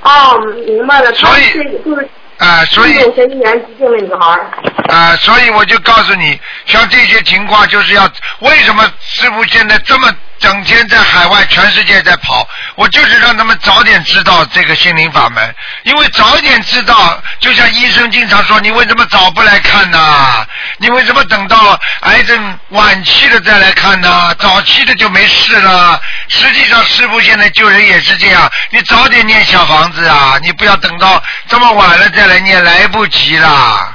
[0.00, 4.50] 哦，明白了，所以是就是啊、所以前一年急性的女孩儿。
[4.88, 8.10] 啊、所以我就告诉你，像这些情况，就是要
[8.40, 12.46] 为什么师傅现在这么整天在海外，全世界在跑，
[12.76, 15.54] 我就是让他们早点知道这个心灵法门，
[15.84, 20.46] 因为早点知道，就像医生经常说，你为什么早不来看呢？
[20.78, 24.34] 你为什么等到癌症晚期了再来看呢？
[24.38, 26.00] 早期的就没事了。
[26.28, 33.94] 实际上，师傅现在救人也是这样，你早点念小房子啊，你不要等到这么晚了再来念，来不及啦。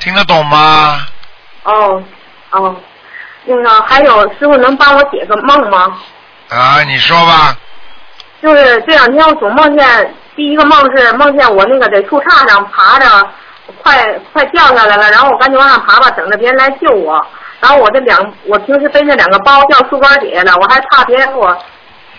[0.00, 1.06] 听得懂吗？
[1.62, 2.02] 哦
[2.50, 2.76] 哦，
[3.44, 5.96] 那个还有师傅能帮我解个梦吗？
[6.50, 7.56] 啊，你说吧。
[8.42, 13.06] 就是这两天我总梦见，第一个梦是梦见我那个在树杈上爬着，
[13.82, 17.24] 快快掉下来了，然后我赶紧往上爬吧，等着别人来救我。
[17.60, 21.56] 然后我这两，我平时背着两个包掉树干底下了，我还怕别人给我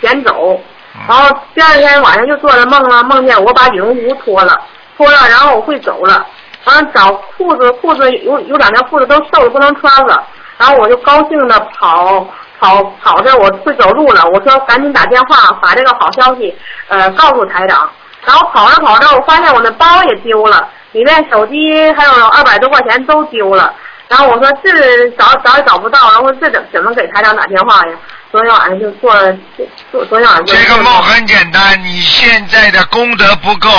[0.01, 0.59] 捡走。
[1.07, 4.59] 然后第二天晚上又做了梦了，梦见我把羽绒服脱了，
[4.97, 6.25] 脱了，然后我会走了。
[6.63, 10.25] 完了找裤子，裤子有有两条裤子都瘦了不能穿了，
[10.57, 12.25] 然后我就高兴的跑
[12.59, 16.55] 跑跑着我会走路了，我说赶紧打电话把这个好消息
[16.87, 17.89] 呃告诉台长，
[18.25, 23.73] 然后跑着跑着我发现我那包也丢了，里面手机还有二百多块钱都丢了，
[24.07, 27.97] 然后我说这找找也找不到，然后这怎怎么给台长打电话呀？
[28.31, 29.37] 昨天晚上就做了，
[29.91, 33.69] 昨天晚上就这个梦很简单，你现在的功德不够，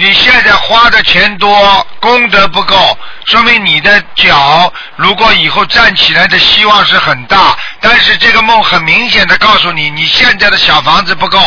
[0.00, 2.96] 你现在花的钱多，功德不够，
[3.26, 11.40] 说明你的脚如果以后站起来的希望是很大，但是这个梦很明显的告诉你，你现在的小房子不够，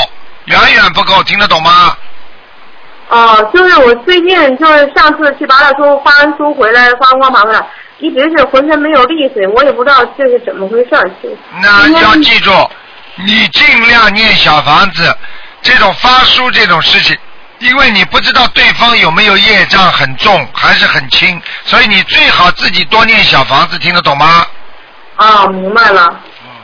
[0.45, 1.95] 远远不够，听得懂吗？
[3.07, 7.65] 哦，就是我最近就是上次去拔了书，发完书回来发光盘了，
[7.99, 10.89] 一直是浑身没有力气，我也不知道这是怎么回事
[11.61, 12.51] 那要记住，
[13.15, 15.15] 你尽量念小房子，
[15.61, 17.17] 这种发书这种事情，
[17.61, 24.45] 因为你不知道对方有没有业障很重还是很轻，所以你最好自己多念小房子，听得懂吗？
[25.15, 26.03] 啊，明白了。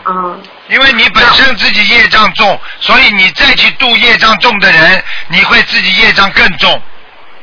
[0.03, 0.35] 啊。
[0.69, 6.81] 因为你本身自己业障重，所以你再去度业障重的人，你会自己业障更重。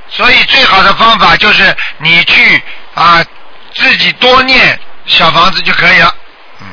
[0.09, 2.63] 所以最好的方法就是你去
[2.95, 3.25] 啊
[3.73, 6.15] 自己多念小房子就可以了。
[6.61, 6.67] 嗯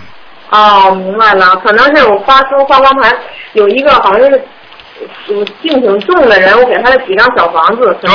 [0.49, 3.15] 哦，明白了，可能是我发出发光盘
[3.53, 4.45] 有一个好像是
[5.27, 7.97] 有病挺重的人，我给他了几张小房子。
[8.01, 8.09] 对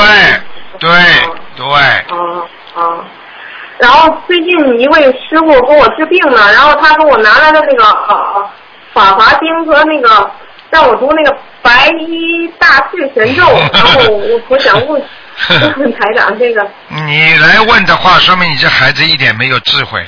[0.79, 0.91] 对
[1.57, 1.65] 对，
[2.11, 3.05] 哦哦。
[3.79, 8.51] 然后最近一位师傅给我治病呢，然后他给我拿来的那个呃
[8.93, 10.31] 法华经和那个
[10.71, 13.43] 让我读那个白衣大士神咒，
[13.73, 15.03] 然后我我想问
[15.77, 16.67] 问台长这个。
[16.89, 20.03] 你来问的话，说明你这孩子一点没有智慧。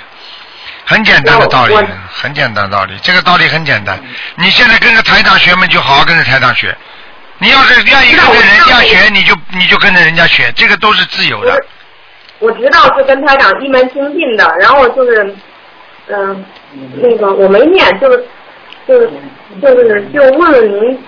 [0.88, 1.74] 很简单的道理，
[2.10, 3.98] 很简单的道理，这个道理很简单。
[4.36, 6.74] 你现在跟着台长学嘛，就好好跟着台长学。
[7.40, 11.62] 你要是愿意跟着人家学，你就你就跟着人家学，这个都是自由的。
[12.38, 15.36] 我知道是跟台长一门精进的，然后就是，
[16.08, 16.44] 嗯、
[17.02, 18.24] 那个我没念，就是
[18.88, 19.10] 就是
[19.60, 20.98] 就是就问问您，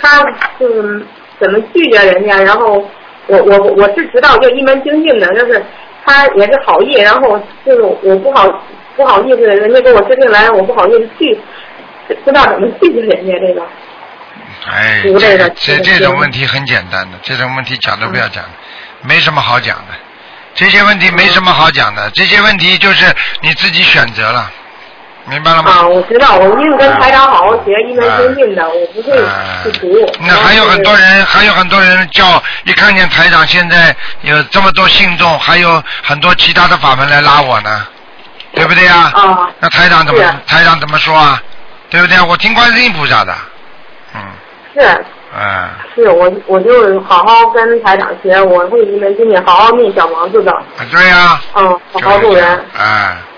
[0.00, 0.22] 他
[0.60, 1.06] 就是
[1.40, 2.86] 怎么拒绝人家，然后
[3.28, 5.64] 我我我是知道就一门精进的，就是
[6.04, 8.48] 他也是好意，然后就是我不好
[8.96, 11.38] 不好意思，人家给我治病来，我不好意思拒，
[12.08, 13.62] 不知道怎么拒绝人家这个。
[14.70, 18.44] 哎，读这个这这种问题很简单的，这种问题讲都不要讲，
[19.02, 19.94] 没什么好讲的。
[20.54, 23.06] 这些问题没什么好讲的，这些问题就是
[23.40, 24.52] 你自己选择了，
[25.26, 25.70] 明白了吗？
[25.70, 29.12] 啊，我知道，我一定跟台长好好学，一门精进的，我不会
[29.64, 30.12] 去读。
[30.20, 37.86] 那还有很多人，还有很多人叫一看见台长现在有这么多信众，还有很多其他的法门来拉我呢，
[38.54, 39.10] 对不对呀？
[39.14, 39.48] 啊。
[39.60, 41.40] 那台长怎么台长怎么说啊？
[41.88, 42.20] 对不对？
[42.22, 43.34] 我听观世音菩萨的，
[44.14, 44.20] 嗯
[44.74, 45.04] 是
[45.34, 50.52] 嗯，是，我我就好好跟台长学，我会一门精进，好好念小房子的，
[50.90, 52.84] 对呀、嗯，好好做人，哎，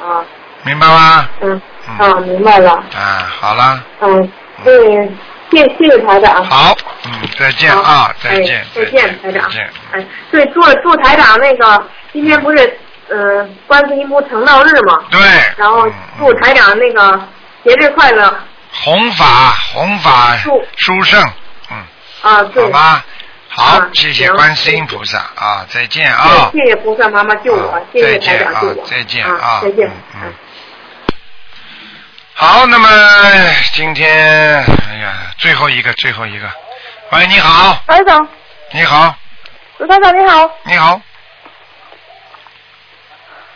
[0.00, 0.22] 啊，
[0.62, 1.28] 明白吗？
[1.40, 1.60] 嗯，
[1.98, 4.32] 啊，明白了，啊，好了，嗯，
[4.64, 5.08] 对，
[5.50, 6.44] 谢谢谢台长。
[6.44, 9.54] 好，嗯，再见啊，再见，哎再见，台长再。
[9.56, 9.70] 见。
[9.92, 12.78] 哎，对，祝祝台长那个今天不是
[13.08, 15.20] 呃观世音菩成道日嘛，对，
[15.56, 15.86] 然后
[16.18, 17.20] 祝台长那个
[17.64, 18.34] 节日快乐
[18.72, 21.22] 弘法，弘法祝殊胜，
[22.22, 23.04] 啊，对好，吧？
[23.48, 26.50] 好啊，谢谢观世音菩萨啊，再见啊。
[26.52, 29.88] 谢谢菩萨妈妈救我，谢谢台长救我，再见啊啊，再见。
[32.36, 32.88] 好，那么
[33.72, 34.10] 今天，
[34.88, 36.50] 哎呀，最后一个，最后一个，
[37.12, 38.28] 喂，你好，台长，
[38.72, 39.14] 你好，
[39.78, 40.50] 卢台长你好。
[40.64, 41.00] 你好，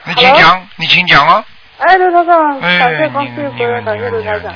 [0.04, 1.44] 你请讲，你请讲哦。
[1.78, 4.54] 哎，卢台长，哎感谢观世音菩萨，感谢卢台长。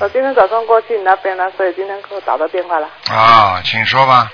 [0.00, 2.88] 我今天早上过去你那边了，所以今天给我打到电话了。
[3.08, 4.28] 啊，请说吧。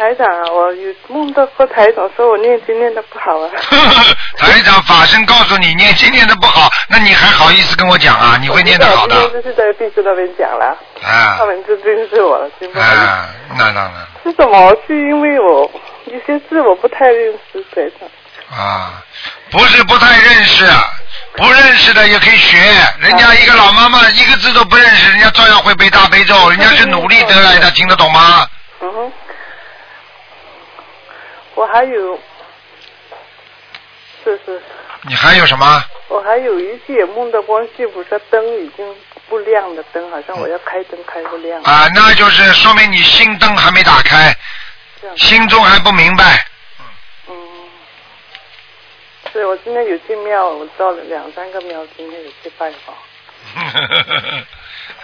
[0.00, 3.50] 台长啊，我有梦到过台长说我念经念的不好啊。
[4.38, 8.38] 台长法身告诉你念经念的不好，那你还好意思跟我讲啊？
[8.40, 13.00] 你会念得好的就是在秘书那边讲了，啊他们就认识我了，真不好意思。
[13.02, 13.28] 啊，
[13.58, 13.92] 那当然
[14.24, 14.74] 是什么？
[14.86, 15.70] 是因为我
[16.06, 18.58] 有些字我不太认识，台长。
[18.58, 19.02] 啊，
[19.50, 20.64] 不是不太认识，
[21.36, 22.56] 不认识的也可以学。
[23.00, 28.46] 人家一个老妈妈一个字都不认识，人家照样会背大悲咒，人家是努力得来的，听得懂吗？
[28.82, 29.12] 嗯哼，
[31.54, 32.18] 我还有，
[34.24, 34.60] 是是，
[35.02, 35.84] 你还有什么？
[36.08, 38.96] 我还有一次也梦到观世菩萨灯已经
[39.28, 41.62] 不亮的灯，好像我要开灯开不亮。
[41.62, 44.34] 啊，那就是说明你心灯还没打开，
[45.16, 46.44] 心中还不明白。
[47.28, 47.36] 嗯
[49.32, 52.94] 是我今天有去庙，我到了两三个庙，今天有去拜访。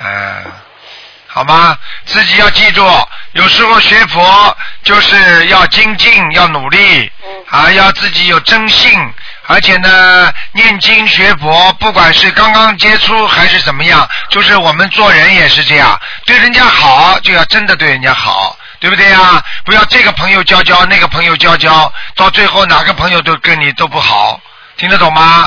[0.01, 0.52] 嗯，
[1.36, 1.76] 好吗？
[2.06, 2.82] 自己要记住，
[3.32, 7.12] 有时候学佛就是要精进，要努力，
[7.50, 9.12] 啊，要自己有真性，
[9.46, 18.56] 而且呢，念经学佛，不管是刚刚接触还是怎么样，就是我们做人也是这样，对人家好就要真的对人家好。
[18.78, 19.42] 对不对呀？
[19.64, 24.40] 不要这个朋友交交，那个朋友交交，到最后哪个朋友都跟你都不好，
[24.76, 25.46] 听得懂吗？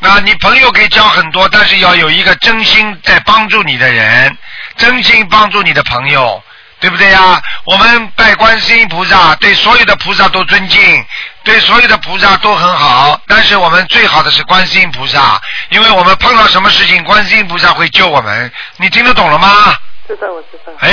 [0.00, 4.36] 那你朋友可以交很多，但是要有一个真心在帮助你的人，
[4.78, 6.42] 真心帮助你的朋友，
[6.80, 7.42] 对不对呀？
[7.66, 11.04] 我们拜观世音菩萨，对所有的菩萨都尊敬，
[11.44, 15.40] 对所有的菩萨都很好，但是我们最好的是观世音菩萨，
[15.70, 18.50] 因为我们碰到什么事情，观世音菩萨会救我们。
[18.76, 19.74] 你听得懂了吗？
[20.06, 20.72] 知道，我知道。
[20.78, 20.88] 哎，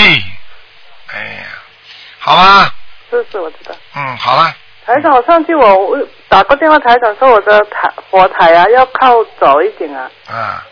[1.14, 1.44] 哎呀，
[2.20, 2.70] 好吧，
[3.10, 3.76] 是是，我知道。
[3.96, 4.54] 嗯，好了，
[4.86, 5.98] 台长，我上次我我
[6.28, 10.64] 打过电话，台长说我的台佛台啊要靠左一点啊，啊，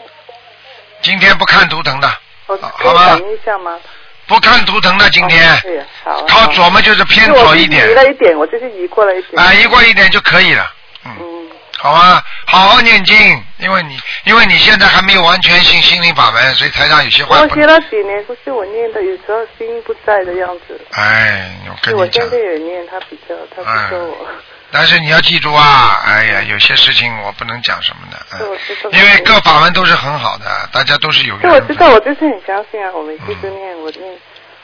[1.02, 2.12] 今天不看图腾的，
[2.48, 3.78] 我好吧可以等一下吗？
[4.26, 6.26] 不看图腾的，今天对，好啊。
[6.28, 9.42] 靠左嘛就是偏左一点移了一点，我就是移过来一点。
[9.42, 10.72] 啊，移过一点就可以了。
[11.06, 13.16] 嗯，好吧，好好念经，
[13.60, 20.80] 因为你因为你现在还没有完全信心灵法门，所以台上有些话我学了几年，不是我念的，有时候心不在的样子。
[20.92, 24.28] 哎，我跟你讲是我现，在也念，他比较，他不说我。
[24.74, 34.18] 但是你要记住啊，哎呀，有些事情我不能讲什么的，嗯，因为各法门都是很好的，大家都是有缘我知道，我就是很相信啊，我们一直念，我念，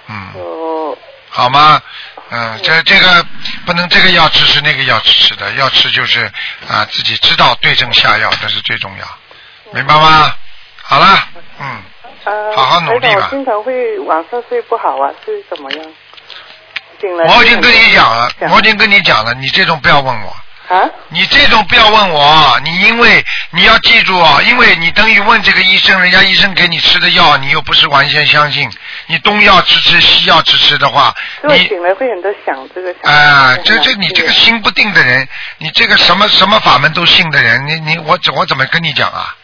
[0.08, 0.98] 嗯，哦，
[1.30, 1.80] 好吗？
[2.32, 3.24] 嗯，这这个
[3.68, 6.26] 不能这个药吃吃那个药吃吃的，要吃就是
[6.68, 9.08] 啊自己知道对症下药，这是最重要，
[9.74, 10.32] 明白吗？
[10.82, 11.28] 好了，
[11.60, 11.84] 嗯，
[12.24, 13.26] 呃，好好努力吧。
[13.26, 15.86] 我经常会晚上睡不好啊，是怎么样？
[17.08, 20.36] 我已经跟你讲了，我已经跟你讲了，你这种不要问我。
[20.70, 20.88] 啊？
[21.08, 28.70] 你这种不要问我，你因为你要记住啊，因为你等于问这个医生，人家医生给你吃的药，你又不是完全相信，
[29.08, 31.12] 你东药吃吃，西药吃吃的话，
[31.44, 33.12] 你醒来会很多想这个想。
[33.12, 35.28] 啊，这这你这个心不定的人，
[35.58, 39.36] 你这个什么什么法门都信的人，你你我怎我怎么跟你讲啊？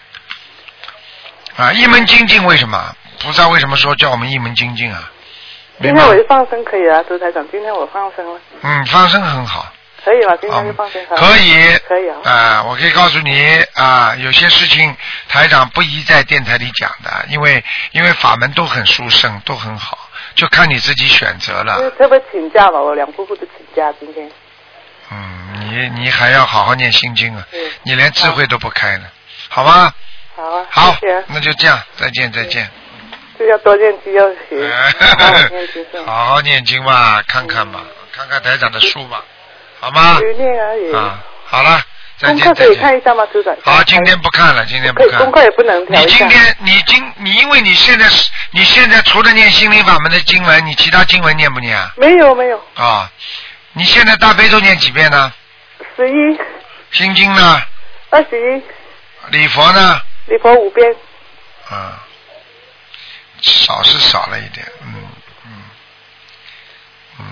[1.58, 2.96] 啊，一门精进为什么？
[3.24, 5.10] 菩萨为什么说叫我们一门精进啊？
[5.82, 9.72] 今天我就放生可以啊，周台长，今天我放生了，嗯，放生很好。
[10.04, 10.38] 可以吧？
[10.40, 12.18] 今天就放生好可以，可以啊。
[12.24, 14.96] 啊、我可以告诉你啊、有些事情
[15.28, 19.98] 台长不宜在电台里讲的，因为因为法门都很殊胜，都很好，
[20.36, 21.90] 就看你自己选择了。
[21.98, 24.30] 特别请假吧，我两夫妇都请假今天。
[25.12, 29.06] 嗯，你你还要好好念心经啊，嗯你连智慧都不开呢，
[29.50, 29.92] 好吗？
[30.36, 32.70] 好啊，好谢谢，那就这样，再见再见。
[33.38, 34.72] 就要多念经要学，
[35.16, 37.82] 好好念经是吧好好念经吧，看看吧，
[38.14, 39.24] 看看台长的书吧，
[39.80, 40.20] 好吗？
[40.22, 40.94] 有念而已。
[40.94, 41.82] 啊，好了，
[42.18, 42.76] 再功课可以。
[42.76, 43.56] 看一下吗，组长？
[43.64, 45.20] 好，今天不看了，今天不看。
[45.20, 51.92] 功课也不能调你今天你今你因为你现在是你现在除了念心灵法门的经文，你其他经文念不念啊？
[51.98, 53.12] 没有没有，啊，
[53.74, 55.34] 你现在大悲咒念几遍呢？
[55.98, 56.40] 十一、
[56.92, 57.62] 心经呢？
[58.12, 58.64] 二十一，
[59.32, 60.02] 礼佛呢？
[60.28, 60.96] 礼佛五遍，
[61.70, 62.02] 啊，
[63.46, 64.94] 少是少了一点，嗯。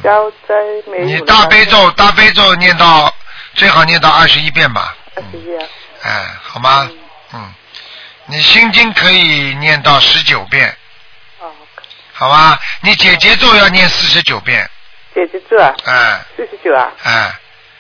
[0.02, 0.56] 消灾
[0.88, 1.04] 没有。
[1.06, 3.14] 你大悲咒大悲咒念到
[3.54, 5.66] 最好念到二十一遍吧，二十一啊，
[6.04, 6.90] 哎，好吗？
[7.34, 7.54] 嗯，
[8.28, 10.76] 你心经可以念到十九遍，
[11.40, 11.52] 哦，
[12.14, 12.60] 好吧？
[12.82, 14.70] 你姐姐咒要念四十九遍，
[15.14, 17.12] 姐姐咒啊，哎四十九啊，哎，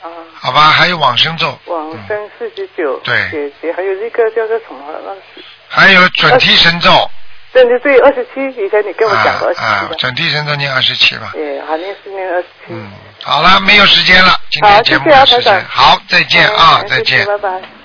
[0.01, 0.09] 啊，
[0.41, 0.69] 好吧？
[0.71, 4.83] 还有往生咒，往生四十九，对姐姐还有一个叫做什么？
[5.05, 7.09] 那是还有准提神咒，
[7.53, 11.29] 对对对，二十七，以前你跟我讲过二十啊七，的，准提神咒念二十七吧。
[11.33, 12.73] 对好念是念二十七。
[13.23, 17.25] 好了，没有时间了，今好，天节目谢谢啊，台的时间长。，好，再见啊，再见。
[17.25, 17.82] 拜拜。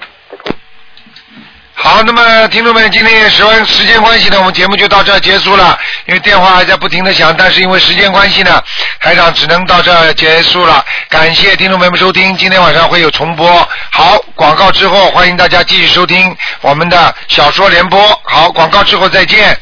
[1.80, 5.78] 好，那么听众们，今天时间时间关系呢，我们节目就到这结束了。
[6.06, 8.60] 因为电话还在不停的响，但是因为时间关系呢，
[9.00, 10.84] 台长只能到这结束了。
[11.08, 13.48] 感谢听众朋友们收听，今天晚上会有重播。
[13.92, 18.20] 好，广告之后欢迎大家继续收听我们的小说联播。
[18.24, 19.56] 好，广告之后再见。